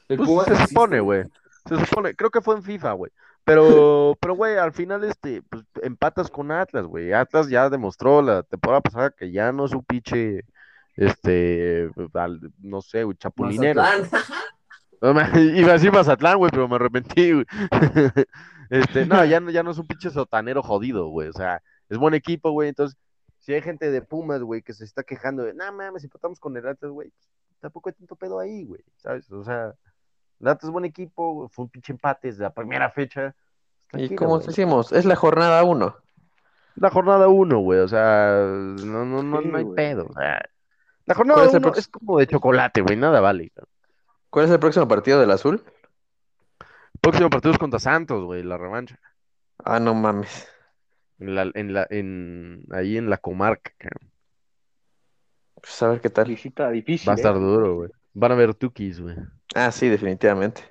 El 0.08 0.18
Pues 0.18 0.48
se 0.48 0.68
supone, 0.68 1.00
güey. 1.00 1.24
Se 1.68 1.84
supone, 1.86 2.14
creo 2.16 2.30
que 2.30 2.42
fue 2.42 2.56
en 2.56 2.64
FIFA, 2.64 2.92
güey. 2.94 3.12
Pero, 3.44 4.16
pero, 4.20 4.36
güey, 4.36 4.58
al 4.58 4.72
final, 4.74 5.04
este, 5.04 5.42
pues, 5.50 5.64
empatas 5.82 6.30
con 6.30 6.52
Atlas, 6.52 6.86
güey. 6.86 7.14
Atlas 7.14 7.48
ya 7.50 7.70
demostró 7.70 8.22
la 8.22 8.44
temporada 8.44 8.82
pasada 8.82 9.12
que 9.12 9.32
ya 9.32 9.52
no 9.52 9.66
es 9.66 9.72
un 9.72 9.84
pinche, 9.84 10.44
este, 10.96 11.90
al- 12.14 12.40
no 12.60 12.82
sé, 12.82 13.04
güey, 13.04 13.18
chapulinero. 13.18 13.82
Iba 15.02 15.70
a 15.70 15.74
decir 15.74 15.92
Mazatlán, 15.92 16.38
güey, 16.38 16.52
pero 16.52 16.68
me 16.68 16.76
arrepentí, 16.76 17.34
güey. 17.34 17.46
Este, 18.72 19.06
no, 19.06 19.24
ya 19.26 19.40
no, 19.40 19.52
ya 19.52 19.62
no 19.62 19.70
es 19.70 19.78
un 19.78 19.86
pinche 19.86 20.10
sotanero 20.10 20.64
jodido, 20.64 21.08
güey. 21.10 21.28
O 21.30 21.34
sea, 21.34 21.62
es 21.88 22.00
buen 22.00 22.16
equipo, 22.16 22.50
güey. 22.50 22.70
Entonces, 22.70 22.98
si 23.38 23.54
hay 23.54 23.62
gente 23.62 23.92
de 23.92 24.02
Pumas, 24.02 24.42
güey, 24.42 24.64
que 24.64 24.74
se 24.74 24.84
está 24.84 25.04
quejando 25.04 25.44
de, 25.44 25.54
no 25.54 25.72
mames, 25.72 26.04
empatamos 26.04 26.40
con 26.40 26.58
el 26.58 26.68
Atlas, 26.68 26.92
güey, 26.92 27.14
tampoco 27.60 27.90
hay 27.90 27.94
tanto 27.94 28.16
pedo 28.16 28.40
ahí, 28.40 28.64
güey, 28.66 28.82
¿sabes? 28.98 29.32
O 29.32 29.44
sea, 29.44 29.76
el 30.40 30.48
Atlas 30.48 30.64
es 30.64 30.70
buen 30.72 30.86
equipo, 30.86 31.34
güey, 31.34 31.50
fue 31.52 31.66
un 31.66 31.70
pinche 31.70 31.94
empate 31.94 32.30
desde 32.30 32.42
la 32.42 32.54
primera 32.56 32.90
fecha. 32.90 33.36
Y 33.94 34.16
como 34.16 34.40
decimos, 34.40 34.92
es 34.92 35.06
la 35.06 35.16
jornada 35.16 35.64
uno. 35.64 35.96
La 36.74 36.90
jornada 36.90 37.28
uno, 37.28 37.60
güey, 37.60 37.82
o 37.82 37.88
sea, 37.88 38.48
no, 38.48 39.06
no, 39.06 39.22
no, 39.22 39.42
Sí, 39.44 39.48
no 39.48 39.58
hay 39.60 39.66
pedo. 39.66 40.08
o 40.10 40.14
sea, 40.14 40.42
la 41.06 41.16
jornada 41.16 41.40
¿Cuál 41.40 41.48
es 41.50 41.54
el 41.56 41.66
uno 41.66 41.74
es 41.76 41.88
como 41.88 42.20
de 42.20 42.28
chocolate, 42.28 42.82
güey, 42.82 42.96
nada 42.98 43.22
vale. 43.22 43.52
¿Cuál 44.30 44.46
es 44.46 44.52
el 44.52 44.60
próximo 44.60 44.88
partido 44.88 45.20
del 45.20 45.32
azul? 45.32 45.64
Próximo 47.02 47.30
partido 47.30 47.54
es 47.54 47.60
contra 47.60 47.80
Santos, 47.80 48.24
güey, 48.24 48.44
la 48.44 48.58
revancha. 48.58 49.00
Ah, 49.64 49.80
no 49.80 49.94
mames. 49.94 50.48
En 51.20 51.36
la, 51.36 51.50
en 51.54 51.74
la, 51.74 51.88
en, 51.90 52.66
ahí 52.72 52.98
en 52.98 53.10
la 53.10 53.18
comarca, 53.18 53.72
cabrón. 53.78 54.12
Pues 55.56 55.82
a 55.84 55.88
ver 55.90 56.02
qué 56.02 56.10
tal. 56.10 56.26
Visita 56.28 56.70
difícil. 56.70 57.08
Va 57.08 57.14
a 57.14 57.16
estar 57.16 57.36
¿eh? 57.36 57.40
duro, 57.40 57.76
güey. 57.76 57.90
Van 58.14 58.32
a 58.32 58.36
ver 58.36 58.54
tukis, 58.54 59.00
güey. 59.00 59.16
Ah, 59.56 59.72
sí, 59.72 59.88
definitivamente. 59.90 60.64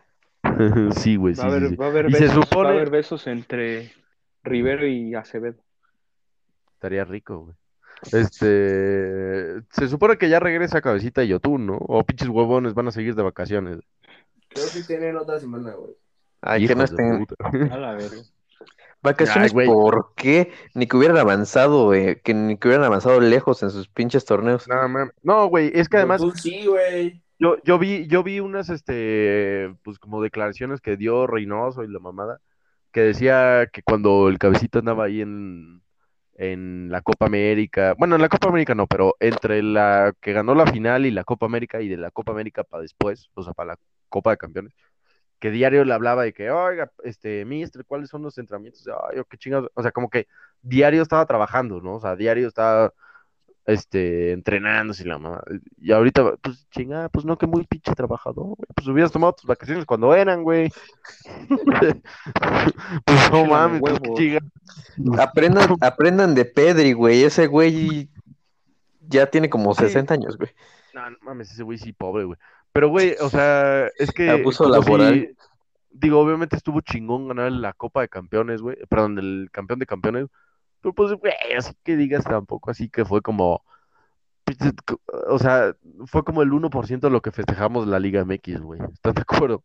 sí, 0.96 1.16
güey, 1.16 1.34
sí, 1.34 1.40
Va 1.40 1.46
a 1.46 1.50
haber, 1.50 1.62
sí, 1.62 1.68
sí. 1.70 1.76
va 1.76 1.86
a 1.86 1.88
haber 1.88 2.10
Y 2.10 2.12
se 2.12 2.20
besos, 2.20 2.36
va 2.38 2.42
a 2.42 2.46
supone- 2.46 2.68
haber 2.68 2.90
besos 2.90 3.26
entre 3.26 3.92
Rivero 4.42 4.86
y 4.86 5.14
Acevedo. 5.14 5.62
Estaría 6.74 7.04
rico, 7.04 7.38
güey. 7.38 7.56
Este, 8.12 9.62
se 9.70 9.88
supone 9.88 10.18
que 10.18 10.28
ya 10.28 10.40
regresa 10.40 10.80
Cabecita 10.80 11.22
y 11.24 11.28
Yotun, 11.28 11.66
¿no? 11.66 11.76
O 11.80 12.04
pinches 12.04 12.28
huevones 12.28 12.74
van 12.74 12.88
a 12.88 12.92
seguir 12.92 13.14
de 13.14 13.22
vacaciones. 13.22 13.78
Creo 14.48 14.66
que 14.72 14.82
tienen 14.82 15.16
otra 15.16 15.40
semana, 15.40 15.72
güey. 15.72 15.94
Ay, 16.40 16.66
que 16.66 16.74
no 16.74 16.84
estén. 16.84 17.26
puta. 17.26 17.36
A 17.74 17.78
la 17.78 17.92
verga. 17.94 18.22
Vacaciones, 19.02 19.54
Ay. 19.54 19.66
¿por 19.66 20.12
qué? 20.16 20.50
Ni 20.74 20.86
que 20.86 20.96
hubieran 20.96 21.18
avanzado, 21.18 21.86
güey. 21.86 22.20
Que 22.22 22.32
ni 22.32 22.56
que 22.56 22.68
hubieran 22.68 22.86
avanzado 22.86 23.20
lejos 23.20 23.62
en 23.62 23.70
sus 23.70 23.88
pinches 23.88 24.24
torneos. 24.24 24.66
No, 24.68 25.10
no, 25.22 25.46
güey, 25.48 25.70
es 25.74 25.88
que 25.88 25.98
además 25.98 26.22
sí, 26.36 26.66
güey. 26.66 27.22
yo, 27.38 27.56
yo 27.64 27.78
vi, 27.78 28.06
yo 28.06 28.22
vi 28.22 28.40
unas, 28.40 28.70
este, 28.70 29.74
pues 29.82 29.98
como 29.98 30.22
declaraciones 30.22 30.80
que 30.80 30.96
dio 30.96 31.26
Reynoso 31.26 31.84
y 31.84 31.88
la 31.88 31.98
mamada, 31.98 32.40
que 32.92 33.00
decía 33.00 33.68
que 33.70 33.82
cuando 33.82 34.28
el 34.28 34.38
cabecito 34.38 34.78
andaba 34.78 35.04
ahí 35.04 35.20
en, 35.20 35.82
en 36.36 36.88
la 36.90 37.00
Copa 37.02 37.26
América, 37.26 37.94
bueno, 37.98 38.16
en 38.16 38.22
la 38.22 38.28
Copa 38.28 38.48
América 38.48 38.74
no, 38.74 38.86
pero 38.86 39.16
entre 39.20 39.62
la 39.62 40.14
que 40.20 40.32
ganó 40.32 40.54
la 40.54 40.66
final 40.66 41.06
y 41.06 41.10
la 41.10 41.24
Copa 41.24 41.46
América 41.46 41.80
y 41.80 41.88
de 41.88 41.96
la 41.96 42.10
Copa 42.10 42.32
América 42.32 42.64
para 42.64 42.82
después, 42.82 43.30
o 43.34 43.42
sea, 43.42 43.52
para 43.52 43.74
la 43.74 43.78
Copa 44.08 44.30
de 44.30 44.36
Campeones, 44.38 44.74
que 45.38 45.50
diario 45.50 45.84
le 45.84 45.94
hablaba 45.94 46.24
de 46.24 46.32
que, 46.32 46.50
oiga, 46.50 46.90
este, 47.04 47.44
mister, 47.44 47.84
¿cuáles 47.84 48.08
son 48.10 48.22
los 48.22 48.38
entrenamientos? 48.38 48.86
Ay, 49.10 49.20
qué 49.28 49.36
chingados, 49.38 49.70
o 49.74 49.82
sea, 49.82 49.92
como 49.92 50.08
que 50.10 50.26
diario 50.62 51.02
estaba 51.02 51.26
trabajando, 51.26 51.80
¿no? 51.80 51.96
O 51.96 52.00
sea, 52.00 52.16
diario 52.16 52.48
estaba 52.48 52.92
este, 53.66 54.32
entrenándose 54.32 55.02
y 55.04 55.06
la 55.06 55.18
mamá. 55.18 55.42
Y 55.78 55.92
ahorita, 55.92 56.36
pues, 56.36 56.68
chingada, 56.70 57.08
pues 57.08 57.24
no, 57.24 57.38
que 57.38 57.46
muy 57.46 57.64
pinche 57.66 57.94
trabajador, 57.94 58.44
güey. 58.44 58.66
Pues 58.74 58.86
hubieras 58.88 59.12
tomado 59.12 59.32
tus 59.34 59.46
vacaciones 59.46 59.84
cuando 59.86 60.14
eran, 60.14 60.42
güey. 60.42 60.70
pues 63.04 63.30
no 63.32 63.46
mames, 63.46 63.80
pues. 63.80 63.98
Aprendan, 65.18 65.76
aprendan 65.80 66.34
de 66.34 66.44
Pedri, 66.44 66.92
güey. 66.92 67.22
Ese 67.24 67.46
güey 67.46 68.08
ya 69.08 69.26
tiene 69.26 69.50
como 69.50 69.74
Sí. 69.74 69.84
60 69.84 70.14
años, 70.14 70.36
güey. 70.36 70.50
No, 70.94 71.10
no 71.10 71.16
mames, 71.22 71.50
ese 71.52 71.62
güey 71.62 71.78
sí, 71.78 71.92
pobre, 71.92 72.24
güey. 72.24 72.38
Pero, 72.72 72.88
güey, 72.88 73.16
o 73.20 73.28
sea, 73.30 73.86
es 73.98 74.10
que. 74.10 74.30
Abuso 74.30 74.64
como 74.64 74.76
laboral. 74.76 75.14
si- 75.14 75.36
digo, 75.90 76.18
obviamente 76.20 76.56
estuvo 76.56 76.80
chingón 76.80 77.28
ganar 77.28 77.52
la 77.52 77.72
Copa 77.72 78.00
de 78.00 78.08
Campeones, 78.08 78.60
güey. 78.60 78.76
Perdón, 78.88 79.18
el 79.18 79.48
campeón 79.52 79.78
de 79.78 79.86
campeones. 79.86 80.26
Pero, 80.84 80.92
pues, 80.92 81.12
güey, 81.14 81.32
así 81.56 81.72
que 81.82 81.96
digas 81.96 82.24
tampoco, 82.24 82.70
así 82.70 82.90
que 82.90 83.06
fue 83.06 83.22
como. 83.22 83.64
O 85.28 85.38
sea, 85.38 85.74
fue 86.04 86.22
como 86.22 86.42
el 86.42 86.50
1% 86.50 87.00
de 87.00 87.10
lo 87.10 87.22
que 87.22 87.30
festejamos 87.30 87.86
la 87.86 87.98
Liga 87.98 88.22
MX, 88.22 88.60
güey. 88.60 88.82
¿Estás 88.92 89.14
de 89.14 89.22
acuerdo? 89.22 89.64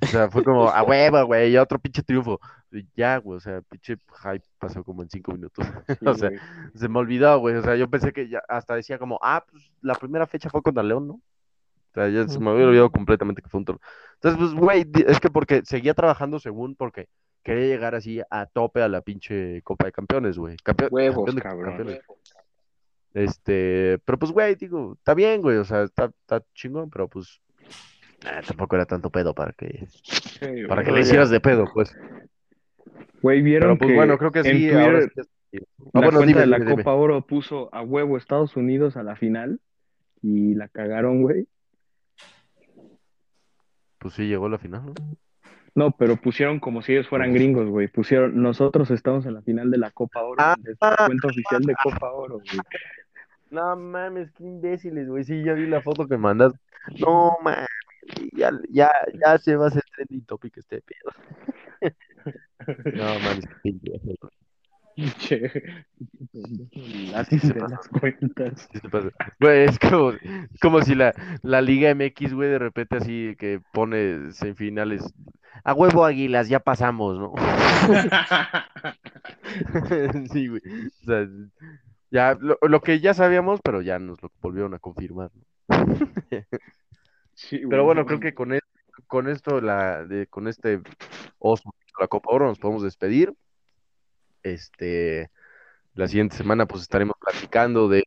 O 0.00 0.06
sea, 0.06 0.30
fue 0.30 0.44
como, 0.44 0.68
a 0.68 0.84
hueva, 0.84 1.22
güey, 1.22 1.50
ya 1.50 1.62
otro 1.62 1.80
pinche 1.80 2.04
triunfo. 2.04 2.38
Y 2.70 2.86
Ya, 2.94 3.16
güey, 3.16 3.38
o 3.38 3.40
sea, 3.40 3.60
pinche 3.62 3.96
hype 4.22 4.44
pasó 4.60 4.84
como 4.84 5.02
en 5.02 5.10
cinco 5.10 5.32
minutos. 5.32 5.66
O 6.06 6.14
sea, 6.14 6.30
se 6.76 6.88
me 6.88 7.00
olvidó, 7.00 7.36
güey. 7.40 7.56
O 7.56 7.62
sea, 7.62 7.74
yo 7.74 7.90
pensé 7.90 8.12
que 8.12 8.28
ya 8.28 8.40
hasta 8.48 8.76
decía 8.76 9.00
como, 9.00 9.18
ah, 9.20 9.44
pues 9.50 9.68
la 9.80 9.96
primera 9.96 10.28
fecha 10.28 10.48
fue 10.48 10.62
contra 10.62 10.84
León, 10.84 11.08
¿no? 11.08 11.14
O 11.14 11.94
sea, 11.94 12.08
ya 12.08 12.28
se 12.28 12.38
me 12.38 12.50
había 12.50 12.66
olvidado 12.66 12.92
completamente 12.92 13.42
que 13.42 13.48
fue 13.48 13.58
un 13.58 13.64
torneo. 13.64 13.82
Entonces, 14.14 14.38
pues, 14.38 14.54
güey, 14.54 14.86
es 15.08 15.18
que 15.18 15.28
porque 15.28 15.62
seguía 15.64 15.94
trabajando 15.94 16.38
según 16.38 16.76
porque 16.76 17.08
quería 17.42 17.66
llegar 17.66 17.94
así 17.94 18.20
a 18.30 18.46
tope 18.46 18.82
a 18.82 18.88
la 18.88 19.00
pinche 19.00 19.62
Copa 19.62 19.86
de 19.86 19.92
Campeones, 19.92 20.38
güey. 20.38 20.56
Huevos, 20.90 21.16
campeón 21.16 21.36
de 21.36 21.42
cabrón. 21.42 21.76
campeones. 21.76 22.00
Este, 23.14 23.98
pero 24.04 24.18
pues, 24.18 24.32
güey, 24.32 24.54
digo, 24.54 24.94
está 24.98 25.14
bien, 25.14 25.42
güey. 25.42 25.58
O 25.58 25.64
sea, 25.64 25.82
está, 25.82 26.06
está 26.06 26.42
chingón, 26.54 26.88
pero 26.90 27.08
pues, 27.08 27.40
ah, 28.24 28.40
tampoco 28.46 28.76
era 28.76 28.86
tanto 28.86 29.10
pedo 29.10 29.34
para 29.34 29.52
que, 29.52 29.86
Sí, 29.88 30.66
para 30.68 30.82
que 30.82 30.92
le 30.92 31.00
hicieras 31.00 31.30
de 31.30 31.40
pedo, 31.40 31.66
pues. 31.72 31.94
Güey, 33.20 33.42
vieron 33.42 33.68
Pero 33.70 33.78
pues 33.78 33.88
que 33.90 33.94
bueno, 33.96 34.18
creo 34.18 34.32
que 34.32 34.38
en 34.40 34.44
sí. 34.44 34.50
Twitter 34.50 34.80
ahora 34.80 35.02
sí 35.02 35.20
Ah, 35.94 36.00
la 36.00 36.00
bueno, 36.00 36.18
cuenta 36.18 36.26
dime, 36.26 36.40
de 36.40 36.46
la 36.46 36.56
dime, 36.56 36.70
dime. 36.70 36.82
Copa 36.82 36.94
Oro 36.94 37.26
puso 37.26 37.68
a 37.74 37.82
huevo 37.82 38.16
Estados 38.16 38.56
Unidos 38.56 38.96
a 38.96 39.02
la 39.02 39.16
final 39.16 39.60
y 40.22 40.54
la 40.54 40.68
cagaron, 40.68 41.22
güey. 41.22 41.46
Pues 43.98 44.14
sí, 44.14 44.26
llegó 44.26 44.46
a 44.46 44.50
la 44.50 44.58
final, 44.58 44.86
¿no? 44.86 44.94
No, 45.74 45.90
pero 45.92 46.16
pusieron 46.16 46.60
como 46.60 46.82
si 46.82 46.92
ellos 46.92 47.08
fueran 47.08 47.32
gringos, 47.32 47.66
güey. 47.68 47.88
Pusieron, 47.88 48.42
nosotros 48.42 48.90
estamos 48.90 49.24
en 49.26 49.34
la 49.34 49.42
final 49.42 49.70
de 49.70 49.78
la 49.78 49.90
Copa 49.90 50.20
Oro, 50.22 50.36
Ah. 50.38 50.54
desde 50.58 50.76
la 50.80 51.06
cuenta 51.06 51.28
oficial 51.28 51.62
de 51.62 51.74
Copa 51.82 52.12
Oro, 52.12 52.34
güey. 52.36 52.60
No 53.50 53.76
mames, 53.76 54.30
qué 54.32 54.44
imbéciles, 54.44 55.08
güey. 55.08 55.24
Sí, 55.24 55.42
ya 55.42 55.52
vi 55.54 55.66
la 55.66 55.80
foto 55.82 56.06
que 56.06 56.16
mandas. 56.16 56.52
No 57.00 57.36
mames, 57.42 57.68
ya, 58.32 58.50
ya, 58.70 58.90
ya 59.24 59.38
se 59.38 59.56
va 59.56 59.66
a 59.66 59.68
hacer 59.68 59.82
trending 59.94 60.24
topic 60.26 60.56
este 60.58 60.82
pedo. 60.82 61.12
No 62.94 63.04
mames, 63.18 63.44
qué 63.64 63.72
imbécil. 64.96 65.50
Pinche, 65.50 65.52
es 69.40 69.78
como, 69.78 70.12
como 70.60 70.82
si 70.82 70.94
la, 70.94 71.14
la 71.42 71.60
Liga 71.60 71.94
MX, 71.94 72.34
güey, 72.34 72.50
de 72.50 72.58
repente 72.58 72.96
así 72.96 73.34
que 73.38 73.60
pone 73.72 74.32
semifinales. 74.32 75.12
A 75.64 75.74
huevo 75.74 76.04
Águilas, 76.04 76.48
ya 76.48 76.60
pasamos, 76.60 77.18
¿no? 77.18 77.32
sí, 80.32 80.48
güey. 80.48 80.62
O 81.02 81.04
sea, 81.04 81.28
ya, 82.10 82.36
lo, 82.40 82.58
lo, 82.62 82.80
que 82.80 83.00
ya 83.00 83.14
sabíamos, 83.14 83.60
pero 83.62 83.82
ya 83.82 83.98
nos 83.98 84.22
lo 84.22 84.30
volvieron 84.40 84.74
a 84.74 84.78
confirmar. 84.78 85.30
sí, 87.34 87.60
pero 87.68 87.84
bueno, 87.84 88.06
creo 88.06 88.20
que 88.20 88.34
con, 88.34 88.58
con 89.06 89.28
esto, 89.28 89.60
la, 89.60 90.04
de, 90.04 90.26
con 90.26 90.48
este 90.48 90.80
oso, 91.38 91.74
la 92.00 92.08
Copa 92.08 92.30
Oro, 92.32 92.46
nos 92.46 92.58
podemos 92.58 92.82
despedir. 92.82 93.34
Este, 94.42 95.30
la 95.94 96.08
siguiente 96.08 96.36
semana, 96.36 96.66
pues 96.66 96.82
estaremos 96.82 97.16
platicando 97.20 97.88
de, 97.88 98.04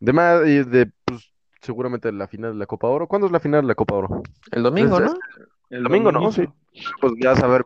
de 0.00 0.12
más, 0.12 0.42
de, 0.42 0.90
pues, 1.04 1.32
seguramente 1.60 2.12
la 2.12 2.28
final 2.28 2.52
de 2.52 2.58
la 2.58 2.66
Copa 2.66 2.88
Oro. 2.88 3.06
¿Cuándo 3.06 3.26
es 3.26 3.32
la 3.32 3.40
final 3.40 3.62
de 3.62 3.68
la 3.68 3.74
Copa 3.74 3.94
Oro? 3.94 4.22
El 4.52 4.62
domingo, 4.62 5.00
¿no? 5.00 5.14
El 5.70 5.82
domingo, 5.82 6.12
¿no? 6.12 6.30
Sí. 6.30 6.46
Pues 7.00 7.14
ya 7.20 7.34
saber 7.34 7.64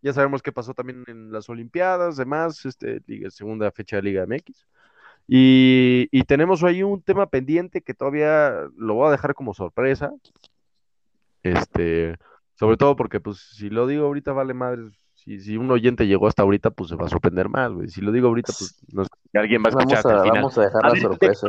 ya 0.00 0.12
sabemos 0.12 0.42
qué 0.42 0.52
pasó 0.52 0.74
también 0.74 1.04
en 1.08 1.32
las 1.32 1.48
Olimpiadas, 1.48 2.16
demás, 2.16 2.64
este, 2.64 3.02
Liga, 3.06 3.30
segunda 3.30 3.70
fecha 3.72 3.96
de 3.96 4.02
Liga 4.02 4.26
MX. 4.26 4.66
Y, 5.26 6.08
y, 6.10 6.22
tenemos 6.24 6.62
ahí 6.64 6.82
un 6.82 7.02
tema 7.02 7.26
pendiente 7.26 7.82
que 7.82 7.94
todavía 7.94 8.66
lo 8.76 8.94
voy 8.94 9.08
a 9.08 9.10
dejar 9.10 9.34
como 9.34 9.52
sorpresa. 9.52 10.12
Este, 11.42 12.16
sobre 12.54 12.76
todo 12.76 12.96
porque, 12.96 13.20
pues, 13.20 13.38
si 13.38 13.68
lo 13.68 13.86
digo 13.86 14.06
ahorita, 14.06 14.32
vale 14.32 14.54
madre. 14.54 14.90
Si, 15.28 15.40
si 15.40 15.56
un 15.58 15.70
oyente 15.70 16.06
llegó 16.06 16.26
hasta 16.26 16.42
ahorita, 16.42 16.70
pues 16.70 16.88
se 16.88 16.96
va 16.96 17.04
a 17.04 17.10
sorprender 17.10 17.50
más, 17.50 17.70
güey. 17.70 17.88
Si 17.88 18.00
lo 18.00 18.12
digo 18.12 18.28
ahorita, 18.28 18.50
pues 18.58 18.82
no 18.94 19.04
alguien 19.34 19.62
va 19.62 19.66
a 19.66 19.68
escuchar. 19.68 20.02
Vamos 20.02 20.26
a, 20.26 20.32
vamos 20.32 20.58
a 20.58 20.62
dejar 20.62 20.84
la 20.84 21.00
sorpresa. 21.00 21.48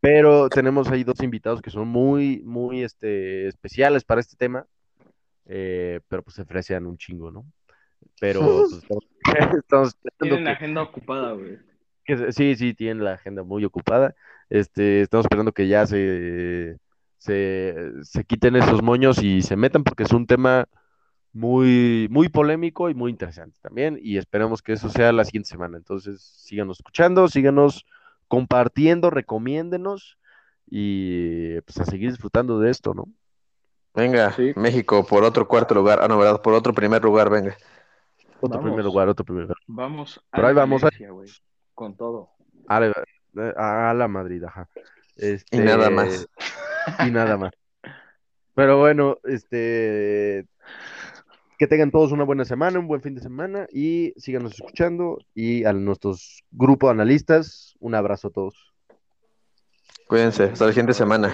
Pero 0.00 0.48
tenemos 0.48 0.88
ahí 0.90 1.04
dos 1.04 1.22
invitados 1.22 1.62
que 1.62 1.70
son 1.70 1.86
muy, 1.86 2.42
muy 2.44 2.82
este, 2.82 3.46
especiales 3.46 4.02
para 4.02 4.20
este 4.20 4.36
tema. 4.36 4.66
Eh, 5.46 6.00
pero 6.08 6.24
pues 6.24 6.34
se 6.34 6.42
ofrecen 6.42 6.86
un 6.86 6.98
chingo, 6.98 7.30
¿no? 7.30 7.44
Pero 8.20 8.40
pues, 8.40 8.82
estamos, 9.56 9.96
Tienen 10.18 10.42
la 10.42 10.52
agenda 10.52 10.82
ocupada, 10.82 11.34
güey. 11.34 11.58
sí, 12.30 12.56
sí, 12.56 12.74
tienen 12.74 13.04
la 13.04 13.12
agenda 13.12 13.44
muy 13.44 13.64
ocupada. 13.64 14.16
Este, 14.50 15.02
estamos 15.02 15.24
esperando 15.26 15.52
que 15.52 15.68
ya 15.68 15.86
se, 15.86 16.78
se, 17.18 17.92
se 18.02 18.24
quiten 18.24 18.56
esos 18.56 18.82
moños 18.82 19.22
y 19.22 19.40
se 19.42 19.54
metan 19.54 19.84
porque 19.84 20.02
es 20.02 20.12
un 20.12 20.26
tema 20.26 20.66
muy, 21.32 22.08
muy 22.10 22.28
polémico 22.28 22.90
y 22.90 22.94
muy 22.94 23.10
interesante 23.10 23.58
también. 23.60 23.98
Y 24.02 24.18
esperamos 24.18 24.62
que 24.62 24.72
eso 24.72 24.88
sea 24.88 25.12
la 25.12 25.24
siguiente 25.24 25.48
semana. 25.48 25.76
Entonces, 25.76 26.20
síganos 26.22 26.78
escuchando, 26.78 27.28
síganos 27.28 27.84
compartiendo, 28.28 29.10
recomiéndenos 29.10 30.18
y 30.66 31.60
pues 31.62 31.78
a 31.78 31.84
seguir 31.84 32.10
disfrutando 32.10 32.60
de 32.60 32.70
esto, 32.70 32.94
¿no? 32.94 33.08
Venga, 33.94 34.34
México 34.56 35.04
por 35.04 35.24
otro 35.24 35.48
cuarto 35.48 35.74
lugar. 35.74 36.00
Ah, 36.02 36.08
no, 36.08 36.18
¿verdad? 36.18 36.40
Por 36.42 36.54
otro 36.54 36.72
primer 36.72 37.02
lugar, 37.02 37.30
venga. 37.30 37.56
Otro 38.40 38.60
primer 38.60 38.84
lugar, 38.84 39.08
otro 39.08 39.24
primer 39.24 39.44
lugar. 39.44 39.56
Vamos 39.66 40.18
a 40.18 40.36
Pero 40.36 40.48
ahí 40.48 40.54
vamos 40.54 40.84
a... 40.84 40.90
con 41.74 41.96
todo. 41.96 42.30
A 42.68 42.80
la, 42.80 42.92
a 43.56 43.94
la 43.94 44.08
Madrid, 44.08 44.44
ajá. 44.44 44.68
Este... 45.16 45.56
Y 45.56 45.60
nada 45.60 45.90
más. 45.90 46.28
Y 47.04 47.10
nada 47.10 47.36
más. 47.36 47.52
Pero 48.54 48.78
bueno, 48.78 49.18
este 49.24 50.46
que 51.58 51.66
tengan 51.66 51.90
todos 51.90 52.12
una 52.12 52.24
buena 52.24 52.44
semana, 52.44 52.78
un 52.78 52.86
buen 52.86 53.02
fin 53.02 53.16
de 53.16 53.20
semana 53.20 53.66
y 53.72 54.14
síganos 54.16 54.54
escuchando 54.54 55.18
y 55.34 55.64
a 55.64 55.72
nuestros 55.72 56.44
grupos 56.52 56.88
de 56.88 56.92
analistas, 56.92 57.74
un 57.80 57.96
abrazo 57.96 58.28
a 58.28 58.30
todos. 58.30 58.54
Cuídense, 60.06 60.44
hasta 60.44 60.66
la 60.66 60.72
siguiente 60.72 60.94
semana. 60.94 61.32